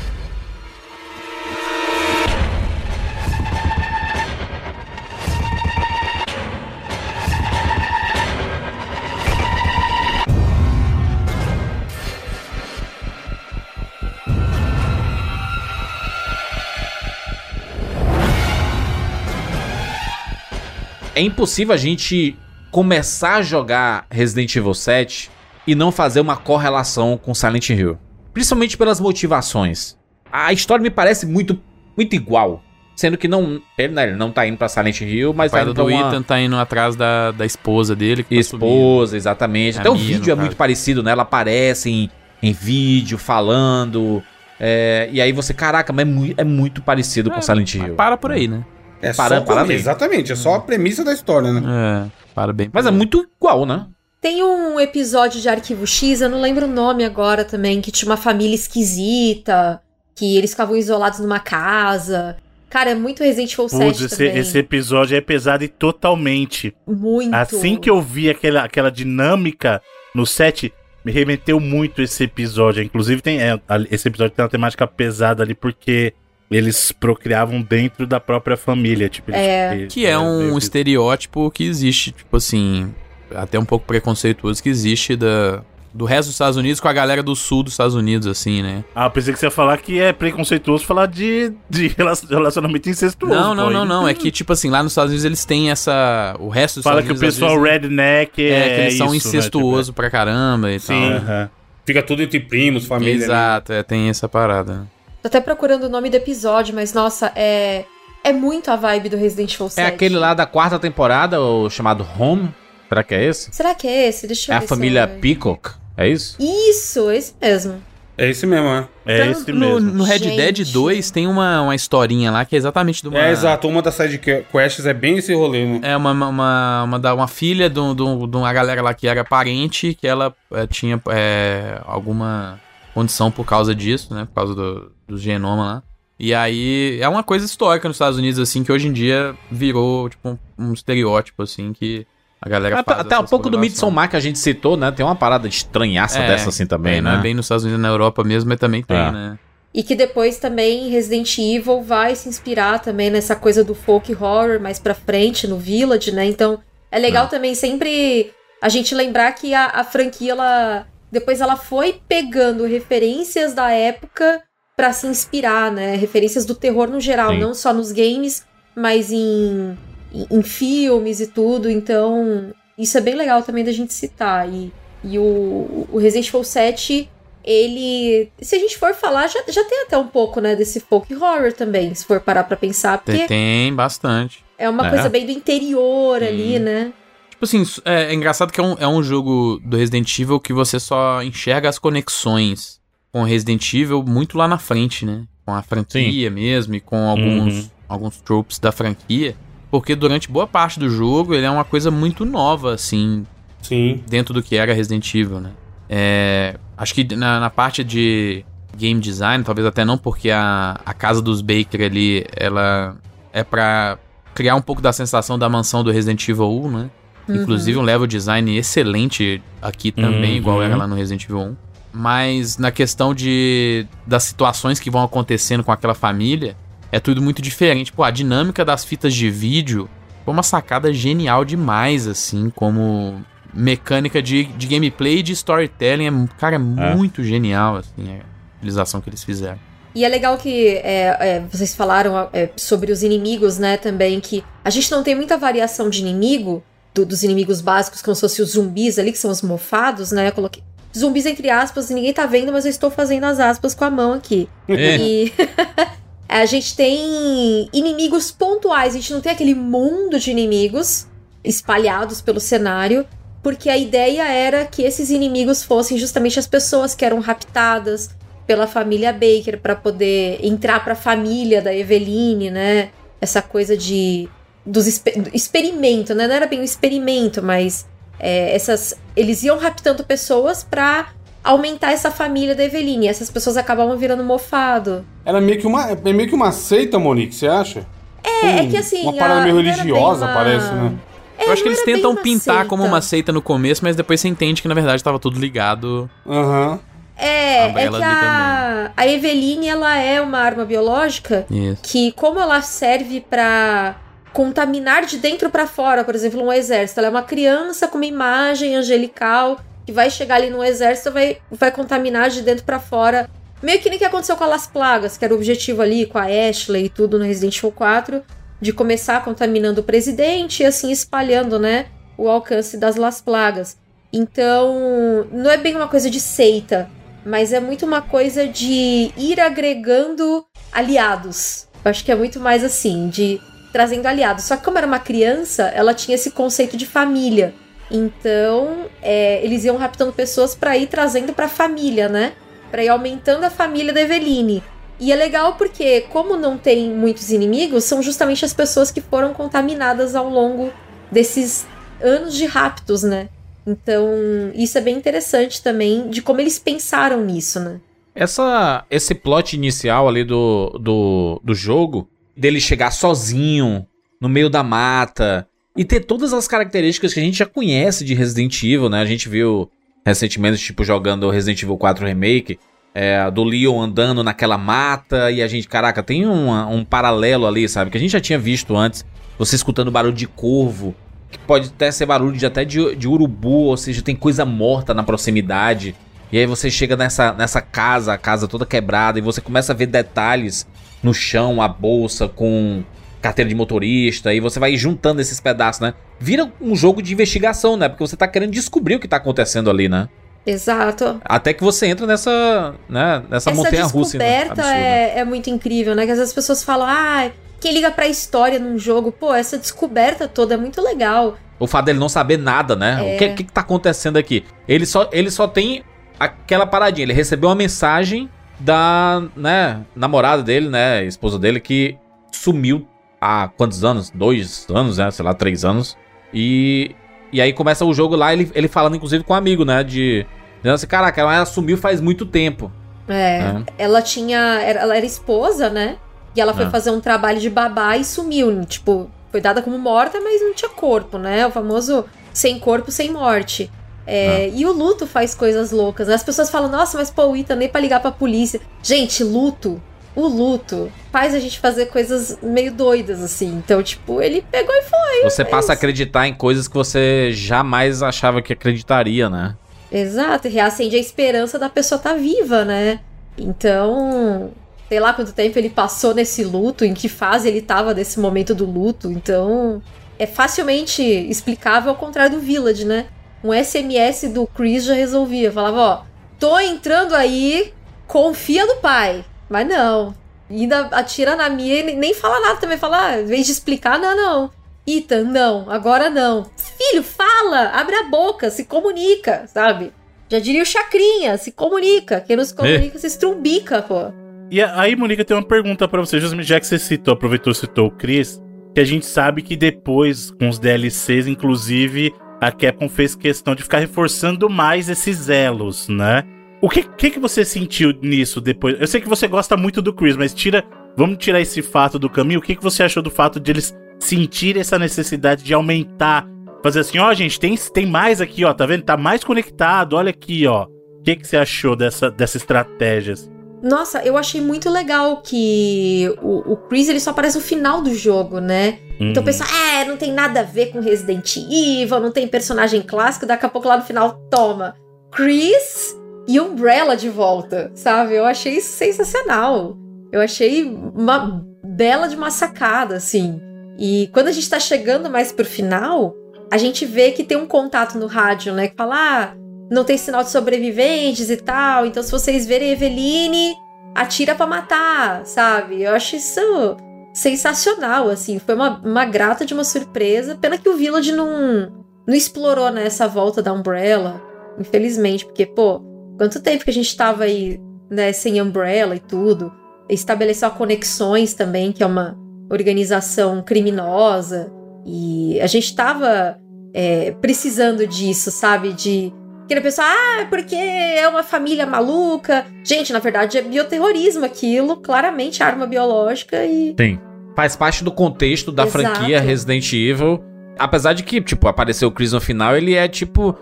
[21.17, 22.35] É impossível a gente
[22.71, 25.31] começar a jogar Resident Evil 7
[25.65, 27.97] e não fazer uma correlação com Silent Hill.
[28.33, 29.97] Principalmente pelas motivações.
[30.31, 31.59] A história me parece muito,
[31.97, 32.61] muito igual.
[32.95, 35.57] Sendo que não, ele, né, ele não tá indo pra Silent Hill, mas O tá
[35.57, 38.23] pai indo pra do uma Ethan tá indo atrás da, da esposa dele.
[38.23, 39.77] Tá esposa, exatamente.
[39.77, 40.57] A Até o vídeo é muito caso.
[40.57, 41.11] parecido, né?
[41.11, 42.09] Ela aparece em,
[42.43, 44.21] em vídeo, falando.
[44.59, 47.95] é, e aí você, caraca, mas é, mui- é muito parecido com Silent Hill.
[47.95, 48.63] para por aí, né?
[49.01, 49.73] É Para- só para.
[49.73, 51.61] Exatamente, é só a premissa da história, né?
[52.07, 52.69] É, para bem.
[52.73, 53.85] Mas é muito igual, né?
[54.19, 58.09] Tem um episódio de Arquivo X, eu não lembro o nome agora também, que tinha
[58.09, 59.79] uma família esquisita,
[60.15, 62.35] que eles ficavam isolados numa casa.
[62.69, 64.37] Cara, é muito Resident Evil 7 Putz, esse, também.
[64.37, 66.75] esse episódio é pesado e totalmente.
[66.85, 67.33] Muito.
[67.33, 69.81] Assim que eu vi aquela, aquela dinâmica
[70.13, 70.73] no set,
[71.05, 72.83] me remeteu muito esse episódio.
[72.83, 73.57] Inclusive, tem é,
[73.89, 76.13] esse episódio tem uma temática pesada ali, porque
[76.49, 79.09] eles procriavam dentro da própria família.
[79.09, 79.75] Tipo, eles- É.
[79.75, 82.93] eles- Que é um eles- estereótipo que existe, tipo assim,
[83.35, 85.61] até um pouco preconceituoso que existe da,
[85.93, 88.83] do resto dos Estados Unidos com a galera do sul dos Estados Unidos, assim, né?
[88.95, 92.89] Ah, eu pensei que você ia falar que é preconceituoso falar de, de rela- relacionamento
[92.89, 93.33] incestuoso.
[93.33, 93.69] Não, não, pô.
[93.71, 94.07] não, não.
[94.07, 96.35] É que, tipo assim, lá nos Estados Unidos eles têm essa.
[96.39, 97.35] O resto dos Fala que o Estados Unidos.
[97.35, 100.79] às pessoal vezes, redneck é, é, que eles são isso, né, incestuosos pra caramba e
[100.79, 100.95] tipo, é.
[100.95, 101.09] Sim.
[101.09, 101.17] tal.
[101.17, 101.49] aham.
[101.85, 103.17] Fica tudo entre primos, família.
[103.17, 103.23] né?
[103.23, 104.85] Exato, é, tem essa parada.
[105.27, 107.83] Tô até procurando o nome do episódio, mas nossa, é.
[108.23, 109.85] É muito a vibe do Resident Evil 7.
[109.85, 112.49] É aquele lá da quarta temporada, o chamado Home.
[112.89, 113.49] Será que é esse?
[113.51, 114.25] Será que é esse?
[114.25, 115.71] Deixa eu É ver a se família é- Peacock?
[115.97, 116.37] É isso?
[116.39, 117.81] Isso, esse mesmo.
[118.17, 118.87] É esse mesmo, é.
[119.05, 119.91] É Então, esse No, mesmo.
[119.91, 120.37] no Red Gente.
[120.37, 123.19] Dead 2 tem uma, uma historinha lá que é exatamente de uma.
[123.19, 123.67] É, exato.
[123.67, 125.79] Uma das side quests é bem esse rolê, né?
[125.83, 128.81] É uma, uma, uma, uma, da- uma filha de, um- de um- de uma galera
[128.81, 132.59] lá que era parente, que ela é, tinha é, alguma
[132.97, 134.25] condição por causa disso, né?
[134.25, 135.83] Por causa do, do genoma lá.
[136.19, 140.09] E aí é uma coisa histórica nos Estados Unidos, assim, que hoje em dia virou,
[140.09, 142.07] tipo, um, um estereótipo, assim, que
[142.41, 143.59] a galera Até, faz até um pouco do.
[143.59, 144.91] Midsommar que a gente citou, né?
[144.91, 147.17] Tem uma parada de estranhaça É, dessa assim também, é, Não né?
[147.19, 149.11] é bem nos Estados Unidos, na Europa mesmo, mas também tem, É.
[149.11, 149.39] né?
[149.73, 154.59] E que depois também Resident Evil vai se inspirar também nessa coisa do folk horror
[154.59, 156.25] mais pra frente, no Village, né?
[156.25, 156.59] Então
[156.91, 157.29] é legal É.
[157.29, 160.87] também sempre a gente lembrar que a, a franquia, ela.
[161.11, 164.41] Depois ela foi pegando referências da época
[164.75, 165.95] pra se inspirar, né?
[165.95, 167.39] Referências do terror no geral, Sim.
[167.39, 168.45] não só nos games,
[168.75, 169.77] mas em,
[170.13, 171.69] em, em filmes e tudo.
[171.69, 174.47] Então, isso é bem legal também da gente citar.
[174.47, 174.71] E,
[175.03, 177.09] e o, o Resident Evil 7
[177.43, 178.29] ele.
[178.41, 181.53] Se a gente for falar, já, já tem até um pouco, né, desse folk horror
[181.53, 184.43] também, se for parar pra pensar, porque Tem, tem bastante.
[184.57, 184.89] é uma É.
[184.89, 186.63] coisa bem do interior ali, Hum.
[186.63, 186.93] né?
[187.37, 190.51] Tipo assim, é, é engraçado que é um, é um jogo do Resident Evil que
[190.51, 192.79] você só enxerga as conexões
[193.11, 195.23] com Resident Evil muito lá na frente, né?
[195.45, 197.69] Com a franquia mesmo e com alguns, Uhum.
[197.87, 199.35] alguns tropes da franquia.
[199.69, 203.23] Porque durante boa parte do jogo ele é uma coisa muito nova, assim,
[203.61, 204.03] Sim.
[204.07, 205.51] dentro do que era Resident Evil, né?
[205.87, 208.43] É, acho que na, na parte de
[208.75, 212.97] game design, talvez até não, porque a, a casa dos Baker ali, ela
[213.31, 213.97] é pra
[214.33, 216.89] criar um pouco da sensação da mansão do Resident Evil 1, né?
[217.29, 220.37] Inclusive um level design excelente aqui também, Uhum.
[220.37, 221.55] igual era lá no Resident Evil 1.
[221.93, 226.55] Mas na questão de das situações que vão acontecendo com aquela família,
[226.91, 227.91] é tudo muito diferente.
[227.91, 229.89] Pô, a dinâmica das fitas de vídeo
[230.23, 233.21] foi uma sacada genial demais, assim, como
[233.53, 236.07] mecânica de, de gameplay e de storytelling.
[236.07, 239.57] É, cara, é muito genial, assim, a utilização que eles fizeram.
[239.95, 244.43] E é legal que é, é, vocês falaram é, sobre os inimigos, né, também, que
[244.63, 246.63] a gente não tem muita variação de inimigo,
[246.97, 250.27] do- dos inimigos básicos, como se fossem os zumbis ali, que são os mofados, né?
[250.29, 250.63] Eu coloquei
[250.97, 254.13] zumbis entre aspas, ninguém tá vendo, mas eu estou fazendo as aspas com a mão
[254.13, 254.49] aqui.
[254.67, 254.97] É.
[254.97, 255.33] E
[256.27, 261.05] a gente tem inimigos pontuais, a gente não tem aquele mundo de inimigos
[261.43, 263.05] espalhados pelo cenário,
[263.43, 268.09] porque a ideia era que esses inimigos fossem justamente as pessoas que eram raptadas
[268.47, 272.89] pela família Baker para poder entrar para a família da Eveline, né?
[273.21, 274.27] Essa coisa de
[274.67, 276.27] dos exper- do experimento, né?
[276.27, 277.85] Não era bem um experimento, mas
[278.19, 281.07] é, essas eles iam raptando pessoas para
[281.43, 283.05] aumentar essa família da Eveline.
[283.05, 285.05] E essas pessoas acabavam virando mofado.
[285.25, 287.85] Era meio que uma, é meio que uma seita, Monique, você acha?
[288.23, 289.03] É, é que assim.
[289.03, 290.93] Uma parada a- meio religiosa, uma- parece, né?
[291.39, 292.65] Eu acho que eles tentam pintar seita.
[292.65, 296.09] como uma seita no começo, mas depois você entende que na verdade tava tudo ligado.
[296.27, 296.79] Aham.
[297.15, 301.79] É, A é Bela que a, a Eveline, ela é uma arma biológica Isso.
[301.83, 303.95] que, como ela serve pra
[304.33, 308.05] contaminar de dentro pra fora, por exemplo, um exército, ela é uma criança com uma
[308.05, 313.29] imagem angelical que vai chegar ali no exército vai, vai contaminar de dentro pra fora.
[313.63, 316.17] Meio que nem que aconteceu com a Las Plagas, que era o objetivo ali com
[316.17, 318.21] a Ashley e tudo no Resident Evil 4,
[318.59, 321.85] de começar contaminando o presidente e assim espalhando, né,
[322.17, 323.77] o alcance das Las Plagas.
[324.11, 326.89] Então, não é bem uma coisa de seita,
[327.25, 331.67] mas é muito uma coisa de ir agregando aliados.
[331.83, 333.39] Eu acho que é muito mais assim, de
[333.77, 334.45] trazendo aliados.
[334.45, 337.53] Só que como era uma criança, ela tinha esse conceito de família.
[337.91, 342.33] Então, é, eles iam raptando pessoas pra ir trazendo pra família, né?
[342.71, 344.63] Pra ir aumentando a família da Eveline.
[344.99, 349.31] E é legal porque, como não tem muitos inimigos, são justamente as pessoas que foram
[349.31, 350.71] contaminadas ao longo
[351.11, 351.67] desses
[352.01, 353.29] anos de raptos, né?
[353.65, 354.07] Então,
[354.55, 357.79] isso é bem interessante também de como eles pensaram nisso, né?
[358.15, 363.85] Essa, esse plot inicial ali do, do, do jogo, dele chegar sozinho,
[364.21, 368.13] no meio da mata, e ter todas as características que a gente já conhece de
[368.13, 369.01] Resident Evil, né?
[369.01, 369.69] A gente viu
[370.05, 372.59] recentemente, tipo, jogando Resident Evil 4 Remake,
[372.95, 377.91] é, do Leon andando naquela mata, e a gente, caraca, tem um paralelo ali, sabe?
[377.91, 379.05] Que a gente já tinha visto antes,
[379.37, 380.95] você escutando barulho de corvo,
[381.29, 384.93] que pode até ser barulho de até de, de urubu, ou seja, tem coisa morta
[384.93, 385.93] na proximidade.
[386.31, 389.75] E aí você chega nessa, nessa casa, a casa toda quebrada, e você começa a
[389.75, 390.65] ver detalhes
[391.01, 392.83] no chão, a bolsa com
[393.21, 395.93] carteira de motorista, e você vai juntando esses pedaços, né?
[396.19, 397.89] Vira um jogo de investigação, né?
[397.89, 400.07] Porque você tá querendo descobrir o que tá acontecendo ali, né?
[400.45, 401.19] Exato.
[401.25, 404.17] Até que você entra nessa, né, nessa Essa montanha russa.
[404.17, 406.05] descoberta é, é muito incrível, né?
[406.05, 407.29] Que às vezes as pessoas falam, ah,
[407.59, 411.37] quem liga pra história num jogo, pô, essa descoberta toda é muito legal.
[411.59, 412.97] O fato dele não saber nada, né?
[413.01, 413.15] É.
[413.15, 414.45] O que, que, que tá acontecendo aqui?
[414.67, 415.83] Ele só, ele só tem
[416.19, 417.03] aquela paradinha.
[417.03, 421.97] Ele recebeu uma mensagem da, né, namorada dele, né, esposa dele, que
[422.31, 422.87] sumiu
[423.21, 424.09] há quantos anos?
[424.09, 425.09] Dois anos, né?
[425.11, 425.97] Sei lá, três anos.
[426.33, 426.95] E,
[427.31, 429.83] e aí começa o jogo lá, ele, ele falando inclusive com um amigo, né?
[429.83, 430.25] De.
[430.57, 432.71] Dizendo assim, caraca, ela sumiu faz muito tempo.
[433.07, 433.63] É, É.
[433.77, 434.37] ela tinha.
[434.61, 435.97] era- Ela era esposa, né?
[436.35, 436.69] E ela foi É.
[436.69, 438.63] fazer um trabalho de babá e sumiu.
[438.65, 441.45] Tipo, foi dada como morta, mas não tinha corpo, né?
[441.47, 443.71] O famoso sem corpo, sem morte.
[444.07, 446.07] É, E o luto faz coisas loucas.
[446.07, 446.15] né?
[446.15, 448.61] As pessoas falam, nossa, mas pô, o Ethan nem pra ligar pra polícia.
[448.81, 449.81] Gente, luto.
[450.15, 453.49] O luto faz a gente fazer coisas meio doidas, assim.
[453.49, 455.29] Então, tipo, ele pegou e foi.
[455.29, 459.55] Você passa a acreditar em coisas que você jamais achava que acreditaria, né?
[459.91, 462.99] Exato, e reacende a esperança da pessoa estar viva, né?
[463.37, 464.51] Então,
[464.89, 468.55] sei lá quanto tempo ele passou nesse luto, em que fase ele tava nesse momento
[468.55, 469.11] do luto.
[469.11, 469.81] Então,
[470.17, 473.05] é facilmente explicável ao contrário do Village, né?
[473.43, 475.51] Um SMS do Chris já resolvia.
[475.51, 476.01] Falava, ó,
[476.39, 477.73] tô entrando aí,
[478.07, 479.23] confia no pai.
[479.49, 480.13] Mas não.
[480.49, 482.77] Ainda atira na minha e nem- fala nada também.
[482.77, 484.51] Fala, ah, em vez de explicar, não, não.
[484.87, 486.49] Ethan, não, agora não.
[486.77, 489.91] Filho, fala, abre a boca, se comunica, sabe?
[490.29, 492.21] Já diria o Chacrinha, se comunica.
[492.21, 494.11] Quem não se comunica se estrumbica, pô.
[494.49, 497.55] E aí, Monica, tem uma pergunta pra você, justamente já que você citou, aproveitou e
[497.55, 498.41] citou o Chris,
[498.73, 503.63] que a gente sabe que depois, com os DLCs, inclusive, a Capcom fez questão de
[503.63, 506.23] ficar reforçando mais esses elos, né?
[506.61, 508.79] O que, que, que você sentiu nisso depois?
[508.79, 510.65] Eu sei que você gosta muito do Chris, mas tira.
[510.95, 512.39] Vamos tirar esse fato do caminho.
[512.39, 516.27] O que, que você achou do fato de eles sentirem essa necessidade de aumentar?
[516.63, 518.83] Fazer assim, ó, gente, tem, tem mais aqui, ó, tá vendo?
[518.83, 520.65] Tá mais conectado, olha aqui, ó.
[520.65, 523.13] O que, que você achou dessa, dessa estratégia?
[523.61, 527.93] Nossa, eu achei muito legal que o, o Chris ele só aparece no final do
[527.93, 528.79] jogo, né?
[528.99, 529.25] Então o Hum.
[529.25, 533.45] pessoal, é, não tem nada a ver com Resident Evil, não tem personagem clássico, daqui
[533.45, 534.75] a pouco lá no final, toma.
[535.11, 535.95] Chris
[536.27, 538.13] e Umbrella de volta, sabe?
[538.15, 539.77] Eu achei isso sensacional.
[540.11, 543.39] Eu achei uma bela de uma sacada, assim.
[543.79, 546.13] E quando a gente tá chegando mais pro final,
[546.51, 548.67] a gente vê que tem um contato no rádio, né?
[548.67, 549.33] Que fala, ah,
[549.69, 551.85] não tem sinal de sobreviventes e tal.
[551.85, 553.55] Então, se vocês verem Eveline,
[553.93, 555.83] atira pra matar, sabe?
[555.83, 556.77] Eu acho isso
[557.13, 558.39] sensacional, assim.
[558.39, 560.35] Foi uma, uma grata de uma surpresa.
[560.35, 561.71] Pena que o Village não,
[562.07, 564.21] não explorou né, essa volta da Umbrella,
[564.59, 565.25] infelizmente.
[565.25, 565.81] Porque, pô,
[566.17, 569.51] quanto tempo que a gente tava aí, né, sem Umbrella e tudo.
[569.89, 572.17] Estabeleceu conexões também, que é uma
[572.49, 574.51] organização criminosa.
[574.85, 576.37] E a gente tava
[576.73, 578.73] é, precisando disso, sabe?
[578.73, 579.11] De
[579.47, 582.45] Aquele pessoal, ah, porque é uma família maluca.
[582.65, 586.75] Gente, na verdade é bioterrorismo aquilo, claramente arma biológica e.
[586.77, 586.99] Sim.
[587.33, 588.83] Faz parte do contexto da Exato.
[588.83, 590.21] franquia Resident Evil.
[590.59, 593.37] Apesar de que, tipo, apareceu o Chris no final, ele é tipo.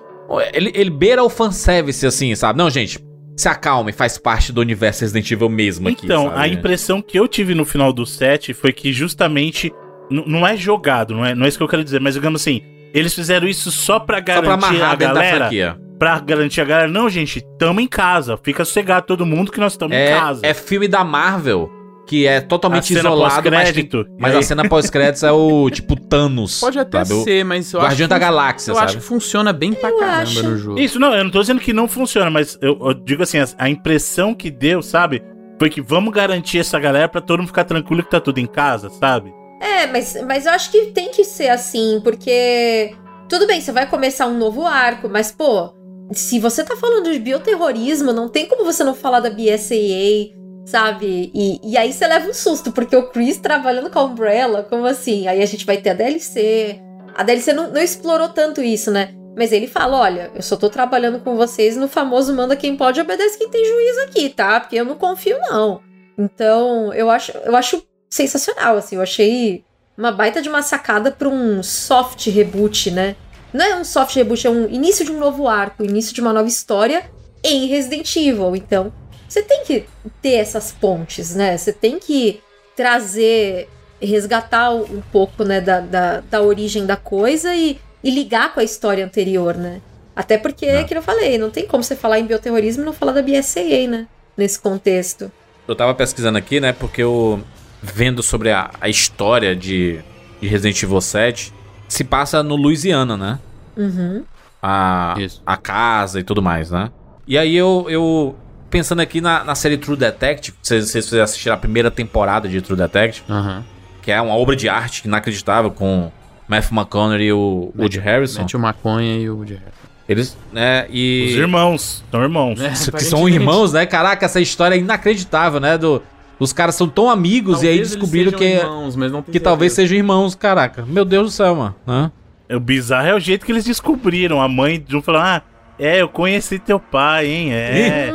[0.53, 2.59] Ele, ele beira o fanservice, assim, sabe?
[2.59, 2.99] Não, gente,
[3.35, 6.05] se acalme, faz parte do universo Resident Evil mesmo aqui.
[6.05, 6.39] Então, sabe?
[6.39, 9.73] a impressão que eu tive no final do set foi que justamente
[10.11, 12.61] não é jogado, não é, não é isso que eu quero dizer, mas digamos assim,
[12.93, 15.84] eles fizeram isso só pra Só pra garantir a galera, franquia.
[15.99, 19.73] Pra garantir a galera, não, gente, tamo em casa, fica sossegado todo mundo que nós
[19.73, 20.41] estamos em É, casa.
[20.43, 21.69] é filme da Marvel,
[22.07, 26.59] que é totalmente isolado, mas, tem- pós-crédito, mas a cena pós-créditos é o tipo Thanos.
[26.59, 27.23] Pode até sabe?
[27.23, 28.85] Ser, mas eu Guardião acho da Galáxia, Eu sabe?
[28.87, 30.43] acho que funciona bem pra Eu caramba acho.
[30.43, 30.79] no jogo.
[30.79, 33.45] Isso, não, eu não tô dizendo que não funciona, mas eu, eu digo assim, a,
[33.57, 35.23] a impressão que deu, sabe,
[35.57, 38.45] foi que vamos garantir essa galera pra todo mundo ficar tranquilo que tá tudo em
[38.45, 39.33] casa, sabe?
[39.61, 42.93] É, mas, mas eu acho que tem que ser assim, porque.
[43.27, 45.73] Tudo bem, você vai começar um novo arco, mas, pô,
[46.11, 51.31] se você tá falando de bioterrorismo, não tem como você não falar da BSAA, sabe?
[51.33, 54.85] E, e aí você leva um susto, porque o Chris trabalhando com a Umbrella, como
[54.85, 55.27] assim?
[55.27, 56.79] Aí a gente vai ter a DLC.
[57.15, 59.13] A DLC não, não explorou tanto isso, né?
[59.37, 63.01] Mas ele fala: olha, eu só tô trabalhando com vocês no famoso manda quem pode
[63.01, 64.59] obedece quem tem juízo aqui, tá?
[64.59, 65.81] Porque eu não confio, não.
[66.17, 69.65] Então, eu acho, eu acho sensacional, assim, eu achei
[69.97, 73.15] uma baita de uma sacada pra um soft reboot, né?
[73.55, 76.33] Não é um soft reboot, é um início de um novo arco, início de uma
[76.33, 77.09] nova história
[77.41, 78.53] em Resident Evil.
[78.53, 78.91] Então,
[79.29, 79.85] você tem que
[80.21, 81.55] ter essas pontes, né?
[81.57, 82.41] Você tem que
[82.75, 83.69] trazer,
[84.01, 88.63] resgatar um pouco, né, da, da, da origem da coisa e, e ligar com a
[88.63, 89.79] história anterior, né?
[90.13, 90.83] Até porque, Não.
[90.85, 93.87] que eu falei, não tem como você falar em bioterrorismo e não falar da BSAA,
[93.87, 94.07] né?
[94.35, 95.31] Nesse contexto.
[95.65, 96.73] Eu tava pesquisando aqui, né?
[96.73, 97.41] Porque eu
[97.81, 100.01] vendo sobre a, a história de,
[100.41, 101.53] de Resident Evil 7
[101.87, 103.39] se passa no Louisiana, né?
[103.77, 104.23] Uhum.
[104.61, 105.41] A, Isso.
[105.45, 106.89] a casa e tudo mais, né?
[107.27, 108.35] E aí eu, eu
[108.69, 112.77] pensando aqui na, na série True Detective, vocês, vocês assistiram a primeira temporada de True
[112.77, 113.63] Detective, Aham.
[114.01, 116.11] que é uma obra de arte inacreditável com
[116.47, 118.45] Matthew McConaughey e o Woody Harrison.
[118.53, 119.75] O maconha e o Woody Harrison.
[120.07, 121.29] Eles, né, e...
[121.29, 122.03] Os irmãos.
[122.11, 122.61] São irmãos.
[122.61, 123.35] É, que são aparentemente.
[123.35, 123.85] irmãos, né?
[123.87, 125.77] Caraca, essa história é inacreditável, né?
[125.79, 126.01] Do,
[126.39, 129.39] os caras são tão amigos e aí Talvez descobriram que, irmãos, mas não tem que
[129.39, 129.89] talvez certeza.
[129.89, 130.85] sejam irmãos, caraca.
[130.85, 131.75] Meu Deus do céu, mano.
[131.87, 132.11] Né?
[132.49, 134.41] O bizarro é o jeito que eles descobriram.
[134.41, 135.41] A mãe de um falou: Ah,
[135.79, 137.53] é, eu conheci teu pai, hein?
[137.53, 138.11] É.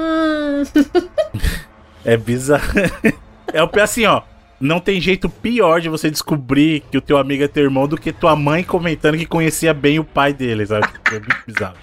[2.04, 2.64] É bizarro.
[3.52, 4.22] É o assim, ó.
[4.60, 7.96] Não tem jeito pior de você descobrir que o teu amigo é teu irmão do
[7.96, 10.86] que tua mãe comentando que conhecia bem o pai dele, sabe?
[11.10, 11.74] É muito bizarro.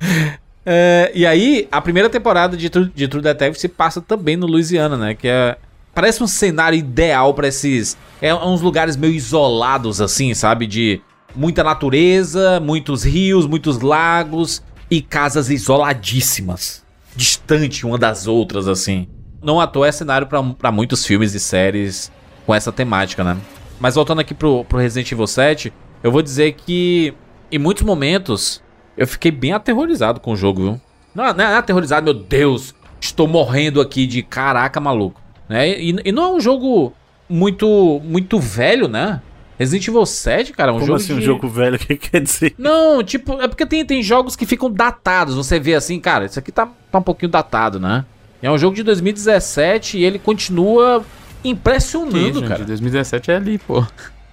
[0.66, 4.46] É, e aí, a primeira temporada de, True- de True Detective se passa também no
[4.46, 5.14] Louisiana, né?
[5.14, 5.58] Que é.
[5.94, 7.98] Parece um cenário ideal pra esses.
[8.20, 10.66] É uns lugares meio isolados, assim, sabe?
[10.66, 11.02] De
[11.34, 16.84] muita natureza, muitos rios, muitos lagos e casas isoladíssimas.
[17.16, 19.08] Distante uma das outras, assim.
[19.42, 22.10] Não à toa é cenário pra muitos filmes e séries
[22.46, 23.36] com essa temática, né?
[23.78, 27.14] Mas voltando aqui pro, pro Resident Evil 7, eu vou dizer que
[27.50, 28.62] em muitos momentos
[28.96, 30.80] eu fiquei bem aterrorizado com o jogo, viu?
[31.14, 35.20] Não, não é aterrorizado, meu Deus, estou morrendo aqui de caraca, maluco.
[35.48, 35.78] Né?
[35.78, 36.92] E, e não é um jogo
[37.28, 39.20] muito muito velho, né?
[39.58, 41.76] Resident Evil 7, cara, é um Como jogo assim, um de- jogo velho?
[41.76, 42.54] O que quer dizer?
[42.58, 45.34] Não, tipo, é porque tem, tem jogos que ficam datados.
[45.36, 48.04] Você vê assim, cara, isso aqui tá, tá um pouquinho datado, né?
[48.42, 51.04] É um jogo de 2017 e ele continua
[51.42, 52.64] Que, impressionando, gente, cara.
[52.64, 53.84] 2017 é ali, pô.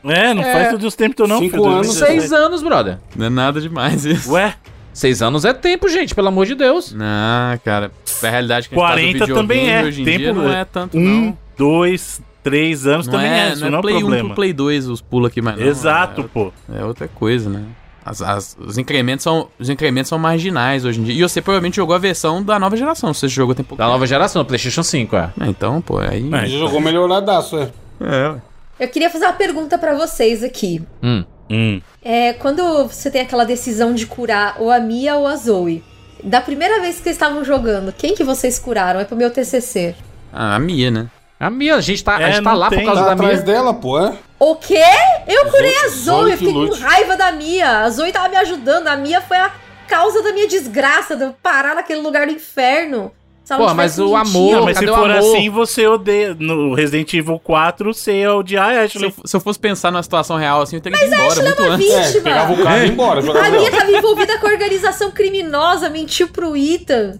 [0.04, 0.54] É, não É.
[0.54, 1.38] faz todos os tempos, não.
[1.40, 2.20] Cinco filho, anos, 2017.
[2.20, 2.98] Seis anos, brother.
[3.16, 4.32] Não é nada demais isso.
[4.32, 4.56] Ué,
[4.94, 6.92] Seis anos é tempo, gente, pelo amor de Deus.
[6.92, 7.92] Não, cara.
[8.22, 9.84] A realidade que a gente 40 tá também é.
[9.84, 11.38] hoje em Tempo dia não é tanto, um, não.
[11.58, 14.26] dois, três anos Não também é, é, isso não é não é Play 1 problema.
[14.30, 15.66] pro Play 2 os pulos aqui, mas não.
[15.66, 16.52] Exato, pô.
[16.74, 17.64] É, é outra coisa, né?
[18.04, 21.14] As- as- os, incrementos são, os incrementos são marginais hoje em dia.
[21.14, 23.14] E você provavelmente jogou a versão da nova geração.
[23.14, 25.30] Você jogou tem pouco Da nova geração, PlayStation 5, é.
[25.40, 26.28] Ah, Então, pô, aí...
[26.34, 26.46] É.
[26.48, 27.70] Jogou melhoradaço, é.
[28.02, 28.36] É,
[28.80, 30.82] eu queria fazer uma pergunta pra vocês aqui.
[31.04, 31.24] Hum.
[31.48, 31.80] Hum.
[32.04, 35.84] É, quando você tem aquela decisão de curar ou a Mia ou a Zoe,
[36.24, 39.00] da primeira vez que vocês estavam jogando, quem que vocês curaram?
[39.00, 39.94] É pro meu TCC.
[40.34, 41.08] Ah, a Mia, né?
[41.42, 43.42] A Mia, a gente tá, a É, gente tá lá por causa Tá da atrás
[43.44, 44.14] dela, pô, é?
[44.40, 44.84] O quê?
[45.28, 47.80] Eu curei a Zoe eu fiquei que com raiva da Mia.
[47.80, 49.52] A Zoe tava me ajudando, a Mia foi a
[49.88, 53.12] causa da minha desgraça, de eu parar naquele lugar do inferno.
[53.44, 55.12] Se Pô, mas o amor- Não, mas se for amor?
[55.12, 56.36] assim, você odeia.
[56.40, 59.06] No Resident Evil 4, você ia odiar a Se Ashley.
[59.18, 61.64] eu, se eu fosse pensar numa situação real assim, eu teria que ir embora muito
[61.64, 61.90] antes.
[61.90, 62.24] É, Vítima.
[62.24, 63.72] pegava o carro e ia embora, jogava A Mia ela.
[63.80, 67.20] tava envolvida com a organização criminosa, mentiu pro Ethan.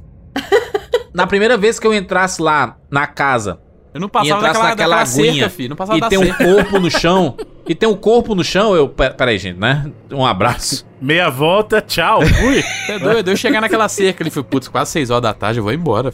[1.14, 3.60] Na primeira vez que eu entrasse lá na casa
[3.94, 5.70] Eu não e passava daquela, naquela daquela cerca, aguinha filho.
[5.70, 6.44] Não passava e da tem um cerca.
[6.46, 7.38] corpo no chão,
[7.68, 8.88] e tem um corpo no chão, eu...
[8.88, 9.92] pe- Peraí, gente, né?
[10.12, 10.86] Um abraço.
[11.02, 12.62] Meia volta, tchau, fui.
[12.86, 13.30] Você é doido?
[13.32, 16.14] Eu chegar naquela cerca, ele foi, putz, quase 6 horas da tarde, eu vou embora.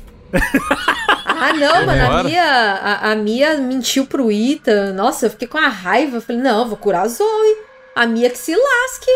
[1.25, 2.23] Ah, não, mano, a.
[2.23, 4.93] Mia, a, a Mia mentiu pro Ethan.
[4.93, 6.17] Nossa, eu fiquei com a raiva.
[6.17, 7.57] Eu falei, não, vou curar a Zoe.
[7.95, 9.11] A Mia que se lasque.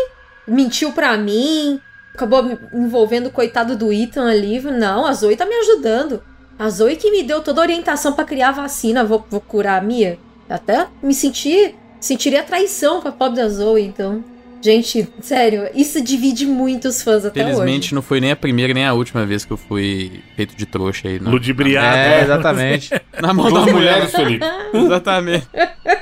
[0.46, 1.80] Mentiu pra mim.
[2.14, 4.60] Acabou me envolvendo o coitado do Ethan ali.
[4.60, 6.22] Não, a Zoe tá me ajudando.
[6.64, 9.02] A Zoe que me deu toda a orientação pra criar a vacina.
[9.04, 10.16] Vou, vou curar a Mia.
[10.48, 11.74] Até me senti.
[12.00, 14.24] Sentiria traição pra pobre da Zoe, então.
[14.60, 17.94] Gente, sério, isso divide muitos fãs até Felizmente hoje.
[17.96, 21.08] não foi nem a primeira nem a última vez que eu fui feito de trouxa
[21.08, 21.18] aí.
[21.18, 21.32] Não.
[21.32, 21.96] Ludibriado.
[21.96, 22.90] É, exatamente.
[23.20, 23.72] Na mão da mulher.
[23.74, 24.46] mulheres, Felipe.
[24.72, 25.48] Exatamente.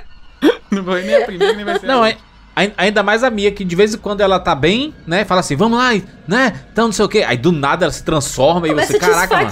[0.71, 2.21] não foi nem a primeira nem vai ser a Não, última.
[2.21, 2.25] é,
[2.55, 5.25] ai- ainda mais a Mia, que de vez em quando ela tá bem, né?
[5.25, 6.53] Fala assim, vamos lá, e- né?
[6.71, 7.25] Então não sei o quê.
[7.27, 9.51] Aí do nada ela se transforma e Começa você, a te caraca, mano.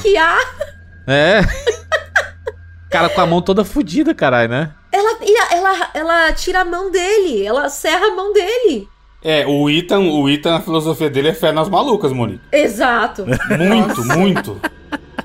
[1.09, 1.41] É.
[2.91, 4.71] Cara com a mão toda fodida, caralho, né?
[4.91, 8.89] Ela, ela, ela, ela tira a mão dele, ela serra a mão dele.
[9.23, 12.41] É, o Ethan, o Ethan, a filosofia dele é fé nas malucas, Monique.
[12.53, 13.27] Exato.
[13.59, 14.61] Muito, muito.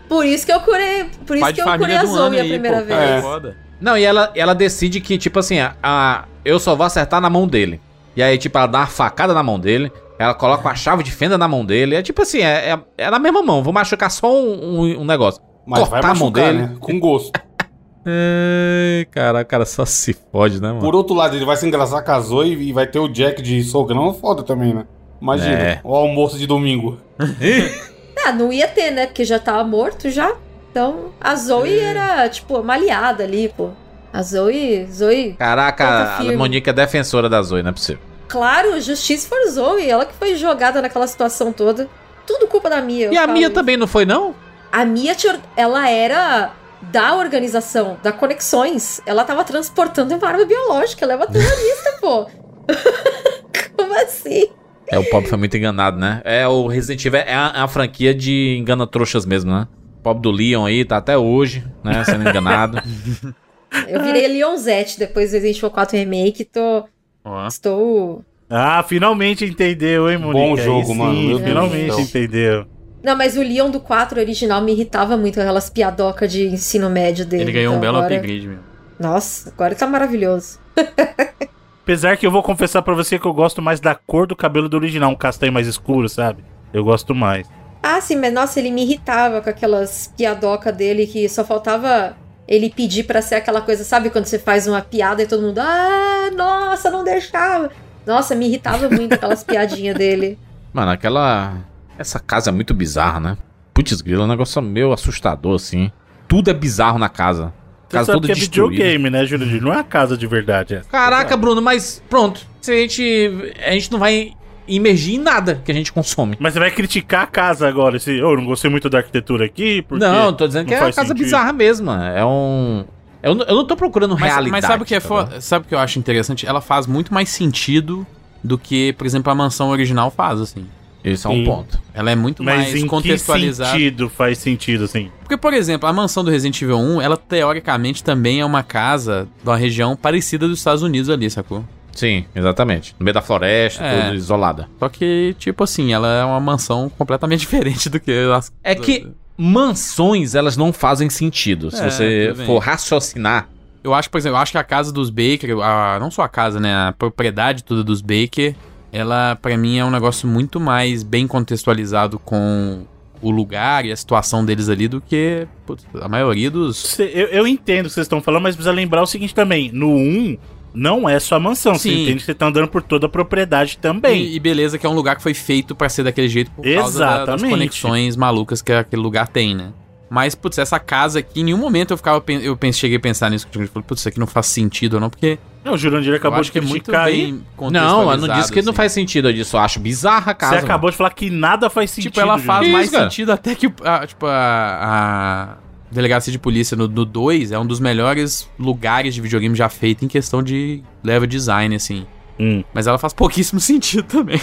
[0.09, 2.79] Por isso que eu curei, por isso Pai que eu curei a Zoe a primeira
[2.79, 2.99] pô, vez.
[2.99, 3.21] cara, É.
[3.21, 3.57] foda.
[3.79, 7.29] Não, e ela, ela decide que, tipo assim, a, a- eu só vou acertar na
[7.29, 7.79] mão dele.
[8.15, 11.11] E aí, tipo, ela dá uma facada na mão dele, ela coloca uma chave de
[11.11, 11.95] fenda na mão dele.
[11.95, 15.05] É tipo assim, é, é, é na mesma mão, vou machucar só um, um- um
[15.05, 15.41] negócio.
[15.65, 16.57] Mas Cortar vai a mão machucar, dele.
[16.67, 16.75] né?
[16.79, 17.31] Com gosto.
[18.05, 20.81] Ai, cara, o cara só se fode, né, mano?
[20.81, 23.41] Por outro lado, ele vai se engraçar com a Zoe e vai ter o Jack
[23.41, 24.85] de sogrão, foda também, né?
[25.21, 25.79] Imagina, É.
[25.83, 26.97] o almoço de domingo.
[28.25, 29.05] Ah, não ia ter, né?
[29.05, 30.33] Porque já tava morto já.
[30.71, 31.83] Então, a Zoe É.
[31.83, 33.71] era, tipo, uma aliada ali, pô.
[34.13, 36.23] A Zoe, Zoe, Caraca, a.
[36.37, 38.01] Monique é defensora da Zoe, não é possível.
[38.29, 39.89] claro, justiça for Zoe.
[39.89, 41.89] Ela que foi jogada naquela situação toda.
[42.25, 43.11] Tudo culpa da Mia.
[43.13, 43.53] E a Mia isso.
[43.55, 44.33] também não foi, não?
[44.73, 45.15] A Mia,
[45.55, 46.51] ela era
[46.81, 48.99] da organização, da Conexões.
[49.05, 51.05] Ela tava transportando uma arma biológica.
[51.05, 52.25] Ela é uma terrorista, pô.
[53.77, 54.47] Como assim?
[54.87, 56.23] É, o pobre foi muito enganado, né?
[56.25, 59.67] É, o Resident Evil é a, é a franquia de engana trouxas mesmo, né?
[59.99, 62.03] O pobre do Leon aí tá até hoje, né?
[62.03, 62.81] Sendo enganado.
[63.87, 66.45] Eu virei Leonzette depois do Resident Evil 4 Remake.
[66.45, 66.85] Tô,
[67.23, 67.47] Ó.
[67.47, 68.25] estou.
[68.49, 70.47] Ah, finalmente entendeu, hein, Monique?
[70.47, 72.72] Bom Aí jogo, sim, mano, Deus Finalmente entendeu.
[73.03, 76.89] Não, mas o Leon do 4 original me irritava muito com aquelas piadocas de ensino
[76.89, 77.43] médio dele.
[77.43, 78.15] Ele ganhou um Então belo agora...
[78.15, 78.63] upgrade mesmo.
[78.97, 80.59] Nossa, agora tá maravilhoso.
[81.83, 84.69] Apesar que eu vou confessar pra você que eu gosto mais da cor do cabelo
[84.69, 86.43] do original, um castanho mais escuro, sabe?
[86.73, 87.45] Eu gosto mais.
[87.81, 92.15] Ah, sim, mas nossa, ele me irritava com aquelas piadocas dele que só faltava
[92.47, 94.09] ele pedir pra ser aquela coisa, sabe?
[94.09, 97.69] Quando você faz uma piada e todo mundo, ah, nossa, não deixava.
[98.05, 100.39] Nossa, me irritava muito aquelas piadinhas dele.
[100.71, 101.57] Mano, aquela.
[101.97, 103.37] Essa casa é muito bizarra, né?
[103.73, 105.91] Putz, grilo, é um negócio meio assustador, assim.
[106.27, 107.53] Tudo é bizarro na casa.
[107.87, 108.71] Você Casa sabe toda que é destruída.
[108.83, 109.61] videogame, né, Júlio?
[109.61, 110.75] Não é uma casa de verdade.
[110.75, 110.81] É.
[110.89, 112.41] Caraca, Bruno, mas pronto.
[112.61, 113.53] Se a gente.
[113.65, 114.31] A gente não vai
[114.67, 116.35] imergir em nada que a gente consome.
[116.39, 117.99] Mas você vai criticar a casa agora.
[117.99, 119.83] Se, eu não gostei muito da arquitetura aqui.
[119.83, 121.23] Porque não, tô dizendo que é uma casa sentido.
[121.23, 121.91] bizarra mesmo.
[121.91, 122.85] É um.
[123.21, 124.51] Eu, não- eu não tô procurando Mas, realidade.
[124.51, 125.39] mas sabe o que é tá foda?
[125.41, 126.45] Sabe o que eu acho interessante?
[126.47, 128.05] Ela faz muito mais sentido
[128.43, 130.65] do que, por exemplo, a mansão original faz, assim.
[131.03, 131.43] Esse é um Sim.
[131.45, 131.79] ponto.
[131.93, 133.71] Ela é muito Mas mais em que contextualizada.
[133.71, 135.11] sentido faz sentido, assim?
[135.19, 139.27] Porque, por exemplo, a mansão do Resident Evil 1, ela teoricamente também é uma casa
[139.43, 141.65] de uma região parecida dos Estados Unidos ali, sacou?
[141.91, 142.95] Sim, exatamente.
[142.99, 144.03] No meio da floresta, É.
[144.05, 144.67] tudo isolada.
[144.79, 148.51] Só que, tipo assim, ela é uma mansão completamente diferente do que as.
[148.63, 149.07] É que
[149.37, 151.69] mansões, elas não fazem sentido.
[151.71, 153.47] Se É, você for raciocinar.
[153.83, 156.29] Eu acho, por exemplo, eu acho que a casa dos Baker, a, não só a
[156.29, 156.73] casa, né?
[156.87, 158.55] A propriedade toda dos Baker,
[158.93, 162.83] ela, pra mim, é um negócio muito mais bem contextualizado com
[163.21, 166.97] o lugar e a situação deles ali do que putz, a maioria dos.
[166.99, 169.71] Eu, eu entendo o que vocês estão falando, mas precisa lembrar o seguinte também.
[169.73, 170.37] No 1,
[170.73, 171.73] não é só a mansão.
[171.75, 172.03] Você Sim.
[172.03, 174.23] entende que você tá andando por toda a propriedade também.
[174.25, 176.63] E, e beleza que é um lugar que foi feito pra ser daquele jeito por
[176.63, 177.49] causa da- das Exatamente.
[177.49, 179.71] conexões malucas que aquele lugar tem, né?
[180.13, 183.31] Mas, putz, essa casa aqui, em nenhum momento eu ficava, eu pensei, cheguei a pensar
[183.31, 186.13] nisso, eu falei, putz, isso aqui não faz sentido ou não, porque Não, o Jurandir
[186.13, 187.31] acabou eu de acho que é muito criticar aí.
[187.31, 188.77] bem Não, eu não disse que não assim.
[188.77, 189.29] faz sentido.
[189.29, 190.59] Eu disse, eu acho bizarra a casa.
[190.59, 192.11] Você acabou de falar que nada faz sentido.
[192.11, 193.03] Tipo, ela faz Isso, mais cara.
[193.09, 195.57] sentido até que, a, tipo, a, a
[195.91, 200.07] delegacia de polícia no 2 é um dos melhores lugares de videogame já feito em
[200.07, 202.05] questão de level design, assim.
[202.39, 202.63] Hum.
[202.73, 204.41] Mas ela faz pouquíssimo sentido também.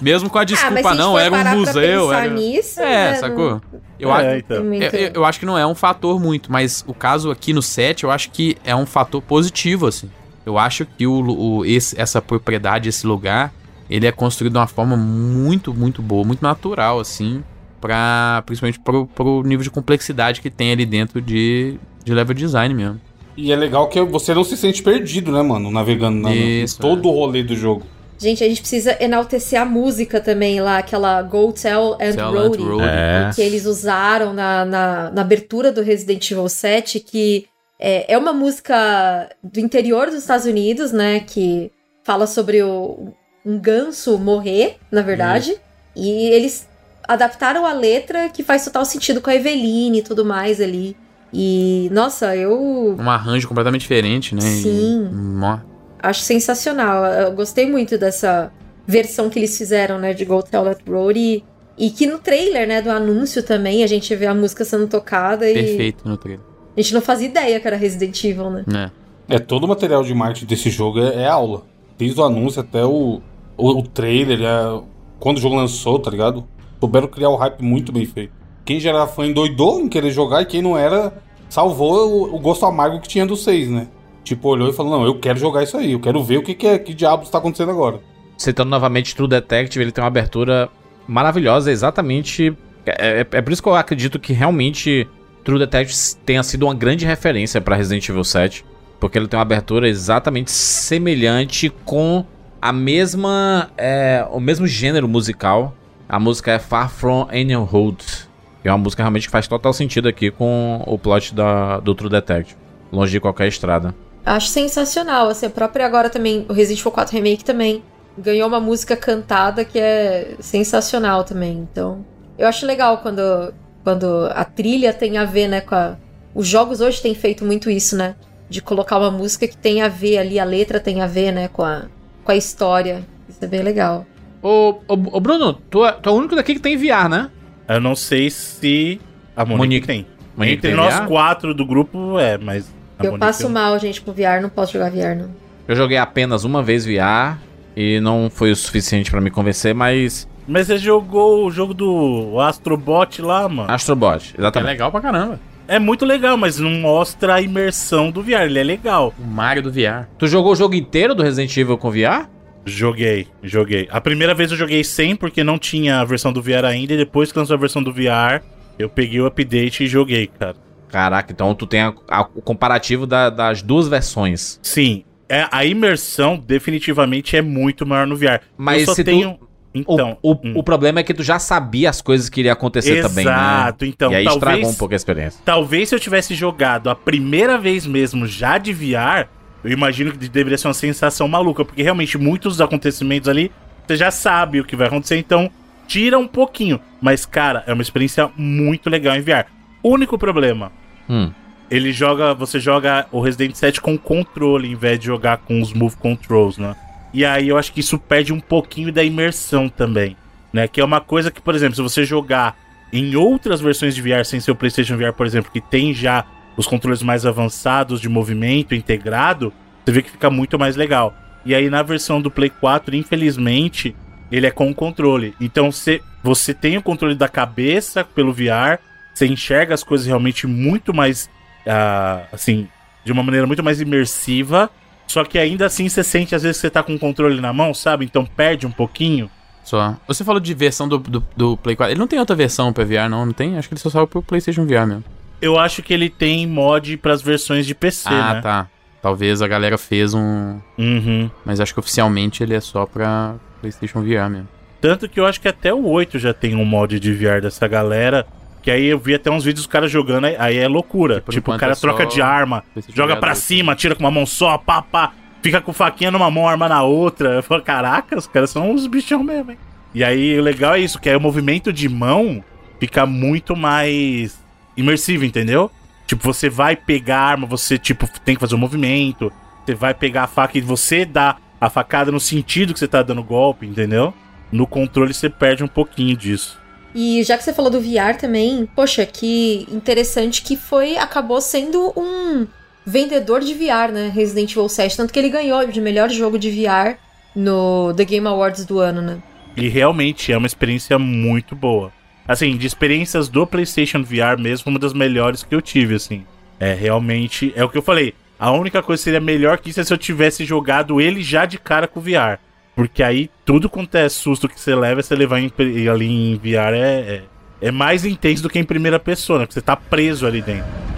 [0.00, 2.12] Mesmo com a ah, desculpa, a gente não, era um museu.
[2.12, 2.28] Era...
[2.28, 3.60] nisso, É, né, sacou?
[3.98, 4.74] Eu, É, acho, então.
[4.74, 7.62] eu, eu- eu acho que não é um fator muito, mas o caso aqui no
[7.62, 10.10] set, eu acho que é um fator positivo, assim.
[10.46, 13.52] Eu acho que o, o- esse- essa propriedade, esse lugar,
[13.88, 17.42] ele é construído de uma forma muito, muito boa, muito natural, assim,
[17.80, 22.74] pra, principalmente pro, pro nível de complexidade que tem ali dentro de, de level design
[22.74, 23.00] mesmo.
[23.40, 25.70] E é legal que você não se sente perdido, né, mano?
[25.70, 27.86] Navegando na, em Isso, todo o rolê do jogo.
[28.18, 32.30] Gente, a gente precisa enaltecer a música também lá, aquela Go Tell and Tell and
[32.30, 32.62] Roadie.
[32.62, 32.84] Roadie.
[32.86, 33.30] É.
[33.34, 37.46] que eles usaram na, na, na abertura do Resident Evil 7, que
[37.78, 41.20] é, é uma música do interior dos Estados Unidos, né?
[41.20, 41.72] Que
[42.04, 43.14] fala sobre o,
[43.44, 45.56] um ganso morrer, na verdade.
[45.96, 46.68] E eles
[47.08, 50.94] adaptaram a letra que faz total sentido com a Eveline e tudo mais ali.
[51.32, 54.42] E, nossa, eu Um arranjo completamente diferente, né?
[54.42, 55.08] E- Sim.
[55.12, 55.58] Mó-
[56.02, 57.04] acho sensacional.
[57.04, 58.52] Eu gostei muito dessa
[58.86, 61.18] versão que eles fizeram, né, de Go Tell That Road.
[61.18, 61.44] E,
[61.78, 65.48] e que no trailer, né, do anúncio também, a gente vê a música sendo tocada
[65.48, 66.44] e perfeito no trailer.
[66.76, 68.64] a gente não fazia ideia que era Resident Evil, né?
[68.66, 68.90] Né?
[69.28, 71.62] É, todo o material de marketing desse jogo é, é aula.
[71.96, 73.20] Desde o anúncio até o,
[73.56, 74.80] o, o trailer, é,
[75.20, 76.44] quando o jogo lançou, tá ligado?
[76.80, 78.32] Souberam criar o hype muito bem feito.
[78.70, 81.12] Quem já era fã endoidou em querer jogar e quem não era,
[81.48, 83.88] salvou o, gosto amargo que tinha do 6, né?
[84.22, 86.54] Tipo, olhou e falou, não, eu quero jogar isso aí, eu quero ver o que,
[86.54, 87.98] que, é, que diabos está acontecendo agora.
[88.38, 90.68] Citando novamente True Detective, ele tem uma abertura
[91.08, 92.56] maravilhosa, exatamente.
[92.86, 95.04] É, é- é por isso que eu acredito que realmente
[95.42, 98.64] True Detective tenha sido uma grande referência para Resident Evil 7.
[99.00, 102.24] Porque ele tem uma abertura exatamente semelhante com
[102.62, 103.68] a mesma.
[103.76, 105.74] é, o mesmo gênero musical.
[106.08, 108.29] A música é Far From Any Road.
[108.64, 111.94] E é uma música realmente que faz total sentido aqui com o plot da, do
[111.94, 112.56] True Detective.
[112.92, 113.94] Longe de qualquer estrada.
[114.24, 117.82] Acho sensacional, assim, a própria agora também, o Resident Evil 4 Remake também
[118.18, 122.04] ganhou uma música cantada que é sensacional também, então...
[122.36, 125.96] Eu acho legal quando, quando a trilha tem a ver, né, com a...
[126.34, 128.14] Os jogos hoje têm feito muito isso, né,
[128.48, 131.48] de colocar uma música que tem a ver ali, a letra tem a ver, né,
[131.48, 131.84] com a,
[132.24, 133.06] com a história.
[133.28, 134.04] Isso é bem legal.
[134.42, 137.30] Ô, ô, ô, Bruno, tu é, tu é o único daqui que tem VR, né?
[137.74, 139.00] Eu não sei se
[139.36, 140.06] a Monique, Monique- tem.
[140.36, 141.06] Monique Entre tem nós VR?
[141.06, 142.72] quatro do grupo, é, mas.
[142.98, 143.50] a eu Monique passo não.
[143.50, 145.30] mal, gente, com VR, não posso jogar VR, não.
[145.68, 147.38] Eu joguei apenas uma vez VR
[147.76, 152.40] e não foi o suficiente pra me convencer, mas Mas você jogou o jogo do
[152.40, 153.70] Astrobot lá, mano.
[153.70, 154.68] Astrobot, É exatamente.
[154.70, 155.38] legal pra caramba.
[155.68, 158.42] é muito legal, mas não mostra a imersão do VR.
[158.46, 159.14] Ele é legal.
[159.18, 160.08] O Mario do VR.
[160.18, 162.26] Tu jogou o jogo inteiro do Resident Evil com VR?
[162.64, 163.88] Joguei, joguei.
[163.90, 166.96] A primeira vez eu joguei sem, porque não tinha a versão do VR ainda, e
[166.96, 168.42] depois que lançou a versão do VR,
[168.78, 170.56] eu peguei o update e joguei, cara.
[170.88, 174.58] Caraca, então tu tem a- a- o comparativo da- das duas versões.
[174.62, 178.40] Sim, é, a imersão definitivamente é muito maior no VR.
[178.56, 179.30] Mas eu só se tu- tenho.
[179.32, 179.38] O,
[179.72, 180.18] Então.
[180.20, 180.52] o, hum.
[180.56, 183.30] o problema é que tu já sabia as coisas que iria acontecer também, né?
[183.30, 185.40] Exato, então, E aí talvez- estragou um pouco a experiência.
[185.44, 189.28] Talvez se eu tivesse jogado a primeira vez mesmo já de VR,
[189.64, 193.50] eu imagino que deveria ser uma sensação maluca, porque realmente muitos dos acontecimentos ali
[193.86, 195.50] você já sabe o que vai acontecer, então
[195.88, 196.78] tira um pouquinho.
[197.00, 199.46] Mas, cara, é uma experiência muito legal em VR.
[199.82, 200.70] Único problema,
[201.08, 201.32] Hum.
[201.68, 205.72] ele joga, você joga o Resident 7 com controle em vez de jogar com os
[205.72, 206.76] move controls, né?
[207.12, 210.16] E aí eu acho que isso perde um pouquinho da imersão também,
[210.52, 210.68] né?
[210.68, 212.56] Que é uma coisa que, por exemplo, se você jogar
[212.92, 216.24] em outras versões de VR sem ser o PlayStation VR, por exemplo, que tem já
[216.56, 219.52] os controles mais avançados de movimento integrado,
[219.84, 221.14] você vê que fica muito mais legal.
[221.44, 223.94] E aí na versão do Play 4, infelizmente,
[224.30, 225.34] ele é com o controle.
[225.40, 228.78] Então você, você tem o controle da cabeça pelo VR,
[229.12, 231.28] você enxerga as coisas realmente muito mais,
[231.66, 232.68] ah, assim,
[233.04, 234.70] de uma maneira muito mais imersiva.
[235.06, 237.52] Só que ainda assim você sente às vezes que você tá com o controle na
[237.52, 238.04] mão, sabe?
[238.04, 239.28] Então perde um pouquinho.
[239.64, 239.96] Só.
[240.06, 241.92] Você falou de versão do, do, do Play 4.
[241.92, 243.26] Ele não tem outra versão pra VR, não?
[243.26, 243.58] Não tem?
[243.58, 245.04] Acho que ele só saiu pro PlayStation VR mesmo.
[245.40, 248.40] Eu acho que ele tem mod pras versões de PC, ah, né?
[248.40, 248.68] tá.
[249.02, 250.58] Talvez a galera fez um.
[250.76, 251.30] Uhum.
[251.44, 254.48] Mas acho que oficialmente ele é só pra PlayStation VR mesmo.
[254.80, 257.66] Tanto que eu acho que até o 8 já tem um mod de VR dessa
[257.66, 258.26] galera.
[258.62, 261.22] Que aí eu vi até uns vídeos dos caras jogando, aí- é loucura.
[261.22, 262.62] Por Tipo, o cara é troca de arma,
[262.94, 263.38] joga dois.
[263.38, 265.12] cima, tira com uma mão só, pá, pá.
[265.42, 267.36] Fica com faquinha numa mão, arma na outra.
[267.36, 269.58] Eu falo, caraca, os caras são uns bichão mesmo, hein?
[269.94, 272.44] E aí o legal é isso, que aí o movimento de mão
[272.78, 274.38] fica muito mais
[274.80, 275.70] imersivo, entendeu?
[276.06, 279.32] Tipo, você vai pegar a arma, você, tipo, tem que fazer o movimento.
[279.64, 283.02] Você vai pegar a faca e você dá a facada no sentido que você tá
[283.02, 284.12] dando golpe, entendeu?
[284.50, 286.58] No controle você perde um pouquinho disso.
[286.94, 291.92] E já que você falou do VR também, poxa, que interessante que foi, acabou sendo
[291.96, 292.46] um
[292.84, 294.10] vendedor de VR, né?
[294.12, 294.96] Resident Evil 7.
[294.96, 296.96] Tanto que ele ganhou de melhor jogo de VR
[297.36, 299.22] no The Game Awards do ano, né?
[299.56, 301.92] E realmente é uma experiência muito boa.
[302.26, 306.24] Assim, de experiências do PlayStation VR mesmo, uma das melhores que eu tive, assim.
[306.58, 308.14] É, realmente, é o que eu falei.
[308.38, 311.44] A única coisa que seria melhor que isso é se eu tivesse jogado ele já
[311.44, 312.38] de cara com o VR.
[312.74, 315.52] Porque aí tudo quanto é susto que você leva, você levar em,
[315.90, 317.22] ali em VR é, é,
[317.60, 319.44] é mais intenso do que em primeira pessoa, né?
[319.44, 320.89] Porque você tá preso ali dentro.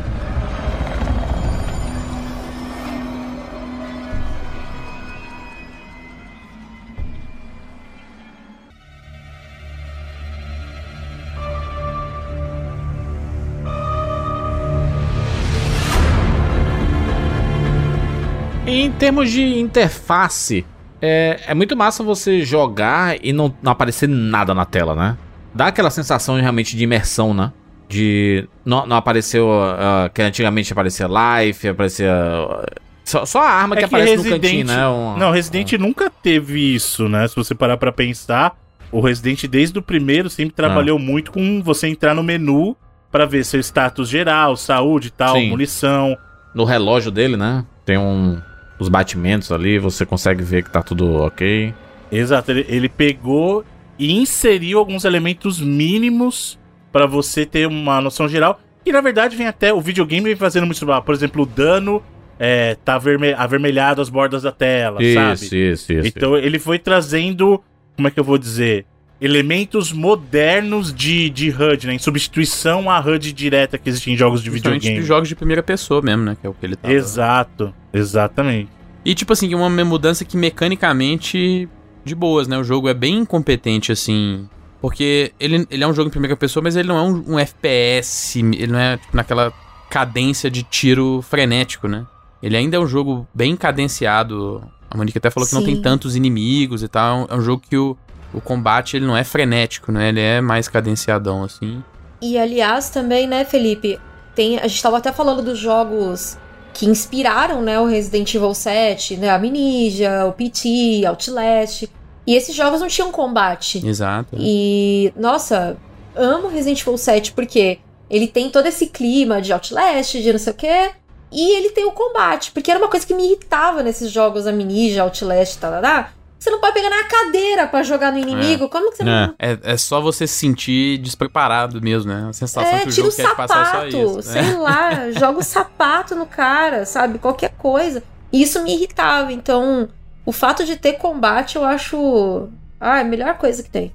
[19.02, 20.64] Termos de interface,
[21.00, 25.16] é, é muito massa você jogar e não, não aparecer nada na tela, né?
[25.54, 27.52] Dá aquela sensação realmente de imersão, né?
[27.88, 28.48] De.
[28.64, 29.50] Não, não apareceu.
[29.52, 32.12] ah, que antigamente aparecia life, aparecia.
[32.12, 32.64] ah,
[33.04, 34.88] só, só a arma que, É que aparece no Resident- cantinho, né?
[34.88, 37.26] Um- Não, Resident nunca teve isso, né?
[37.28, 38.56] Se você parar pra pensar,
[38.92, 42.76] o Resident desde o primeiro sempre trabalhou muito com você entrar no menu
[43.10, 45.50] pra ver seu status geral, saúde e tal, Sim.
[45.50, 46.16] munição.
[46.54, 47.64] No relógio dele, né?
[47.84, 48.40] Tem um.
[48.82, 51.72] Os batimentos ali, você consegue ver que tá tudo ok.
[52.10, 53.64] Exato, ele, ele pegou
[53.98, 56.58] e inseriu alguns elementos mínimos
[56.90, 58.60] pra você ter uma noção geral.
[58.84, 62.02] E na verdade vem até o videogame vem fazendo muito, por exemplo, o dano
[62.38, 65.32] é, tá averme- avermelhado as bordas da tela, sabe?
[65.34, 66.08] Isso, isso, isso.
[66.08, 67.62] Então ele foi trazendo,
[67.94, 68.84] como é que eu vou dizer?
[69.24, 71.94] Elementos modernos de, de HUD, né?
[71.94, 75.00] Em substituição à HUD direta que existe em jogos de videogame.
[75.00, 76.36] de jogos de primeira pessoa mesmo, né?
[76.40, 76.92] Que é o que ele tá.
[76.92, 78.68] Exato, exatamente.
[79.04, 81.68] E tipo assim, uma mudança que mecanicamente
[82.04, 82.58] de boas, né?
[82.58, 84.48] O jogo é bem competente, assim.
[84.80, 87.38] Porque ele, ele é um jogo em primeira pessoa, mas ele não é um, um
[87.38, 89.52] FPS, ele não é tipo, naquela
[89.88, 92.04] cadência de tiro frenético, né?
[92.42, 94.62] Ele ainda é um jogo bem cadenciado.
[94.90, 95.74] A Monique até falou que não Sim.
[95.74, 97.28] tem tantos inimigos e tal.
[97.30, 97.96] É um jogo que o,
[98.32, 100.08] o combate ele não é frenético, né?
[100.08, 101.82] Ele é mais cadenciadão, assim.
[102.20, 103.98] E aliás, também, né, Felipe?
[104.34, 106.38] Tem, a gente tava até falando dos jogos
[106.72, 109.28] que inspiraram, né, o Resident Evil 7, né?
[109.28, 111.88] A Amnesia, o PT, Outlast.
[112.26, 113.86] E esses jogos não tinham combate.
[113.86, 114.36] Exato.
[114.38, 115.76] E, nossa,
[116.14, 117.78] amo Resident Evil 7 porque
[118.08, 120.90] ele tem todo esse clima de Outlast, de não sei o quê.
[121.30, 125.02] E ele tem o combate, porque era uma coisa que me irritava nesses jogos Amnesia,
[125.02, 126.10] Outlast, tarará.
[126.42, 128.68] Você não pode pegar na cadeira pra jogar no inimigo.
[128.68, 129.32] Como que você não.
[129.38, 132.26] É, é só você se sentir despreparado mesmo, né?
[132.28, 134.22] A sensação É, que o tira o jogo quer te passar é só sapato, isso.
[134.22, 137.20] sei lá, joga o sapato no cara, sabe?
[137.20, 138.02] Qualquer coisa.
[138.32, 139.32] E isso me irritava.
[139.32, 139.88] Então,
[140.26, 142.48] o fato de ter combate, eu acho.
[142.80, 143.92] Ah, é a melhor coisa que tem.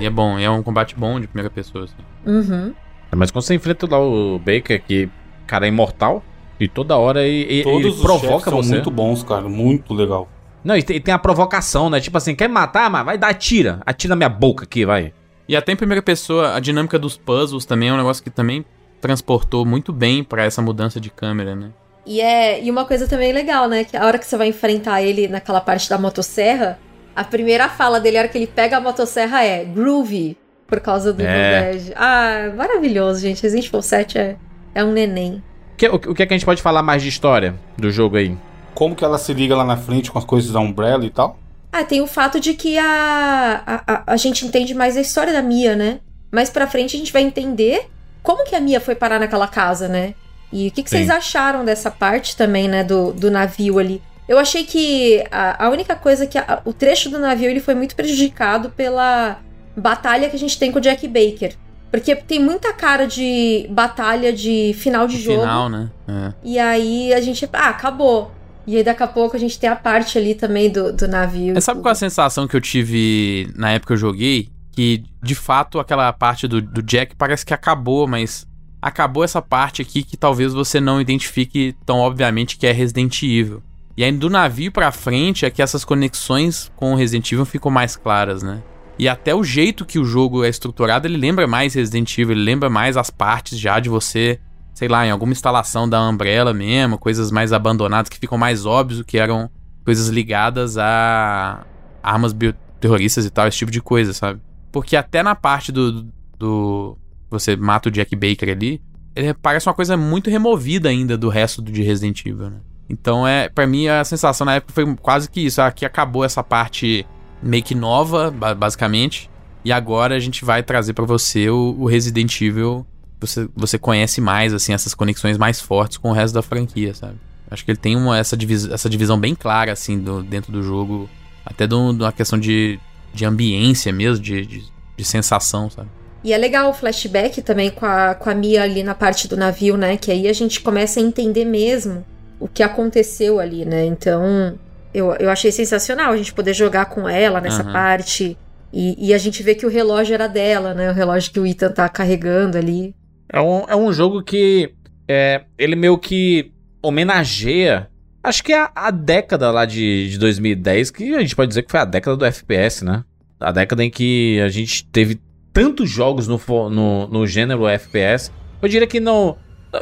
[0.00, 1.84] E é bom, é um combate bom de primeira pessoa.
[1.84, 1.94] Assim.
[2.26, 2.74] Uhum.
[3.14, 5.08] Mas quando você enfrenta lá o Baker, que
[5.46, 6.24] cara é imortal,
[6.58, 8.70] e toda hora ele, Todos ele os provoca chefes são você.
[8.74, 9.48] muito bons, cara.
[9.48, 10.28] Muito legal.
[10.64, 12.00] Não, e tem, e tem a provocação, né?
[12.00, 13.80] Tipo assim, quer me matar, mas vai dar, atira.
[13.84, 15.12] Atira na minha boca aqui, vai.
[15.46, 18.64] E até em primeira pessoa, a dinâmica dos puzzles também é um negócio que também
[19.00, 21.70] transportou muito bem pra essa mudança de câmera, né?
[22.06, 23.84] E é e uma coisa também legal, né?
[23.84, 26.78] Que a hora que você vai enfrentar ele naquela parte da motosserra,
[27.14, 30.36] a primeira fala dele, a hora que ele pega a motosserra, é groovy,
[30.66, 31.78] por causa do É.
[31.94, 33.42] Ah, maravilhoso, gente.
[33.42, 34.36] Resident Evil 7 é,
[34.74, 35.42] é um neném.
[35.72, 37.90] O que, o, o que é que a gente pode falar mais de história do
[37.90, 38.36] jogo aí?
[38.74, 41.38] Como que ela se liga lá na frente com as coisas da Umbrella e tal?
[41.72, 45.32] Ah, tem o fato de que a, a, a, a gente entende mais a história
[45.32, 46.00] da Mia, né?
[46.32, 47.88] Mais pra frente a gente vai entender
[48.22, 50.14] como que a Mia foi parar naquela casa, né?
[50.52, 52.84] E o que, que vocês acharam dessa parte também, né?
[52.84, 54.00] Do, do navio ali.
[54.28, 57.74] Eu achei que a, a única coisa que a- o trecho do navio ele foi
[57.74, 59.38] muito prejudicado pela
[59.76, 61.54] batalha que a gente tem com o Jack Baker.
[61.90, 65.40] Porque tem muita cara de batalha de final de jogo.
[65.40, 65.90] final, né?
[66.08, 66.32] É.
[66.42, 67.48] E aí a gente.
[67.52, 68.30] Ah, acabou.
[68.66, 71.54] E aí daqui a pouco a gente tem a parte ali também do, do navio.
[71.54, 74.48] Mas sabe qual é a sensação que eu tive na época que eu joguei?
[74.72, 78.46] Que, de fato, aquela parte do, do Jack parece que acabou, mas
[78.80, 83.62] acabou essa parte aqui que talvez você não identifique tão obviamente que é Resident Evil.
[83.96, 87.70] E aí, do navio pra frente, é que essas conexões com o Resident Evil ficam
[87.70, 88.62] mais claras, né?
[88.98, 92.44] E até o jeito que o jogo é estruturado, ele lembra mais Resident Evil, ele
[92.44, 94.40] lembra mais as partes já de você,
[94.74, 99.02] sei lá, em alguma instalação da Umbrella mesmo, coisas mais abandonadas que ficam mais óbvios
[99.06, 99.48] que eram
[99.84, 101.64] coisas ligadas a
[102.02, 104.40] armas bioterroristas e tal, esse tipo de coisa, sabe?
[104.72, 106.06] Porque até na parte do,
[106.38, 106.98] do
[107.30, 108.82] você mata o Jack Baker ali,
[109.14, 112.56] ele parece uma coisa muito removida ainda do resto de Resident Evil, né?
[112.88, 116.42] Então é, para mim a sensação na época foi quase que isso, aqui acabou essa
[116.42, 117.06] parte
[117.42, 119.30] meio que nova, ba- basicamente,
[119.64, 122.86] e agora a gente vai trazer pra você o, o Resident Evil,
[123.20, 127.14] você você conhece mais assim essas conexões mais fortes com o resto da franquia, sabe?
[127.50, 130.62] Acho que ele tem uma, essa, divis- essa divisão bem clara, assim, do- dentro do
[130.62, 131.08] jogo.
[131.46, 132.80] Até de um- uma questão de,
[133.12, 134.64] de ambiência mesmo, de, de,
[134.96, 135.88] de sensação, sabe?
[136.24, 139.36] E é legal o flashback também com a, com a Mia ali na parte do
[139.36, 139.96] navio, né?
[139.98, 142.04] Que aí a gente começa a entender mesmo
[142.40, 143.84] o que aconteceu ali, né?
[143.84, 144.58] Então,
[144.92, 147.72] eu, eu achei sensacional a gente poder jogar com ela nessa Aham.
[147.72, 148.38] parte.
[148.72, 150.90] E, e a gente vê que o relógio era dela, né?
[150.90, 152.94] O relógio que o Ethan tá carregando ali.
[153.34, 154.72] É um, é um jogo que
[155.08, 156.52] é, ele meio que
[156.82, 157.88] homenageia.
[158.22, 161.62] Acho que é a, a década lá de, de 2010, que a gente pode dizer
[161.62, 163.04] que foi a década do FPS, né?
[163.40, 165.20] A década em que a gente teve
[165.52, 166.40] tantos jogos no,
[166.70, 168.30] no, no gênero FPS.
[168.62, 169.36] Eu diria que no,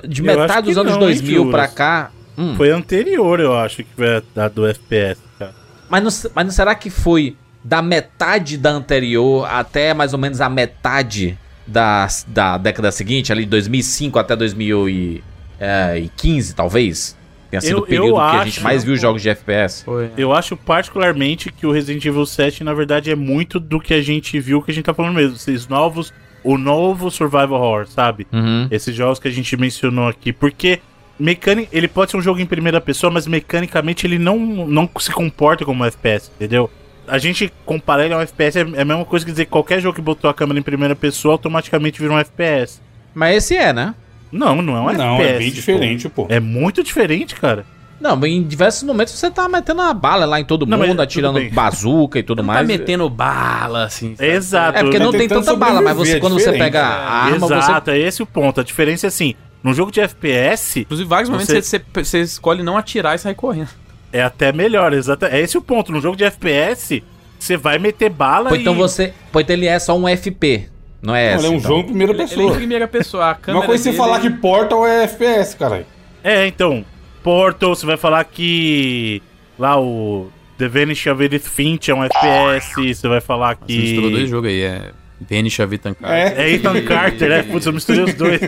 [0.09, 1.74] de metade dos anos não, hein, 2000 pra Juras?
[1.74, 2.11] cá.
[2.37, 5.55] hum, Foi anterior, eu acho, que foi a, a do FPS, cara.
[5.89, 10.41] mas, não, mas não será que foi da metade da anterior até mais ou menos
[10.41, 17.17] a metade da, da década seguinte, ali de 2005 até 2015, talvez?
[17.51, 19.85] Tenha sido Eu- o período que a acho- gente mais viu jogos de FPS.
[19.85, 20.11] Foi.
[20.17, 24.01] Eu acho particularmente que o Resident Evil 7, na verdade, é muito do que a
[24.01, 25.37] gente viu, que a gente tá falando mesmo.
[25.37, 26.13] Esses novos,
[26.43, 28.27] o novo Survival Horror, sabe?
[28.33, 28.69] Uhum.
[28.71, 30.33] Esses jogos que a gente mencionou aqui.
[30.33, 30.81] Porque
[31.21, 35.13] mecânica, ele pode ser um jogo em primeira pessoa, mas mecanicamente ele não, não se
[35.13, 36.71] comporta como um FPS, entendeu?
[37.13, 39.51] A gente comparar ele a um FPS é é a mesma coisa que dizer que
[39.51, 42.81] qualquer jogo que botou a câmera em primeira pessoa automaticamente vira um FPS.
[43.15, 43.95] Mas esse é, né?
[44.33, 45.35] Não, não é um não, FPS.
[45.35, 45.55] é bem pô.
[45.55, 46.27] diferente, pô.
[46.31, 47.67] É muito diferente, cara.
[48.01, 51.01] Não, mas em diversos momentos você tá metendo a bala lá em todo Não, mundo,
[51.03, 52.61] atirando bazuca e tudo Não mais.
[52.61, 54.17] tá metendo bala, assim.
[54.17, 54.31] sabe?
[54.31, 54.79] Exato.
[54.79, 57.39] É porque não tem tentando tanta bala, mas você é quando você pega a arma,
[57.41, 58.59] você Exato, é esse o ponto.
[58.61, 62.21] A diferença é assim, num jogo de FPS, Inclusive, vários momentos Você- você, você, você
[62.23, 63.69] escolhe não atirar e sair correndo.
[64.13, 65.25] É até melhor, exato.
[65.27, 65.91] É esse o ponto.
[65.93, 67.03] No jogo de FPS,
[67.39, 68.77] você vai meter bala Pois então e...
[68.77, 69.13] você.
[69.33, 70.69] Pois então ele é só um FP.
[71.01, 71.47] Não é Não, essa.
[71.47, 71.69] ele é um então.
[71.71, 72.55] jogo em primeira Ele, ele é em pessoa.
[72.55, 73.31] primeira pessoa.
[73.31, 75.87] A câmera Uma coisa é você dele- falar que Portal é FPS, caralho.
[76.23, 76.85] É, então,
[77.25, 79.21] Portal, você vai falar que
[79.59, 80.29] lá o
[80.59, 84.29] The Vanish of Edith Finch é um FPS, você vai falar Você misturou dois que...
[84.31, 84.91] jogos aí, é
[85.29, 86.39] Vanish of Ethan Carter.
[86.39, 86.45] É.
[86.45, 87.43] É Ethan Carter, né?
[87.43, 88.41] Putz, eu misturei os dois.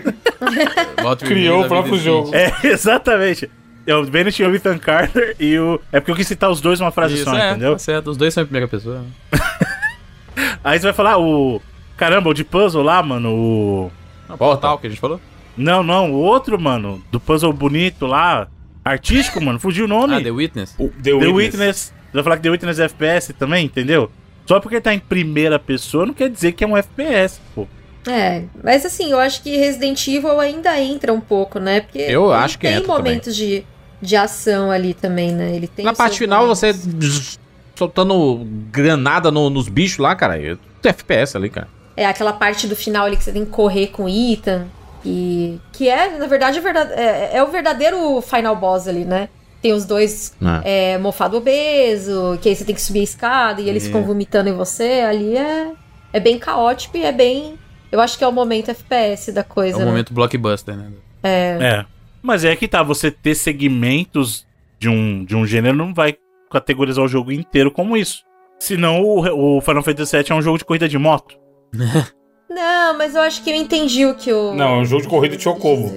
[1.26, 2.30] Criou o próprio jogo.
[2.34, 3.50] É, exatamente.
[3.86, 5.80] É o Vanish of Ethan Carter e o...
[5.92, 7.72] É porque eu quis citar os dois numa frase Isso, só, é, entendeu?
[7.72, 8.10] tá certo.
[8.10, 9.04] Os dois são em primeira pessoa.
[10.64, 11.60] Aí você vai falar o...
[11.96, 13.92] Caramba, o de puzzle lá, mano, o...
[14.28, 15.20] Não, Portal, que a gente falou.
[15.56, 18.48] Não, não, o outro, mano, do puzzle bonito lá,
[18.84, 20.14] artístico, mano, fugiu o nome.
[20.14, 20.74] Ah, The Witness.
[20.78, 21.92] O The Witness.
[22.12, 24.10] vai falar que The Witness é FPS também, entendeu?
[24.46, 27.66] Só porque tá em primeira pessoa não quer dizer que é um FPS, pô.
[28.06, 31.80] É, mas assim, eu acho que Resident Evil ainda entra um pouco, né?
[31.80, 33.64] Porque Eu acho que tem entra momentos de,
[34.04, 35.54] de ação ali também, né?
[35.54, 36.58] Ele tem Na parte final, momentos.
[36.60, 37.38] você
[37.74, 40.40] soltando granada no- nos bichos lá, cara.
[40.40, 41.68] é FPS ali, cara.
[41.96, 44.66] É aquela parte do final ali que você tem que correr com o Ethan.
[45.06, 49.28] E, que é, na verdade, é, verdade- é- é o verdadeiro final boss ali, né?
[49.60, 50.92] Tem os dois É.
[50.94, 53.86] é, mofado obeso, que aí você tem que subir a escada e eles É.
[53.86, 55.02] ficam vomitando em você.
[55.06, 55.72] Ali é,
[56.12, 57.58] é bem caótico e é bem.
[57.92, 59.76] Eu acho que é o momento FPS da É coisa.
[59.76, 59.86] um né?
[59.86, 60.86] momento blockbuster, né?
[61.22, 61.84] É.
[62.24, 64.46] Mas é que tá, você ter segmentos
[64.78, 66.16] de um, de um gênero não vai
[66.50, 68.22] categorizar o jogo inteiro como isso.
[68.58, 71.36] Senão o, o Final Fantasy VII é um jogo de corrida de moto.
[72.48, 74.54] Não, mas eu acho que eu entendi o que o.
[74.54, 75.90] Não, é um jogo de corrida de chocobo.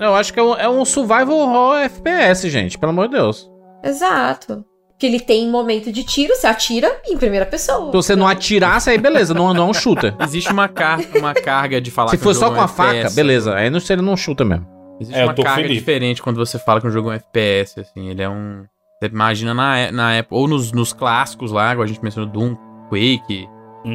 [0.00, 2.76] Eu acho que é um, é um survival horror FPS, gente.
[2.76, 3.48] Pelo amor de Deus.
[3.84, 4.64] Exato.
[4.98, 7.86] Que ele tem momento de tiro, você atira em primeira pessoa.
[7.86, 10.16] Se você não atirasse, aí beleza, não, não é um shooter.
[10.20, 12.68] Existe uma, car uma carga de falar Se que for só com é a um
[12.68, 13.14] faca, FPS.
[13.14, 13.54] beleza.
[13.54, 14.79] Aí não seria não chuta mesmo.
[15.00, 15.78] Existe É, eu uma tô carga feliz.
[15.78, 18.08] diferente quando você fala que um jogo é um FPS, assim.
[18.08, 18.64] Ele é um.
[19.02, 20.34] Você imagina na, é- na época.
[20.36, 22.54] Ou nos, nos clássicos lá, igual a gente mencionou Doom,
[22.90, 23.48] Quake.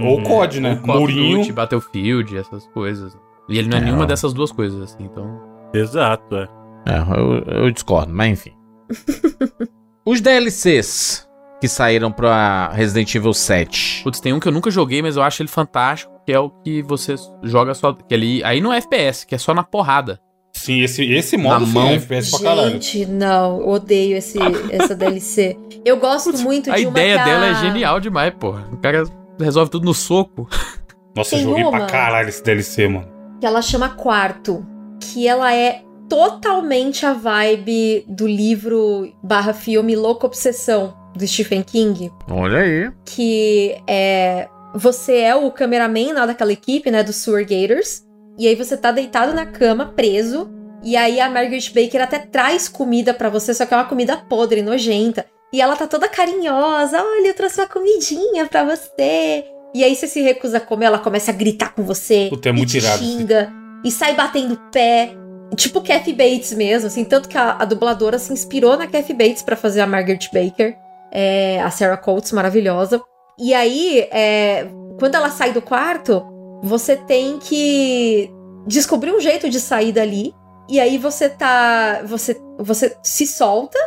[0.03, 0.81] Ou COD, né?
[0.87, 1.37] ou Murinho.
[1.39, 3.15] Duty, Battlefield, essas coisas.
[3.47, 5.03] E ele não é, É, nenhuma dessas duas coisas, assim.
[5.03, 5.39] Então.
[5.73, 6.47] Exato, é.
[6.87, 8.51] É, eu, eu discordo, mas enfim.
[10.05, 11.27] Os DLCs
[11.61, 14.01] que saíram pra Resident Evil 7.
[14.03, 16.49] Putz, tem um que eu nunca joguei, mas eu acho ele fantástico, que é o
[16.49, 17.93] que você joga só.
[17.93, 20.19] Que ali, aí não é FPS, que é só na porrada.
[20.57, 21.89] Sim, esse, esse modo mão.
[21.89, 22.71] é FPS pra caralho.
[22.71, 24.37] Gente, não, odeio esse,
[24.71, 25.57] essa DLC.
[25.83, 28.67] Eu gosto muito a de uma ideia a- dela é genial demais, porra.
[28.71, 29.03] O cara
[29.39, 30.47] resolve tudo no soco.
[31.15, 31.71] Nossa, Tem joguei uma.
[31.71, 33.07] pra caralho esse DLC, mano.
[33.39, 34.65] que ela chama Quarto,
[34.99, 42.11] que ela é totalmente a vibe do livro barra filme Louca Obsessão, do Stephen King,
[42.29, 42.91] Olha aí.
[43.05, 44.47] que é...
[44.77, 48.03] Você é o cameraman lá daquela equipe, né, dos Sewer Gators,
[48.37, 50.49] e aí você tá deitado na cama, preso,
[50.83, 54.17] e aí a Margaret Baker até traz comida pra você, só que é uma comida
[54.17, 55.25] podre, nojenta.
[55.51, 59.45] E ela tá toda carinhosa, olha, eu trouxe uma comidinha pra você.
[59.73, 62.27] E aí você se recusa a comer, ela começa a gritar com você.
[62.29, 63.51] Puta, é muito e irado, xinga,
[63.83, 65.15] e sai batendo pé.
[65.55, 67.03] Tipo Kathy Bates mesmo, assim.
[67.03, 70.75] Tanto que a, a dubladora se inspirou na Kathy Bates pra fazer a Margaret Baker.
[71.11, 73.01] É, a Sarah Coates, maravilhosa.
[73.39, 74.67] E aí, é,
[74.99, 76.25] quando ela sai do quarto,
[76.63, 78.31] você tem que
[78.65, 80.33] descobrir um jeito de sair dali.
[80.67, 82.01] E aí você tá.
[82.05, 83.77] Você, você se solta.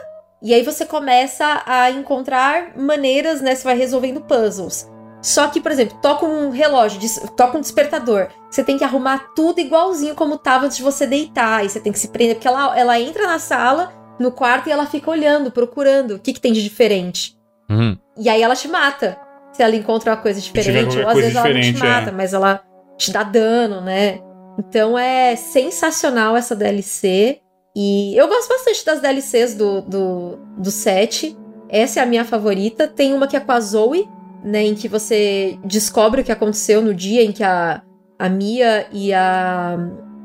[0.41, 3.55] E aí você começa a encontrar maneiras, né?
[3.55, 4.89] Você vai resolvendo puzzles.
[5.21, 7.01] Só que, por exemplo, toca um relógio,
[7.37, 8.29] toca um despertador.
[8.49, 11.65] Você tem que arrumar tudo igualzinho como tava antes de você deitar.
[11.65, 14.73] E você tem que se prender, porque ela, ela entra na sala, no quarto, e
[14.73, 17.37] ela fica olhando, procurando o que, que tem de diferente.
[17.69, 17.99] Uhum.
[18.17, 19.19] E aí ela te mata.
[19.59, 21.89] Se ela encontra uma coisa diferente, ou às coisa vezes ela não te é.
[21.89, 22.63] mata, mas ela
[22.97, 24.21] te dá dano, né?
[24.57, 27.41] Então é sensacional essa DLC.
[27.75, 31.37] E eu gosto bastante das DLCs do, do, do set.
[31.69, 32.87] Essa é a minha favorita.
[32.87, 34.09] Tem uma que é com a Zoe,
[34.45, 34.63] né?
[34.63, 37.83] Em que você descobre o que aconteceu no dia em que a,
[38.17, 39.77] a Mia e a,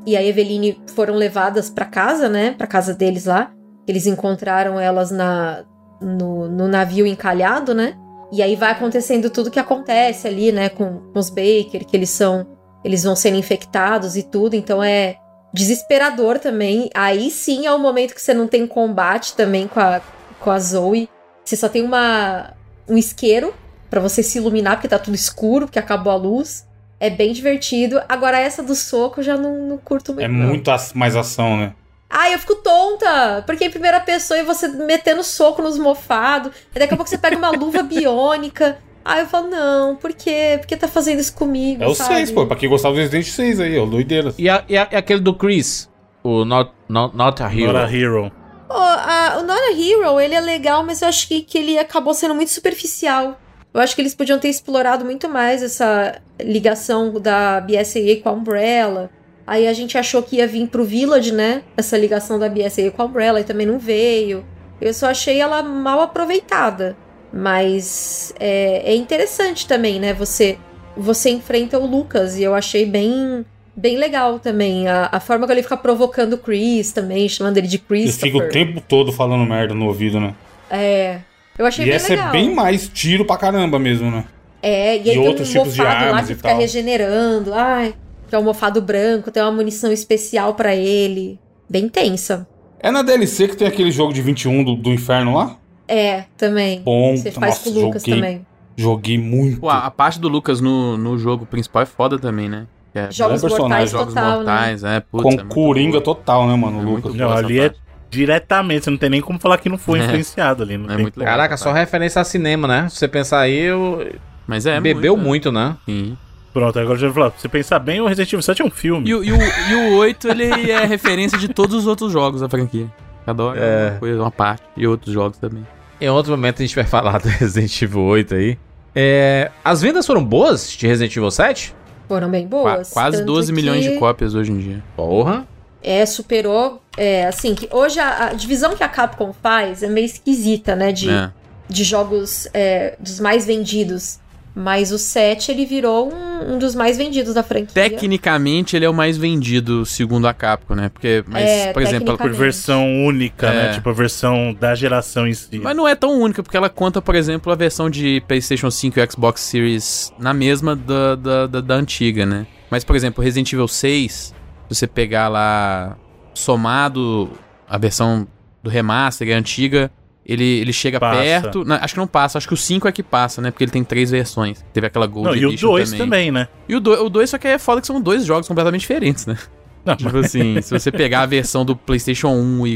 [0.06, 2.54] e a Eveline foram levadas pra casa, né?
[2.56, 3.52] Pra casa deles lá.
[3.84, 5.64] Eles encontraram elas na,
[6.00, 7.98] no, no navio encalhado, né?
[8.32, 10.68] E aí vai acontecendo tudo que acontece ali, né?
[10.68, 12.46] Com, com os Baker, que eles são.
[12.84, 14.54] Eles vão sendo infectados e tudo.
[14.54, 15.16] Então é
[15.52, 16.90] desesperador também.
[16.94, 20.00] Aí sim é o momento que você não tem combate também com a,
[20.40, 21.08] com a Zoe.
[21.44, 22.52] Você só tem uma,
[22.88, 23.54] um isqueiro
[23.88, 26.66] pra você se iluminar, porque tá tudo escuro, porque acabou a luz.
[26.98, 28.00] É bem divertido.
[28.08, 30.24] Agora, essa do soco eu já não, não curto muito.
[30.24, 30.48] É não.
[30.48, 31.74] muito mais ação, né?
[32.16, 33.42] Ai, eu fico tonta!
[33.44, 36.52] Porque em primeira pessoa e você metendo soco nos mofados.
[36.74, 38.78] E daqui a pouco você pega uma luva biônica.
[39.04, 40.56] Aí eu falo, não, por quê?
[40.60, 41.82] Por que tá fazendo isso comigo?
[41.82, 42.14] É o sabe?
[42.14, 42.46] 6, pô.
[42.46, 43.84] Pra quem gostava do Resident 6 aí, ó.
[43.84, 44.34] Doideiras.
[44.38, 45.90] E, a- e a- e aquele do Chris?
[46.22, 47.72] O Not, Not, Not a Hero.
[47.72, 48.32] Not a Hero.
[48.68, 51.78] Pô, a- o Not a Hero, ele é legal, mas eu acho que, que ele
[51.78, 53.38] acabou sendo muito superficial.
[53.74, 58.32] Eu acho que eles podiam ter explorado muito mais essa ligação da BSAA com a
[58.32, 59.10] Umbrella.
[59.46, 61.62] Aí a gente achou que ia vir pro Village, né?
[61.76, 64.44] Essa ligação da BSAA com a Umbrella e também não veio.
[64.80, 66.96] Eu só achei ela mal aproveitada.
[67.32, 70.14] Mas é, é interessante também, né?
[70.14, 70.56] Você,
[70.96, 73.44] você enfrenta o Lucas e eu achei bem,
[73.76, 74.88] bem legal também.
[74.88, 78.32] A, a forma que ele fica provocando o Chris também, chamando ele de Ele Christopher.
[78.32, 80.34] fica o tempo todo falando merda no ouvido, né?
[80.70, 81.18] É.
[81.58, 82.28] Eu achei E bem essa legal.
[82.28, 84.24] é bem mais tiro pra caramba mesmo, né?
[84.62, 86.48] É, e aí e tem outros um tipos de mofado lá armas que e fica
[86.48, 86.58] tal.
[86.58, 87.52] regenerando.
[87.52, 87.94] Ai,
[88.28, 91.38] que é um mofado branco, tem uma munição especial pra ele.
[91.68, 92.46] Bem tensa.
[92.80, 95.56] É na DLC que tem aquele jogo de 21 do, do inferno lá?
[95.88, 96.82] É, também.
[96.82, 98.14] Bom, Você faz nossa, com o Lucas joguei.
[98.14, 98.46] também.
[98.76, 99.60] Joguei muito.
[99.60, 102.66] Pô, a a parte do Lucas no, no jogo principal é foda também, né?
[102.94, 104.36] É Jogos mortais jogos total, né?
[104.36, 106.02] mortais, é, putz, com é muito Coringa boa.
[106.02, 106.78] total, né, mano?
[106.78, 107.14] É o muito Lucas.
[107.20, 107.72] Não, ali é
[108.08, 110.04] diretamente, você não tem nem como falar que não foi É.
[110.04, 110.76] influenciado ali.
[110.76, 111.32] Não É tem muito legal.
[111.32, 112.88] Caraca, só referência a cinema, né?
[112.88, 114.12] Se você pensar aí, eu...
[114.46, 115.22] Mas é bebeu né?
[115.22, 115.76] muito, né?
[115.86, 116.16] Sim.
[116.54, 117.32] Pronto, agora já vou falar.
[117.36, 119.10] Você pensar bem, o Resident Evil 7 é um filme.
[119.10, 122.40] E, o- e o, e o 8, ele é referência de todos os outros jogos
[122.40, 122.86] da franquia.
[123.26, 124.62] Cada hora é uma coisa, uma parte.
[124.76, 125.66] E outros jogos também.
[126.00, 128.58] Em outro momento a gente vai falar do Resident Evil 8 aí.
[128.94, 131.74] É, as vendas foram boas de Resident Evil 7?
[132.06, 132.90] Foram bem Qua- boas.
[132.90, 134.84] quase tanto 12 milhões que, de cópias hoje em dia.
[134.94, 135.44] Porra.
[135.82, 136.80] É, superou.
[136.96, 140.92] É, assim, que hoje a, a divisão que a Capcom faz é meio esquisita, né?
[140.92, 141.30] De, É.
[141.68, 144.20] de jogos é, dos mais vendidos.
[144.54, 147.74] Mas o 7 ele virou um, um dos mais vendidos da franquia.
[147.74, 150.88] Tecnicamente, ele é o mais vendido, segundo a Capcom, né?
[150.88, 153.50] Porque, mas, É, por exemplo, Por versão única, É.
[153.68, 153.72] né?
[153.74, 155.58] Tipo, a versão da geração em si.
[155.58, 159.00] Mas não é tão única, porque ela conta, por exemplo, a versão de PlayStation 5
[159.00, 162.46] e Xbox Series na mesma da, da, da, da antiga, né?
[162.70, 164.34] Mas, por exemplo, Resident Evil 6, se
[164.68, 165.96] você pegar lá
[166.32, 167.30] somado
[167.68, 168.26] a versão
[168.62, 169.90] do remaster e a antiga,
[170.26, 171.20] ele, ele chega Passa.
[171.20, 171.64] perto.
[171.64, 173.50] não, acho que não passa, acho que o 5 é que passa, né?
[173.50, 174.64] Porque ele tem três versões.
[174.72, 176.30] Teve aquela Gold Não, e o Edition 2 também.
[176.30, 176.48] né?
[176.68, 179.26] E o 2 o dois só que é foda que são dois jogos completamente diferentes,
[179.26, 179.36] né?
[179.84, 182.70] Não, Tipo assim, se você pegar a versão do PlayStation 1 e,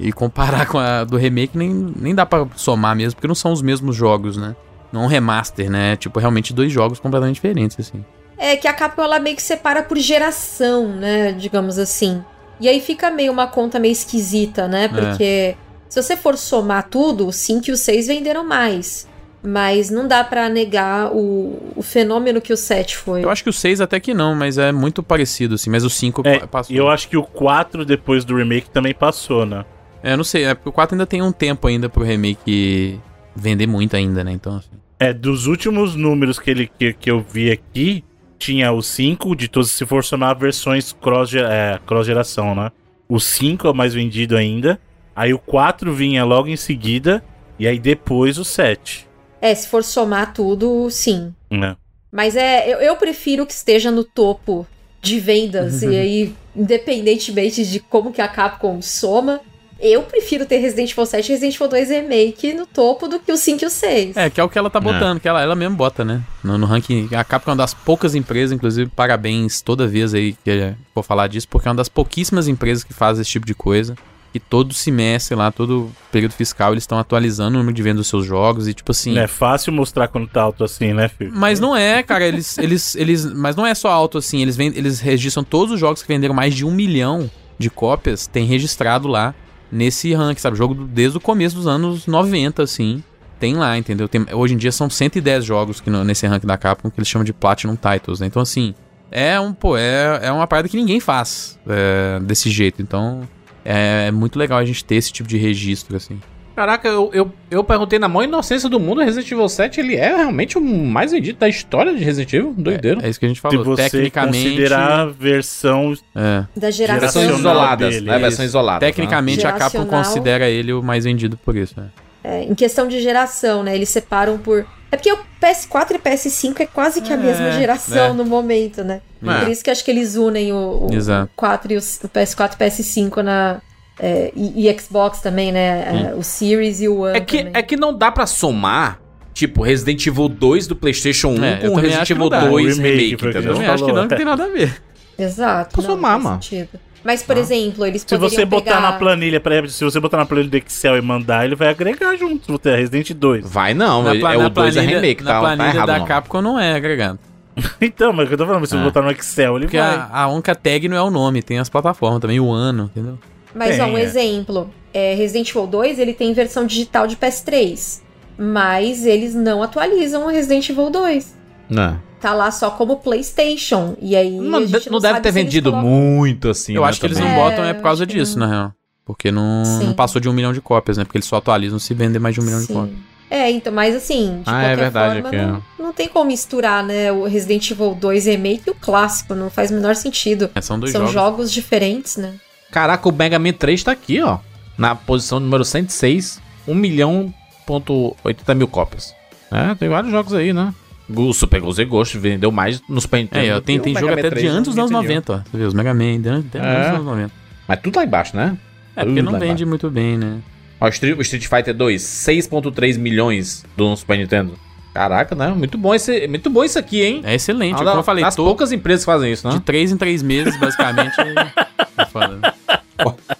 [0.00, 3.36] e, e comparar com a do remake, nem, nem dá pra somar mesmo, porque não
[3.36, 4.56] são os mesmos jogos, né?
[4.92, 5.94] Não é um remaster, né?
[5.94, 8.04] Tipo, realmente dois jogos completamente diferentes, assim.
[8.36, 11.30] É que a Capcom ela meio que separa por geração, né?
[11.32, 12.20] Digamos assim.
[12.60, 14.68] E aí fica meio uma conta meio esquisita, É.
[14.68, 14.88] né?
[14.88, 15.54] Porque
[15.94, 19.08] se você for somar tudo, o 5 e o 6 venderam mais.
[19.40, 23.24] Mas não dá pra negar o, o fenômeno que o 7 foi.
[23.24, 25.70] Eu acho que o 6 até que não, mas é muito parecido, assim.
[25.70, 26.74] Mas o 5 É, passou.
[26.74, 29.64] E eu acho que o 4, depois do remake, também passou, né?
[30.02, 32.98] É, eu não sei, é porque o 4 ainda tem um tempo ainda pro remake
[33.36, 34.32] vender muito ainda, né?
[34.32, 34.70] Então, assim.
[34.98, 38.02] É, dos últimos números que, ele, que, que eu vi aqui,
[38.36, 42.72] tinha o 5, de todos, se for somar versões cross, é, cross geração, né?
[43.08, 44.80] O 5 é o mais vendido ainda.
[45.14, 47.22] Aí o 4 vinha logo em seguida.
[47.58, 49.06] E aí depois o 7.
[49.40, 51.32] É, se for somar tudo, sim.
[51.50, 51.76] Né?
[52.10, 54.66] Mas é, eu, eu prefiro que esteja no topo
[55.00, 55.82] de vendas.
[55.84, 59.40] e aí, independentemente de como que a Capcom soma,
[59.80, 63.30] eu prefiro ter Resident Evil 7 e Resident Evil 2 Remake no topo do que
[63.30, 64.16] o 5 e o 6.
[64.16, 66.22] É, que é o que ela tá botando, que ela, ela mesmo bota, né?
[66.42, 67.08] No, no ranking.
[67.14, 71.04] A Capcom é uma das poucas empresas, inclusive, parabéns toda vez aí que eu vou
[71.04, 73.94] falar disso, porque é uma das pouquíssimas empresas que faz esse tipo de coisa.
[74.34, 78.08] E todo semestre lá, todo período fiscal, eles estão atualizando o número de vendas dos
[78.08, 79.16] seus jogos e, tipo assim.
[79.16, 81.30] É fácil mostrar quando tá alto assim, né, filho?
[81.32, 83.24] Mas não é, cara, eles, eles, eles.
[83.32, 86.34] Mas não é só alto assim, eles, vend, eles registram todos os jogos que venderam
[86.34, 89.32] mais de um milhão de cópias, tem registrado lá
[89.70, 90.56] nesse ranking, sabe?
[90.58, 93.02] Jogo desde o começo dos anos 90, assim.
[93.38, 94.08] Tem lá, entendeu?
[94.08, 97.08] Tem- hoje em dia são 110 jogos que no- nesse ranking da Capcom que eles
[97.08, 98.26] chamam de Platinum Titles, né?
[98.26, 98.74] Então, assim,
[99.12, 102.80] é um, pô, é, é uma parada que ninguém faz é, desse jeito.
[102.82, 103.28] Então,
[103.64, 106.20] é, muito legal a gente ter esse tipo de registro, assim.
[106.54, 110.14] Caraca, eu, eu, eu perguntei na maior inocência do mundo, Resident Evil 7, ele é
[110.16, 112.54] realmente o mais vendido da história de Resident Evil?
[112.56, 113.00] Doideiro.
[113.04, 113.64] É isso que a gente Se falou.
[113.64, 114.44] você Tecnicamente.
[114.50, 116.44] considerar a versão É.
[116.56, 116.94] Da geração.
[116.94, 117.00] Né?
[117.00, 117.38] Versões isso.
[117.38, 118.82] isoladas.
[118.82, 118.86] né?
[118.86, 121.74] Tecnicamente, a Capcom considera ele o mais vendido por isso.
[121.76, 121.88] né?
[122.22, 123.74] É, em questão de geração, né?
[123.74, 124.64] Eles separam por.
[124.94, 128.12] É porque o PS4 e PS5 é quase que a É, mesma geração é.
[128.12, 129.00] no momento, né?
[129.26, 129.40] É.
[129.40, 131.30] Por isso que acho que eles unem o, o Exato.
[131.34, 133.60] 4 e o, o PS4 e PS5 na.
[133.98, 136.10] é, e, e Xbox também, né?
[136.12, 137.16] É, o Series e o One.
[137.16, 137.52] É que, também.
[137.56, 139.00] é que não dá pra somar,
[139.32, 142.40] tipo, Resident Evil 2 do PlayStation 1 É, eu com Resident que Evil não dá.
[142.46, 143.52] 2 O remake, Remake, que Eu entendeu?
[143.54, 144.82] também acho que não, não tem nada a ver.
[145.18, 145.74] Exato.
[145.74, 146.42] Posso não, somar, faz mano.
[146.42, 146.68] sentido.
[147.04, 148.80] Mas, por exemplo, eles Se poderiam você botar pegar...
[148.80, 152.16] na planilha, exemplo, se você botar na planilha do Excel e mandar, ele vai agregar
[152.16, 152.46] junto.
[152.46, 153.46] Se você é Resident 2.
[153.48, 155.86] Vai não, Na é o na 2 é planilha- remake, na tá, tá planilha errado
[155.86, 156.06] da não.
[156.06, 157.18] Capcom não é agregado.
[157.80, 158.82] Então, mas o que eu tô falando, se você É.
[158.84, 159.86] botar no Excel, ele Porque vai.
[159.94, 163.18] a, a única tag não é o nome, tem as plataformas também, o ano, entendeu?
[163.54, 164.02] Mas, ó, um é.
[164.02, 164.70] exemplo.
[164.92, 168.00] É, Resident Evil 2, ele tem versão digital de PS3.
[168.36, 171.36] Mas eles não atualizam o Resident Evil 2.
[171.70, 173.96] Não, Tá lá só como PlayStation.
[174.00, 174.30] E aí.
[174.30, 176.80] não, a de- gente não deve sabe ter se eles vendido colocam- muito assim, eu
[176.80, 177.32] né, acho que eles também.
[177.34, 178.46] não É, botam é por causa disso, não.
[178.46, 178.72] na real.
[179.04, 179.86] Porque não, Sim.
[179.88, 181.04] não passou de um milhão de cópias, né?
[181.04, 182.72] Porque eles só atualizam se vender mais de um milhão de Sim.
[182.72, 182.96] cópias.
[183.30, 185.46] É, então, mas assim, de Ah, é qualquer verdade, forma, é.
[185.46, 189.50] não, não tem como misturar, né, o Resident Evil 2 Remake e o clássico, não
[189.50, 190.50] faz o menor sentido.
[190.54, 191.12] É, são dois São jogos.
[191.12, 191.52] jogos.
[191.52, 192.32] diferentes, né?
[192.70, 194.38] Caraca, o Mega Man 3 tá aqui, ó.
[194.78, 197.32] Na posição número 106, 1 milhão
[197.66, 199.14] ponto 80 mil cópias.
[199.52, 200.72] É, tem vários jogos aí, né?
[201.08, 203.44] O Super Ghost Ghost vendeu mais no Super Nintendo.
[203.44, 205.08] É, eu tem, o tem jogo até 3, de antes dos não anos entendi.
[205.14, 205.36] 90, ó.
[205.50, 206.60] Você vê, os Mega Man, de antes de É.
[206.60, 207.32] antes dos anos 90.
[207.68, 208.56] Mas tudo lá embaixo, né?
[208.96, 209.66] É, porque Tudo não lá vende embaixo.
[209.66, 210.38] muito bem, né?
[210.80, 214.54] Ó, o Street, Fighter 2, 6.3 milhões do Super Nintendo.
[214.94, 215.48] Caraca, né?
[215.48, 217.20] Muito bom, esse, muito bom isso aqui, hein?
[217.24, 217.74] É excelente.
[217.74, 219.62] Uma Como eu falei, tô poucas empresas que fazem isso, de né?
[219.64, 221.16] três em três meses, basicamente.
[221.98, 222.54] é foda.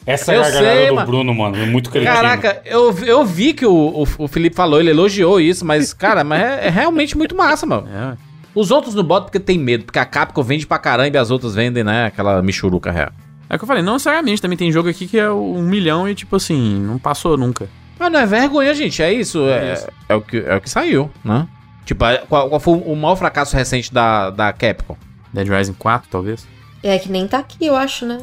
[0.07, 1.07] Essa Eu gargalhada sei, do mano.
[1.07, 2.13] Bruno, mano, é muito cretino.
[2.13, 6.25] Caraca, eu, eu vi que o, o, o Felipe falou, ele elogiou isso, mas, cara,
[6.25, 7.89] mas é, é realmente muito massa, mano.
[7.89, 8.17] É,
[8.55, 11.31] Os outros não botam porque tem medo, porque a Capcom vende pra caramba e as
[11.31, 12.07] outras vendem, né?
[12.07, 13.11] Aquela michuruca real.
[13.49, 16.09] é o que eu falei, não necessariamente, também tem jogo aqui que é um milhão
[16.09, 17.69] e, tipo assim, não passou nunca.
[17.99, 19.47] Mas não é vergonha, gente, é isso.
[19.49, 19.87] É, isso.
[20.09, 21.47] é o, que, é o que saiu, né?
[21.85, 24.97] Tipo, a- qual, qual foi o maior fracasso recente da, da Capcom?
[25.33, 26.47] Dead Rising 4, talvez.
[26.83, 28.19] É que nem tá aqui, eu acho, né?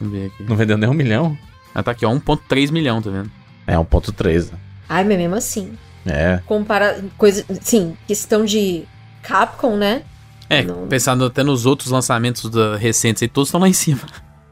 [0.00, 0.42] Vamos ver aqui.
[0.48, 1.36] Não vendeu nem um milhão?
[1.74, 3.30] Ah, tá aqui, ó, 1.3 milhão, tá vendo?
[3.66, 4.50] É, 1.3.
[4.52, 4.58] né?
[4.88, 5.72] Ai, mas mesmo assim.
[6.06, 6.40] É.
[6.46, 7.00] Compara.
[7.18, 7.44] Coisa.
[7.60, 8.84] Sim, questão de
[9.22, 10.02] Capcom, né?
[10.48, 10.88] É, Não.
[10.88, 14.00] pensando até nos outros lançamentos da- recentes aí, todos estão lá em cima.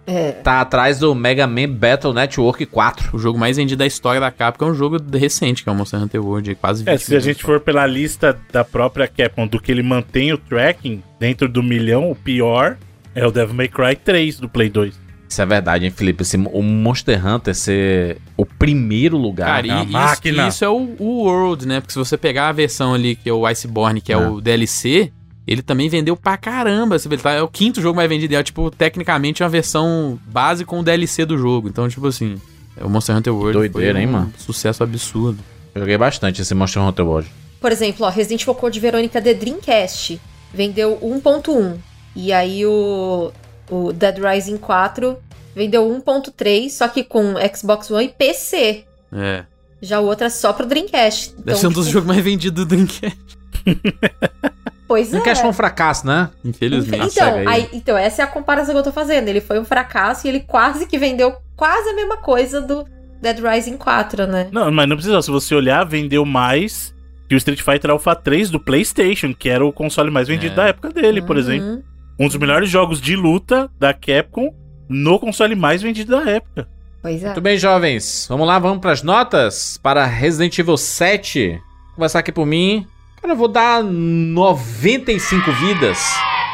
[0.07, 0.33] É.
[0.33, 3.15] Tá atrás do Mega Man Battle Network 4.
[3.15, 5.75] O jogo mais vendido da história da Capcom é um jogo recente, que é o
[5.75, 9.47] Monster Hunter World, quase 20 É, se a gente for pela lista da própria Capcom
[9.47, 12.79] do que ele mantém o tracking dentro do milhão, o pior
[13.15, 14.95] é o Devil May Cry 3 do Play 2.
[15.29, 16.23] Isso é verdade, hein, Felipe?
[16.23, 19.47] Esse, o Monster Hunter ser o primeiro lugar.
[19.63, 20.49] Cara, e a isso, máquina.
[20.49, 21.81] isso é o, o World, né?
[21.81, 24.19] Porque se você pegar a versão ali, que é o Iceborne, que é, É.
[24.19, 25.13] o DLC,
[25.47, 26.97] ele também vendeu pra caramba.
[26.97, 28.35] Ele tá- é o quinto jogo mais vendido.
[28.35, 31.69] É, tipo, tecnicamente, uma versão base com o DLC do jogo.
[31.69, 32.37] Então, tipo assim,
[32.77, 34.33] é o Monster Hunter World Doideira, foi hein, um mano?
[34.39, 35.39] sucesso absurdo.
[35.75, 37.31] Eu joguei bastante esse Monster Hunter World.
[37.61, 40.19] Por exemplo, ó, Resident Evil Code Verônica The Dreamcast
[40.55, 41.77] vendeu 1.1.
[42.17, 43.31] E aí o,
[43.71, 45.19] o Dead Rising 4
[45.55, 48.85] vendeu 1.3, só que com Xbox One e PC.
[49.13, 49.45] É.
[49.81, 51.31] Já o outro é só pro Dreamcast.
[51.31, 53.19] Deve Então, ser um dos tipo, jogos mais vendidos do Dreamcast.
[54.87, 55.11] Pois é.
[55.11, 56.31] Dreamcast foi um fracasso, né?
[56.43, 57.13] Infelizmente.
[57.13, 57.47] Então, aí.
[57.47, 59.29] aí, então, essa é a comparação que eu tô fazendo.
[59.29, 62.87] Ele foi um fracasso e ele quase que vendeu quase a mesma coisa do
[63.21, 64.49] Dead Rising 4, né?
[64.51, 65.21] Não, mas não precisa.
[65.21, 66.95] Se você olhar, vendeu mais
[67.29, 70.57] que o Street Fighter Alpha 3 do PlayStation, que era o console mais vendido É.
[70.57, 71.43] da época dele, por Uhum.
[71.43, 71.85] exemplo.
[72.19, 74.53] Um dos melhores jogos de luta da Capcom
[74.89, 76.69] no console mais vendido da época.
[77.01, 77.27] Pois é.
[77.27, 78.27] Muito bem, jovens.
[78.29, 81.51] Vamos lá, vamos pras notas para Resident Evil 7.
[81.87, 82.85] Vou começar aqui por mim.
[83.21, 85.99] Cara, eu vou dar 95 vidas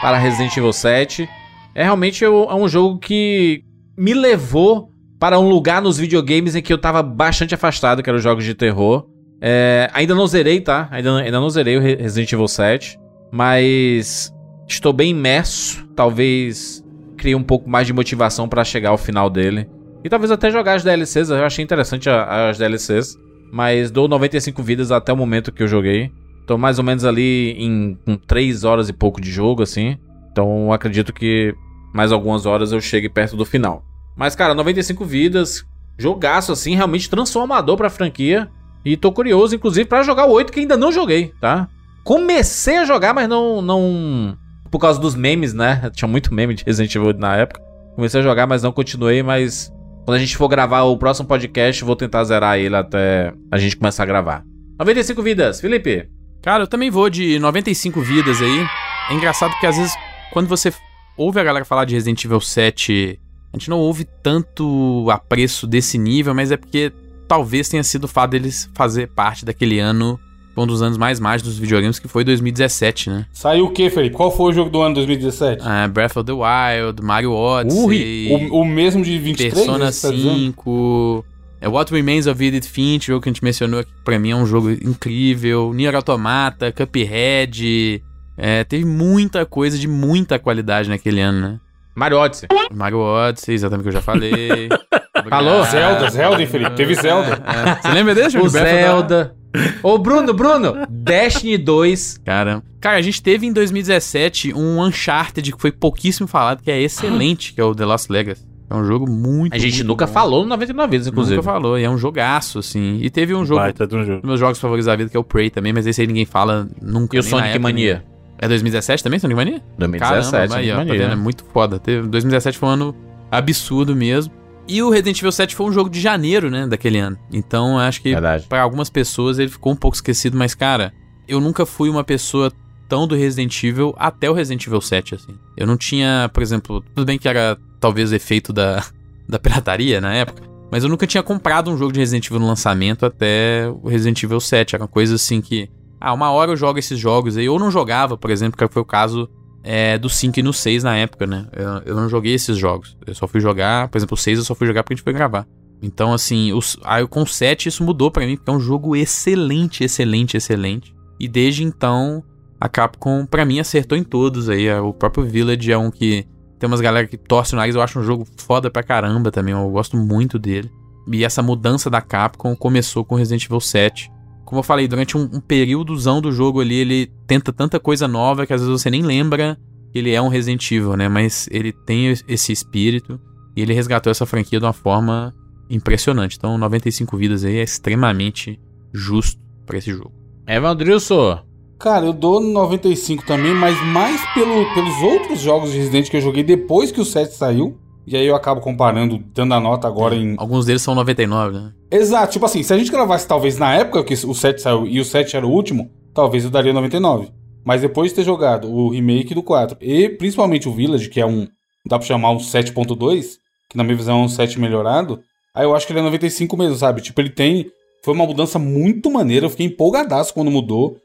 [0.02, 1.28] para Resident Evil 7.
[1.74, 3.62] É realmente eu- é um jogo que
[3.96, 8.18] me levou para um lugar nos videogames em que eu tava bastante afastado, que eram
[8.18, 9.06] os jogos de terror.
[9.40, 10.88] É, ainda não zerei, tá?
[10.90, 12.98] Ainda, ainda não zerei o Re- Resident Evil 7.
[13.32, 14.32] Mas
[14.68, 15.86] estou bem imerso.
[15.94, 16.84] Talvez
[17.16, 19.68] crie um pouco mais de motivação para chegar ao final dele.
[20.02, 21.30] E talvez até jogar as DLCs.
[21.30, 23.16] Eu achei interessante as DLCs.
[23.52, 26.10] Mas dou 95 vidas até o momento que eu joguei.
[26.46, 27.96] Tô mais ou menos ali em
[28.26, 29.96] 3 horas e pouco de jogo, assim.
[30.30, 31.54] Então acredito que
[31.94, 33.82] mais algumas horas eu chegue perto do final.
[34.16, 35.64] Mas, cara, 95 vidas.
[35.96, 38.50] Jogaço, assim, realmente transformador pra franquia.
[38.84, 41.68] E tô curioso, inclusive, pra jogar o 8 que ainda não joguei, tá?
[42.02, 43.62] Comecei a jogar, mas não.
[43.62, 44.36] não
[44.74, 45.88] por causa dos memes, né?
[45.94, 47.62] Tinha muito meme de Resident Evil 8 na época.
[47.94, 49.72] Comecei a jogar, mas não continuei, mas.
[50.04, 53.76] Quando a gente for gravar o próximo podcast, vou tentar zerar ele até a gente
[53.76, 54.44] começar a gravar.
[54.76, 56.10] 95 vidas, Felipe.
[56.42, 58.66] Cara, eu também vou de 95 vidas aí.
[59.10, 59.94] É engraçado porque às vezes,
[60.32, 60.74] quando você
[61.16, 63.20] ouve a galera falar de Resident Evil 7,
[63.52, 66.92] a gente não ouve tanto apreço desse nível, mas é porque
[67.28, 70.18] talvez tenha sido o fato deles fazer parte daquele ano,
[70.62, 73.26] um dos anos mais mágicos dos videogames, que foi 2017, né?
[73.32, 74.14] Saiu o que, Felipe?
[74.14, 75.62] Qual foi o jogo do ano 2017?
[75.64, 80.06] Ah, Breath of the Wild, Mario Odyssey, O, o mesmo de 23, Persona né, você
[80.08, 80.34] tá dizendo?
[80.34, 81.24] 5,
[81.60, 84.36] é What Remains of Edith Finch, jogo que a gente mencionou aqui, pra mim é
[84.36, 88.02] um jogo incrível, Nier Automata, Cuphead,
[88.36, 91.60] é, teve muita coisa de muita qualidade naquele ano, né?
[91.94, 92.48] Mario Odyssey.
[92.72, 94.68] Mario Odyssey, exatamente o que eu já falei.
[95.28, 95.64] Falou?
[95.64, 96.74] Zelda, Zelda, hein, Felipe?
[96.74, 97.42] Teve Zelda.
[97.46, 98.46] É, Você lembra desse jogo?
[98.46, 98.48] O?
[98.50, 99.34] Zelda.
[99.82, 100.74] Ô, Bruno, Bruno.
[100.88, 102.20] Destiny 2.
[102.24, 106.80] Cara, cara, a gente teve em 2017 um Uncharted que foi pouquíssimo falado, que é
[106.80, 108.44] excelente, que é o The Lost Legacy.
[108.68, 110.12] É um jogo muito A gente muito nunca bom.
[110.12, 111.36] falou no 99 vidas, inclusive.
[111.36, 112.98] Nunca falou, e é um jogaço, assim.
[113.02, 114.20] E teve um jogo, Baita de um jogo.
[114.22, 116.24] dos meus jogos favoritos da vida, que é o Prey também, mas esse aí ninguém
[116.24, 117.14] fala nunca.
[117.14, 117.94] E o Sonic época, Mania?
[118.06, 119.62] nem- É 2017 também, Sonic Mania?
[119.78, 121.02] 2017, Caramba, aí, ó, Sonic tá vendo?
[121.02, 121.22] É Mania.
[121.22, 121.78] muito foda.
[121.78, 122.96] Teve- 2017 foi um ano
[123.30, 124.32] absurdo mesmo.
[124.66, 127.18] E o Resident Evil 7 foi um jogo de janeiro, né, daquele ano.
[127.32, 128.12] Então, acho que.
[128.48, 130.92] Pra algumas pessoas ele ficou um pouco esquecido, mas cara,
[131.28, 132.52] eu nunca fui uma pessoa
[132.88, 135.34] tão do Resident Evil até o Resident Evil 7, assim.
[135.56, 138.82] Eu não tinha, por exemplo, tudo bem que era talvez efeito da,
[139.28, 142.46] da pirataria na época, mas eu nunca tinha comprado um jogo de Resident Evil no
[142.46, 144.74] lançamento até o Resident Evil 7.
[144.74, 145.68] Era uma coisa assim que,
[146.00, 148.82] ah, uma hora eu jogo esses jogos aí, ou não jogava, por exemplo, que foi
[148.82, 149.28] o caso
[149.64, 151.46] é, do 5 e no 6 na época, né?
[151.52, 152.96] Eu, eu não joguei esses jogos.
[153.06, 155.04] Eu só fui jogar, por exemplo, o 6 eu só fui jogar porque a gente
[155.04, 155.46] foi gravar.
[155.82, 158.94] Então, assim, os, aí com o 7 isso mudou pra mim, porque é um jogo
[158.94, 160.94] excelente, excelente, excelente.
[161.18, 162.22] E desde então,
[162.60, 164.70] a Capcom, pra mim, acertou em todos aí.
[164.74, 166.26] O próprio Village é um que
[166.58, 169.52] tem umas galera que torcem o nariz, eu acho um jogo foda pra caramba também,
[169.54, 170.70] eu gosto muito dele.
[171.10, 174.10] E essa mudança da Capcom começou com Resident Evil 7.
[174.44, 178.46] Como eu falei, durante um, um períodozão do jogo ali, ele tenta tanta coisa nova
[178.46, 179.58] que às vezes você nem lembra
[179.92, 181.08] que ele é um Resident Evil, né?
[181.08, 183.18] Mas ele tem esse espírito
[183.56, 185.34] e ele resgatou essa franquia de uma forma
[185.70, 186.36] impressionante.
[186.36, 188.60] Então, 95 vidas aí é extremamente
[188.92, 190.12] justo para esse jogo.
[190.46, 191.40] Evandrilson,
[191.78, 196.20] Cara, eu dou 95 também, mas mais pelo, pelos outros jogos de Resident que eu
[196.20, 197.78] joguei depois que o 7 saiu.
[198.06, 200.34] E aí eu acabo comparando, dando a nota agora em.
[200.36, 201.72] Alguns deles são 99, né?
[201.90, 205.00] Exato, tipo assim, se a gente gravasse talvez na época que o 7 saiu e
[205.00, 207.28] o 7 era o último, talvez eu daria 99.
[207.64, 211.26] Mas depois de ter jogado o remake do 4 e principalmente o Village, que é
[211.26, 211.48] um.
[211.86, 213.38] dá pra chamar um 7.2,
[213.70, 215.20] que na minha visão é um 7 melhorado,
[215.54, 217.00] aí eu acho que ele é 95 mesmo, sabe?
[217.00, 217.70] Tipo, ele tem.
[218.04, 220.98] Foi uma mudança muito maneira, eu fiquei empolgadaço quando mudou.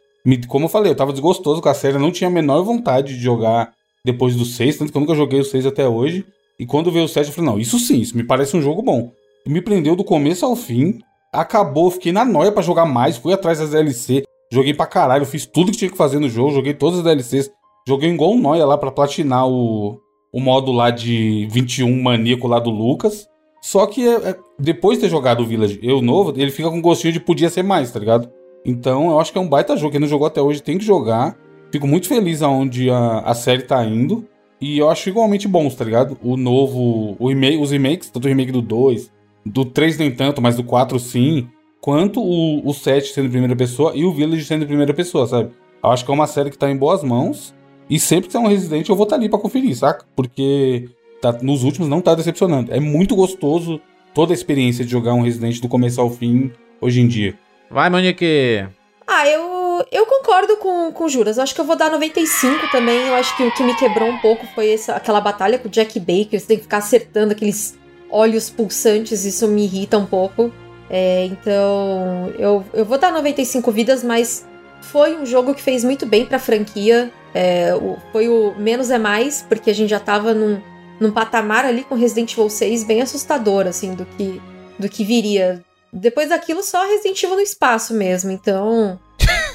[0.49, 3.15] Como eu falei, eu tava desgostoso com a série, eu não tinha a menor vontade
[3.15, 3.71] de jogar
[4.03, 6.25] depois do 6, tanto que eu nunca joguei o 6 até hoje.
[6.59, 8.81] E quando veio o 7, eu falei, não, isso sim, isso me parece um jogo
[8.81, 9.11] bom.
[9.47, 10.99] Me prendeu do começo ao fim,
[11.31, 15.45] acabou, fiquei na noia pra jogar mais, fui atrás das DLC, joguei pra caralho, fiz
[15.45, 17.49] tudo que tinha que fazer no jogo, joguei todas as DLCs,
[17.87, 19.99] joguei igual um noia lá pra platinar o,
[20.33, 23.27] o modo lá de 21 maníaco lá do Lucas.
[23.61, 26.81] Só que é, é, depois de ter jogado o Village, eu novo, ele fica com
[26.81, 28.29] gostinho de podia ser mais, tá ligado?
[28.65, 29.91] Então eu acho que é um baita jogo.
[29.91, 31.37] Quem não jogou até hoje tem que jogar.
[31.71, 34.27] Fico muito feliz aonde a, a série tá indo.
[34.61, 36.17] E eu acho igualmente bons, tá ligado?
[36.21, 37.15] O novo.
[37.19, 39.11] O remake, os remakes, tanto o remake do 2,
[39.45, 41.47] do 3 nem tanto, mas do 4 sim.
[41.81, 45.25] Quanto o, o 7 sendo em primeira pessoa e o Village sendo em primeira pessoa,
[45.25, 45.51] sabe?
[45.81, 47.55] Eu acho que é uma série que tá em boas mãos.
[47.89, 50.05] E sempre que tem um Resident, eu vou estar tá ali pra conferir, saca?
[50.15, 50.89] Porque
[51.21, 52.71] tá, nos últimos não tá decepcionando.
[52.71, 53.81] É muito gostoso
[54.13, 57.33] toda a experiência de jogar um Resident do começo ao fim hoje em dia.
[57.69, 58.67] vai, Monique.
[59.07, 59.58] Ah, eu,
[59.91, 61.37] eu concordo com, com Juras.
[61.37, 63.07] Eu acho que eu vou dar 95 também.
[63.07, 65.71] Eu acho que o que me quebrou um pouco foi essa, aquela batalha com o
[65.71, 66.39] Jack Baker.
[66.39, 67.77] Você tem que ficar acertando aqueles
[68.09, 69.25] olhos pulsantes.
[69.25, 70.51] Isso me irrita um pouco.
[70.89, 74.45] É, então, eu, eu vou dar 95 vidas, mas
[74.81, 77.11] foi um jogo que fez muito bem pra franquia.
[77.33, 80.59] É, o- foi o menos é mais, porque a gente já tava num,
[80.99, 84.41] num patamar ali com Resident Evil 6 bem assustador, assim, do que,
[84.79, 85.63] do que viria.
[85.93, 88.31] Depois daquilo, só Resident Evil no espaço mesmo.
[88.31, 88.99] Então,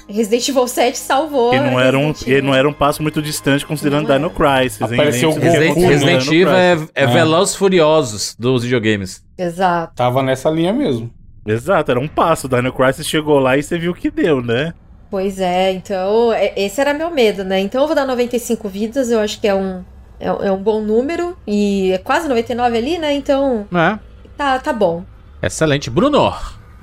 [0.08, 1.54] Resident Evil 7 salvou.
[1.54, 4.80] E não, era um, e não era um passo muito distante considerando Não Dino Crisis,
[4.80, 4.88] hein?
[4.94, 7.06] Apareceu o Resident, Goku, Resident Evil é, é É.
[7.06, 9.24] Velozes Furiosos dos videogames.
[9.38, 9.94] Exato.
[9.94, 11.10] Tava nessa linha mesmo.
[11.46, 12.48] Exato, era um passo.
[12.48, 14.72] Dino Crisis chegou lá e você viu o que deu, né?
[15.10, 17.60] Pois é, então, é- esse era meu medo, né?
[17.60, 19.84] Então eu vou dar 95 vidas, eu acho que é um,
[20.18, 21.36] é, é um bom número.
[21.46, 23.12] E é quase 99 ali, né?
[23.14, 23.98] Então, É.
[24.36, 25.04] tá, tá bom.
[25.42, 25.88] Excelente.
[25.90, 26.32] Bruno.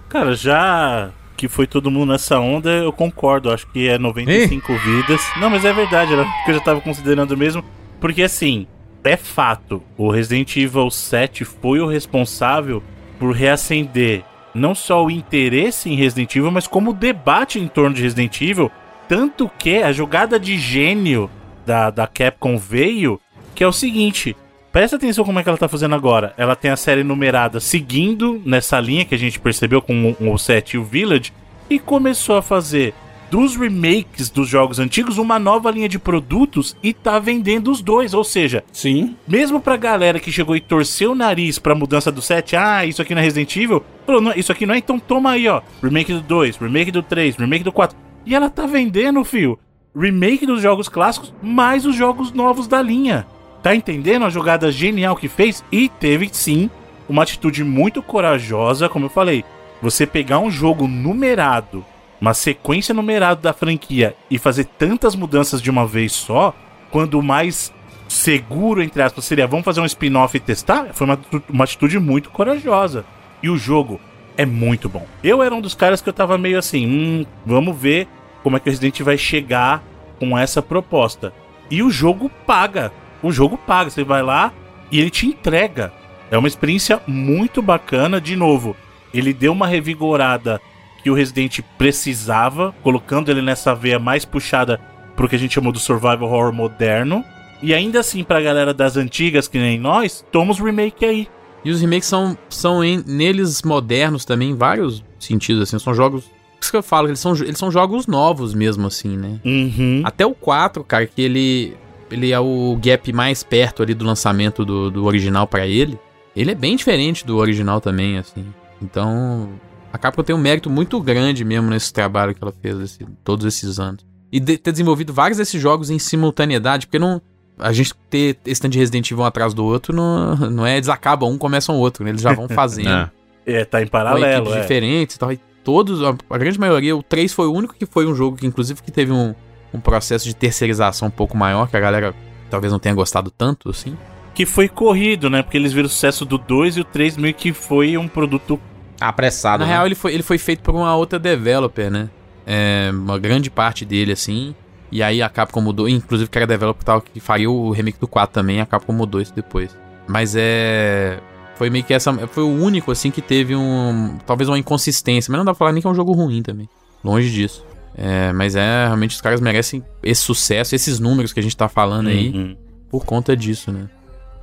[0.07, 1.09] Cara, já
[1.41, 3.49] que foi todo mundo nessa onda, eu concordo.
[3.49, 5.19] Acho que é 95 vidas.
[5.37, 7.65] Não, mas é verdade, era o que eu já tava considerando mesmo.
[7.99, 8.67] Porque assim,
[9.03, 12.83] é fato, o Resident Evil 7 foi o responsável
[13.17, 14.23] por reacender
[14.53, 18.39] não só o interesse em Resident Evil, mas como o debate em torno de Resident
[18.39, 18.69] Evil.
[19.07, 21.27] Tanto que a jogada de gênio
[21.65, 23.19] da, da Capcom veio,
[23.55, 24.37] que é o seguinte.
[24.71, 26.33] Presta atenção como é que ela tá fazendo agora.
[26.37, 30.37] Ela tem a série numerada seguindo nessa linha que a gente percebeu com o, o
[30.37, 31.33] 7 e o Village.
[31.69, 32.93] E começou a fazer
[33.29, 38.13] dos remakes dos jogos antigos uma nova linha de produtos e tá vendendo os dois.
[38.13, 39.15] Ou seja, Sim.
[39.27, 43.01] mesmo pra galera que chegou e torceu o nariz pra mudança do 7, ah, isso
[43.01, 45.61] aqui não é Resident Evil, falou, não, isso aqui não é, então toma aí, ó.
[45.83, 47.97] Remake do 2, remake do 3, remake do 4.
[48.25, 49.57] E ela tá vendendo, fio,
[49.95, 53.25] remake dos jogos clássicos, mais os jogos novos da linha.
[53.61, 55.63] Tá entendendo a jogada genial que fez?
[55.71, 56.69] E teve sim
[57.07, 59.43] uma atitude muito corajosa, como eu falei.
[59.81, 61.85] Você pegar um jogo numerado,
[62.19, 66.55] uma sequência numerada da franquia e fazer tantas mudanças de uma vez só,
[66.89, 67.73] quando o mais
[68.07, 71.19] seguro, entre aspas, seria vamos fazer um spin-off e testar, foi uma,
[71.49, 73.05] uma atitude muito corajosa.
[73.41, 73.99] E o jogo
[74.37, 75.05] é muito bom.
[75.23, 78.07] Eu era um dos caras que eu tava meio assim, hum, vamos ver
[78.43, 79.83] como é que o Resident vai chegar
[80.19, 81.33] com essa proposta.
[81.69, 82.91] E o jogo paga.
[83.23, 83.89] O jogo paga.
[83.89, 84.51] Você vai lá
[84.91, 85.91] e ele te entrega.
[86.29, 88.19] É uma experiência muito bacana.
[88.21, 88.75] De novo,
[89.13, 90.61] ele deu uma revigorada
[91.03, 94.79] que o Resident precisava, colocando ele nessa veia mais puxada
[95.15, 97.23] pro que a gente chamou do survival horror moderno.
[97.61, 101.27] E ainda assim, pra galera das antigas, que nem nós, toma os remake aí.
[101.63, 105.77] E os remakes são, são em- neles modernos também, em vários sentidos, assim.
[105.77, 106.23] São jogos.
[106.23, 106.31] Por
[106.63, 109.39] isso que eu falo, eles são, eles são jogos novos mesmo, assim, né?
[109.45, 110.01] Uhum.
[110.03, 111.75] Até o 4, cara, que ele.
[112.11, 115.99] Ele é o gap mais perto ali do lançamento do, do original pra ele.
[116.35, 118.45] ele é bem diferente do original também, assim.
[118.81, 119.49] Então,
[119.93, 123.45] a Capcom tem um mérito muito grande mesmo nesse trabalho que ela fez esse, todos
[123.45, 124.05] esses anos.
[124.31, 127.21] E de, ter desenvolvido vários desses jogos em simultaneidade, porque não.
[127.59, 130.77] A gente ter esse tanto de Resident Evil um atrás do outro não, não é
[130.77, 132.09] eles acabam um, começam o outro, né?
[132.09, 132.89] Eles já vão fazendo.
[132.89, 133.11] É.
[133.45, 134.61] É, tá em com paralelo, equipes é.
[134.61, 135.31] diferentes e tal.
[135.31, 138.37] E todos, a, a grande maioria, o 3 foi o único que foi um jogo
[138.37, 139.35] que, inclusive, que teve um,
[139.73, 142.13] um processo de terceirização um pouco maior, que a galera
[142.49, 143.97] talvez não tenha gostado tanto, assim.
[144.33, 145.41] Que foi corrido, né?
[145.41, 148.59] Porque eles viram o sucesso do 2 e o 3 meio que foi um produto.
[148.99, 149.73] Apressado, Na né?
[149.73, 152.09] real, ele foi, ele foi feito por uma outra developer, né?
[152.45, 154.55] É, uma grande parte dele, assim.
[154.91, 158.07] E aí a Capcom mudou, inclusive que era developer tal, que faria o remake do
[158.07, 159.75] 4 também, a Capcom mudou isso depois.
[160.07, 161.19] Mas é.
[161.55, 162.11] Foi meio que essa.
[162.27, 164.17] Foi o único, assim, que teve um.
[164.25, 165.31] Talvez uma inconsistência.
[165.31, 166.67] Mas não dá pra falar nem que é um jogo ruim também.
[167.03, 167.65] Longe disso.
[167.95, 171.67] É, mas é, realmente os caras merecem esse sucesso, esses números que a gente tá
[171.67, 172.57] falando aí, Uhum.
[172.89, 173.89] por conta disso, né?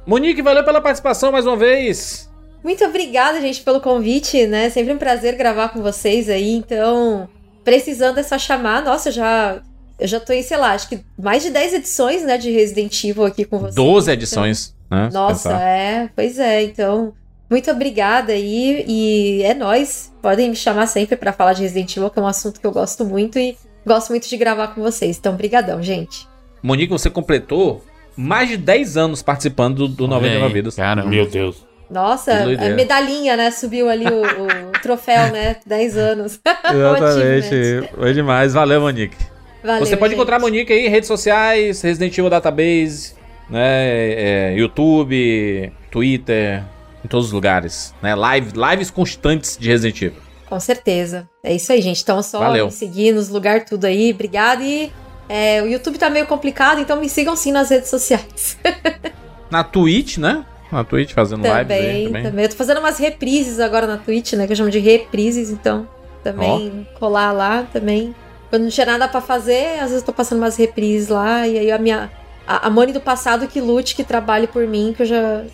[0.07, 2.29] Monique, valeu pela participação mais uma vez.
[2.65, 4.69] Muito obrigada, gente, pelo convite, né?
[4.71, 6.55] Sempre um prazer gravar com vocês aí.
[6.55, 7.29] Então,
[7.65, 8.83] precisando é só chamar.
[8.83, 9.63] Nossa, eu já.
[9.99, 13.03] Eu já tô em, sei lá, acho que mais de 10 edições, né, de Resident
[13.03, 13.75] Evil aqui com vocês.
[13.75, 15.09] 12 edições, né?
[15.11, 15.61] se Nossa, pensar.
[15.61, 16.63] é, pois é.
[16.63, 17.13] Então,
[17.51, 18.85] muito obrigada aí.
[18.87, 20.13] E é nóis.
[20.21, 22.73] Podem me chamar sempre pra falar de Resident Evil, que é um assunto que eu
[22.73, 23.57] gosto muito e
[23.87, 25.19] gosto muito de gravar com vocês.
[25.19, 26.27] Então, brigadão, gente.
[26.63, 27.85] Monique, você completou
[28.17, 30.75] mais de 10 anos participando do, do 99 Olha aí, Vidas.
[30.75, 31.09] Caramba.
[31.09, 31.67] Meu Deus.
[31.91, 33.51] Nossa, a medalhinha, né?
[33.51, 35.57] Subiu ali o, o troféu, né?
[35.65, 36.41] 10 anos.
[36.45, 37.89] Achievement.
[37.95, 38.53] Foi demais.
[38.53, 39.17] Valeu, Monique.
[39.63, 40.19] Valeu, Você pode gente.
[40.19, 43.15] encontrar a Monique aí, redes sociais, Resident Evil Database,
[43.49, 44.51] né?
[44.51, 46.63] é, YouTube, Twitter,
[47.05, 47.95] em todos os lugares.
[48.03, 48.15] Né?
[48.15, 50.23] Live, lives constantes de Resident Evil.
[50.49, 51.29] Com certeza.
[51.43, 52.03] É isso aí, gente.
[52.03, 52.67] Então, só Valeu.
[52.67, 54.13] me seguir nos lugares tudo aí.
[54.13, 54.63] Obrigada.
[54.63, 54.91] E
[55.29, 58.59] é, o YouTube tá meio complicado, então me sigam sim nas redes sociais.
[59.51, 60.45] Na Twitch, né?
[60.71, 62.23] Na Twitch fazendo lives aí também, também.
[62.25, 62.45] também.
[62.45, 64.47] Eu tô fazendo umas reprises agora na Twitch, né?
[64.47, 65.89] Que eu chamo de reprises, então
[66.23, 68.15] também colar lá também.
[68.51, 71.59] Quando não tinha nada pra fazer, às vezes eu tô passando umas reprises lá, e
[71.59, 72.11] aí a minha.
[72.47, 75.45] A, a Mone do passado que lute, que trabalhe por mim, que eu já.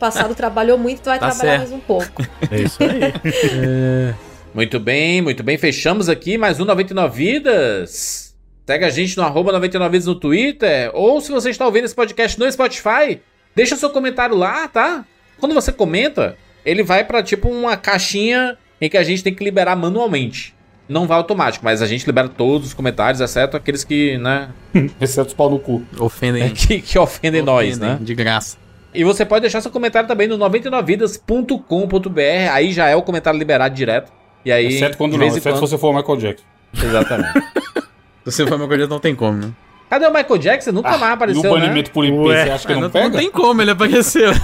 [0.00, 1.70] Do passado trabalhou muito, então vai Tá trabalhar certo.
[1.70, 2.22] mais um pouco.
[2.50, 4.14] É isso aí.
[4.54, 5.58] Muito bem, muito bem.
[5.58, 8.34] Fechamos aqui mais um 99 Vidas.
[8.66, 10.90] Segue a gente no arroba 99 Vidas no Twitter.
[10.94, 13.20] Ou se você está ouvindo esse podcast no Spotify,
[13.54, 15.04] deixa seu comentário lá, tá?
[15.38, 19.44] Quando você comenta, ele vai pra tipo uma caixinha em que a gente tem que
[19.44, 20.54] liberar manualmente.
[20.88, 24.48] Não vai automático, mas a gente libera todos os comentários, exceto aqueles que, né,
[24.98, 25.84] Exceto os pau no cu.
[25.98, 26.48] Ofendem.
[26.56, 27.98] que, que ofendem nós, ofendem né?
[28.00, 28.69] De graça.
[28.92, 32.20] E você pode deixar seu comentário também no 99vidas.com.br.
[32.52, 34.12] Aí já é o comentário liberado direto.
[34.44, 35.60] E aí, Exceto quando não, exceto se quando...
[35.60, 36.44] você for o Michael Jackson.
[36.82, 37.32] Exatamente.
[38.24, 39.50] Se você for meu coisa, não tem como, né?
[39.88, 40.72] Cadê o Michael Jackson?
[40.72, 41.60] Nunca mais e o apareceu, né?
[41.60, 43.08] banimento por IP, Ué, você acha que Ah, não, não, pega?
[43.08, 44.30] não tem como, ele apareceu.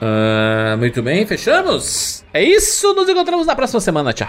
[0.00, 2.24] Ah, muito bem, fechamos?
[2.32, 4.12] É isso, nos encontramos na próxima semana.
[4.12, 4.28] Tchau.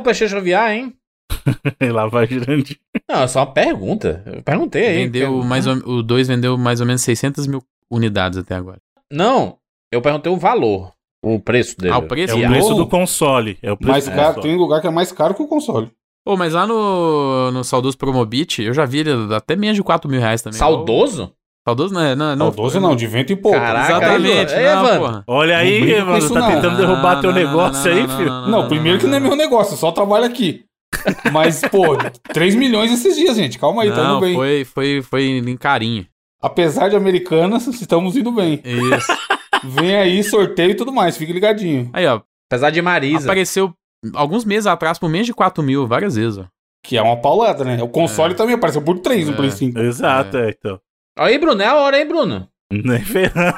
[0.00, 0.94] Um PlayStation VR, hein?
[1.92, 2.78] Lá vai Jurandir.
[3.08, 4.22] Não, é só uma pergunta.
[4.26, 4.96] Eu perguntei aí.
[5.04, 8.78] Vendeu porque- mais ou, o 2 vendeu mais ou menos 600 mil unidades até agora.
[9.10, 9.56] Não,
[9.92, 10.92] eu perguntei o valor.
[11.22, 11.92] O preço dele.
[11.92, 12.34] Ah, o preço?
[12.38, 13.58] É o preço do console.
[13.62, 14.48] É o preço Mais do caro, console.
[14.48, 15.90] tem lugar que é mais caro que o console.
[16.24, 20.08] Pô, mas lá no, no saudoso Promobit, eu já vi ele até menos de 4
[20.10, 20.58] mil reais também.
[20.58, 21.34] Saudoso?
[21.66, 22.14] Saudoso não é?
[22.16, 23.58] Não, não, Saudoso não, de vento e pouco.
[23.58, 25.24] Caraca, Exatamente, aí, não, Evandro.
[25.26, 26.48] Olha aí, mano, isso tá não.
[26.54, 28.30] tentando derrubar teu Não, não, negócio não, aí, não, filho.
[28.48, 30.64] Não, primeiro que não é meu negócio, eu só trabalho aqui.
[31.32, 31.96] Mas, pô,
[32.32, 33.58] 3 milhões esses dias, gente.
[33.58, 34.34] Calma aí, tamo Não, bem.
[34.34, 36.06] foi, foi, foi em carinho.
[36.42, 38.60] Apesar de americanas, estamos indo bem.
[38.64, 39.12] Isso.
[39.64, 41.90] Vem aí, sorteio e tudo mais, fique ligadinho.
[41.92, 42.20] Aí, ó,
[42.50, 43.24] Apesar de Marisa.
[43.28, 43.72] apareceu
[44.14, 46.44] alguns meses atrás por menos de 4 mil, várias vezes, ó.
[46.82, 47.80] Que é uma paulada, né?
[47.82, 49.36] O console também apareceu por 3 no É.
[49.36, 49.78] Play 5.
[49.80, 50.80] Exato, é, então.
[51.20, 52.48] Aí, Bruno, é a hora, hein, Bruno?
[52.72, 53.54] Nem ferrando.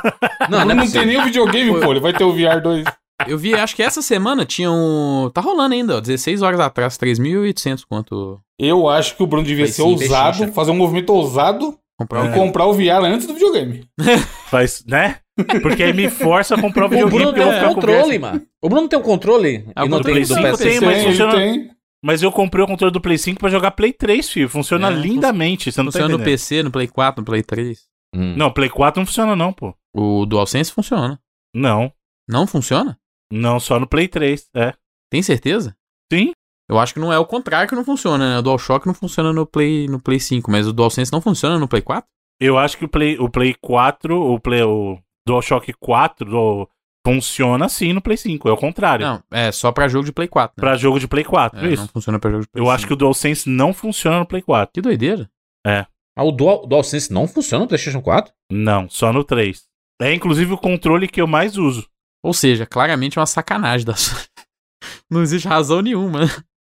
[0.50, 1.06] Não, Não, não é tem possível.
[1.06, 1.90] nem o videogame, pô.
[1.92, 2.84] Ele vai ter o VR 2.
[3.28, 5.30] Eu vi, acho que essa semana tinha um...
[5.32, 9.66] Tá rolando ainda, ó, 16 horas atrás, 3.800 quanto Eu acho que o Bruno devia
[9.66, 10.52] ser 5, ousado, pechincha.
[10.52, 13.84] fazer um movimento ousado comprar e comprar o VR antes do videogame.
[14.50, 15.18] Faz, né?
[15.62, 17.60] Porque aí me força a comprar o O videogame Bruno porque tem eu vou um
[17.60, 18.42] ficar com controle, mano.
[18.60, 20.64] O Bruno tem um controle Ah, e o não controle tem do cinco PC.
[20.64, 21.70] tem, mas ele funciona- tem.
[22.04, 24.48] Mas eu comprei o controle do Play 5 pra jogar Play 3, filho.
[24.48, 26.32] Funciona É, lindamente, você não tá Funciona no entendendo.
[26.32, 27.86] PC, no Play 4, no Play 3.
[28.14, 28.34] Hum.
[28.36, 29.74] Não, Play 4 não funciona não, pô.
[29.94, 31.20] O DualSense funciona.
[31.54, 31.92] Não.
[32.28, 32.98] Não funciona?
[33.32, 34.74] Não, só no Play 3, é.
[35.10, 35.76] Tem certeza?
[36.12, 36.32] Sim.
[36.70, 38.38] Eu acho que não é o contrário que não funciona, né?
[38.38, 41.68] O DualShock não funciona no Play, no Play 5, mas o DualSense não funciona no
[41.68, 42.04] Play 4?
[42.40, 46.68] Eu acho que o Play, o Play 4, o Play, o DualShock 4 do-
[47.04, 49.04] funciona sim no Play 5, é o contrário.
[49.06, 50.60] Não, é só pra jogo de Play 4, né?
[50.60, 51.82] Pra jogo de Play 4, É, isso.
[51.82, 54.42] não funciona pra jogo de Play Eu acho que o DualSense não funciona no Play
[54.42, 54.72] 4.
[54.72, 55.28] Que doideira.
[55.66, 55.86] Ah,
[56.24, 58.32] o Dual, o DualSense não funciona no PlayStation 4?
[58.50, 59.62] Não, só no 3.
[60.00, 61.86] É inclusive o controle que eu mais uso.
[62.24, 63.94] Ou seja, claramente é uma sacanagem da.
[65.10, 66.20] Não existe razão nenhuma.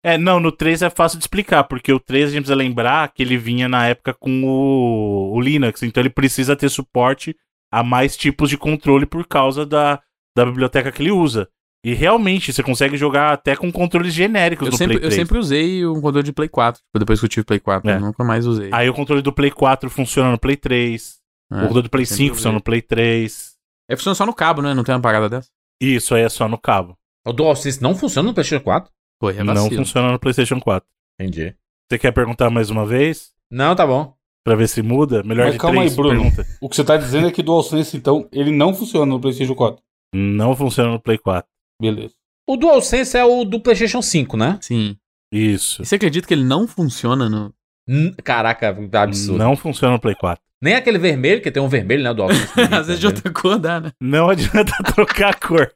[0.04, 3.10] É, não, no 3 é fácil de explicar, porque o 3 a gente precisa lembrar
[3.12, 7.34] que ele vinha na época com o, o Linux, então ele precisa ter suporte
[7.72, 10.00] a mais tipos de controle por causa da,
[10.36, 11.48] da biblioteca que ele usa.
[11.84, 15.14] E realmente, você consegue jogar até com controles genéricos Eu no sempre, Play eu 3.
[15.14, 16.80] sempre usei um controle de Play 4.
[16.80, 17.96] tipo, Depois que eu tive Play 4, É.
[17.96, 18.70] eu nunca mais usei.
[18.72, 21.18] Aí o controle do Play 4 funciona no Play 3,
[21.52, 22.58] É, o controle do Play sempre 5 funciona usei.
[22.58, 23.52] no Play 3.
[23.90, 24.72] É, funciona só no cabo, né?
[24.72, 25.50] Não tem uma parada dessa?
[25.78, 26.96] Isso aí é só no cabo.
[27.26, 28.90] O DualSense não funciona no PlayStation 4?
[29.20, 30.88] Pô, é não funciona no PlayStation 4.
[31.20, 31.54] Entendi.
[31.90, 33.32] Você quer perguntar mais uma vez?
[33.50, 34.14] Não, tá bom.
[34.42, 35.22] Pra ver se muda?
[35.22, 36.20] Melhor Mas de calma três, aí, Bruno.
[36.22, 36.46] pergunta.
[36.62, 39.54] O que você tá dizendo é que o DualSense, então, ele não funciona no PlayStation
[39.54, 39.82] 4.
[40.14, 41.48] Não funciona no Play 4.
[41.80, 42.14] Beleza.
[42.48, 44.58] O DualSense é o do PlayStation 5, né?
[44.60, 44.96] Sim.
[45.32, 45.82] Isso.
[45.82, 47.52] E você acredita que ele não funciona no.
[47.88, 49.38] Hum, Caraca, absurdo.
[49.38, 50.42] Não funciona no Play 4.
[50.62, 52.10] Nem aquele vermelho, que tem um vermelho, né?
[52.10, 52.52] O DualSense.
[52.72, 53.92] Às vezes de outra cor dá, né?
[54.00, 55.70] Não adianta trocar a cor.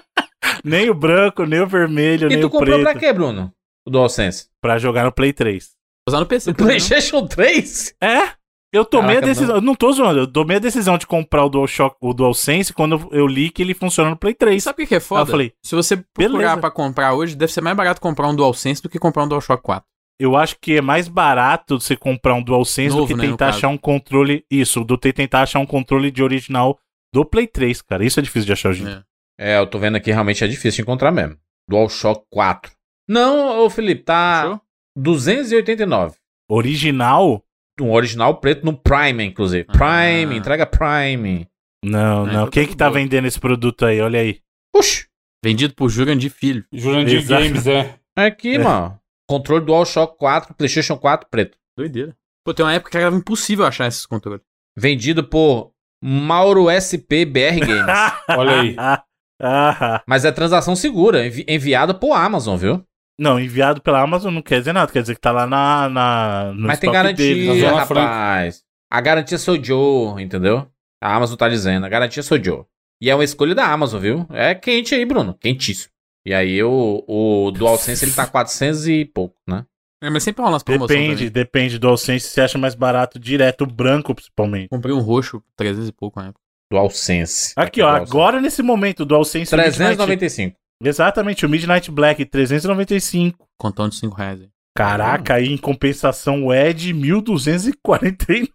[0.64, 2.90] nem o branco, nem o vermelho, E nem tu o comprou preto.
[2.92, 3.52] pra quê, Bruno?
[3.86, 4.48] O DualSense?
[4.62, 5.70] Pra jogar no Play 3.
[6.08, 6.50] Usar no PC.
[6.50, 6.86] O também, não?
[6.86, 7.94] PlayStation 3?
[8.02, 8.30] É?
[8.72, 9.54] Eu tomei Caraca, a decisão.
[9.56, 10.20] Eu não tô zoando.
[10.20, 13.74] Eu tomei a decisão de comprar o DualShock, o DualSense quando eu- li que ele
[13.74, 14.62] funciona no Play E 3.
[14.62, 15.22] sabe o que é foda?
[15.22, 16.56] Aí eu falei, Se você procurar beleza.
[16.58, 19.60] pra comprar hoje, deve ser mais barato comprar um DualSense do que comprar um DualShock
[19.62, 19.84] 4.
[20.20, 23.48] Eu acho que é mais barato você comprar um DualSense Novo, do que né, tentar
[23.48, 24.44] achar um controle.
[24.50, 26.78] Isso, do que tentar achar um controle de original
[27.12, 28.04] do Play 3, cara.
[28.04, 28.86] Isso é difícil de achar hoje.
[28.86, 29.02] É.
[29.42, 31.36] É, eu tô vendo aqui, realmente é difícil de encontrar mesmo.
[31.68, 32.70] DualShock 4.
[33.08, 34.60] Não, ô Felipe, tá Achou?
[34.96, 36.16] 289.
[36.48, 37.42] Original?
[37.82, 39.66] Um original preto no Prime, inclusive.
[39.68, 39.72] Ah.
[39.72, 41.46] Prime, entrega Prime.
[41.84, 42.32] Não, Ah, não.
[42.32, 43.00] então Quem tá que tá boa.
[43.00, 44.00] vendendo esse produto aí?
[44.00, 44.40] Olha aí.
[44.74, 45.06] Puxa,
[45.42, 46.64] Vendido por Jurandir Filho.
[46.72, 47.42] Jurandir Exato.
[47.42, 47.94] Games, é.
[48.16, 48.58] aqui, É.
[48.58, 49.00] mano.
[49.28, 51.56] Controle DualShock 4, PlayStation 4 preto.
[51.76, 52.14] Doideira.
[52.44, 54.42] Pô, tem uma época que era impossível achar esses controles.
[54.76, 58.12] Vendido por Mauro SP BR Games.
[58.30, 58.76] Olha aí.
[59.42, 62.84] Ah, Mas é transação segura, envi enviada por Amazon, viu?
[63.20, 64.90] Não, enviado pela Amazon não quer dizer nada.
[64.90, 67.02] Quer dizer que tá lá na, na, no Mas tem deles.
[67.02, 68.08] garantia, Zona Franca.
[68.08, 68.62] rapaz.
[68.90, 70.66] A garantia sou Joe, entendeu?
[71.00, 72.64] A Amazon tá dizendo, a garantia sou Joe.
[73.00, 74.26] E é uma escolha da Amazon, viu?
[74.30, 75.34] É quente aí, Bruno.
[75.34, 75.92] Quentíssimo.
[76.24, 79.64] E aí o, o DualSense ele tá 400 e pouco, né?
[80.02, 81.30] É, mas sempre rola umas promoções Depende, também.
[81.30, 82.26] depende do DualSense.
[82.28, 84.68] Você acha mais barato direto, o branco principalmente.
[84.68, 86.40] Comprei um roxo, 300 e pouco na época.
[86.72, 87.52] DualSense.
[87.56, 88.10] Aqui, ó, DualSense.
[88.10, 89.76] agora nesse momento, o DualSense Midnight...
[89.76, 90.56] 395.
[90.82, 93.46] Exatamente, o Midnight Black 395.
[93.58, 94.40] Contão de 5 reais.
[94.40, 94.50] Hein?
[94.74, 98.48] Caraca, aí em compensação o Ed 1249.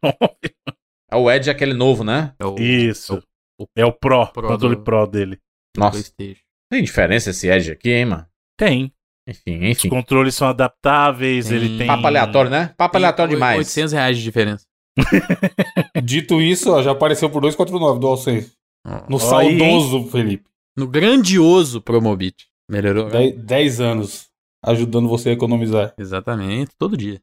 [1.11, 2.33] É o Ed aquele novo, né?
[2.39, 3.21] É o, Isso.
[3.59, 4.83] É o, é o Pro, Pro controle do...
[4.83, 5.39] Pro dele.
[5.77, 6.11] Nossa.
[6.71, 8.25] Tem diferença esse Edge aqui, hein, mano?
[8.57, 8.91] Tem.
[9.27, 9.87] Enfim, enfim.
[9.87, 11.57] Os controles são adaptáveis, tem...
[11.57, 11.87] ele tem.
[11.87, 12.73] Papo aleatório, né?
[12.77, 13.57] Papo tem aleatório demais.
[13.59, 14.65] 800 reais de diferença.
[16.03, 18.53] Dito isso, ó, já apareceu por 2,49 do AllSense.
[19.09, 20.45] No saudoso, aí, Felipe.
[20.75, 22.47] No grandioso Promobit.
[22.69, 23.09] Melhorou?
[23.09, 23.31] Né?
[23.31, 24.29] 10 anos
[24.61, 25.93] ajudando você a economizar.
[25.97, 27.21] Exatamente, todo dia.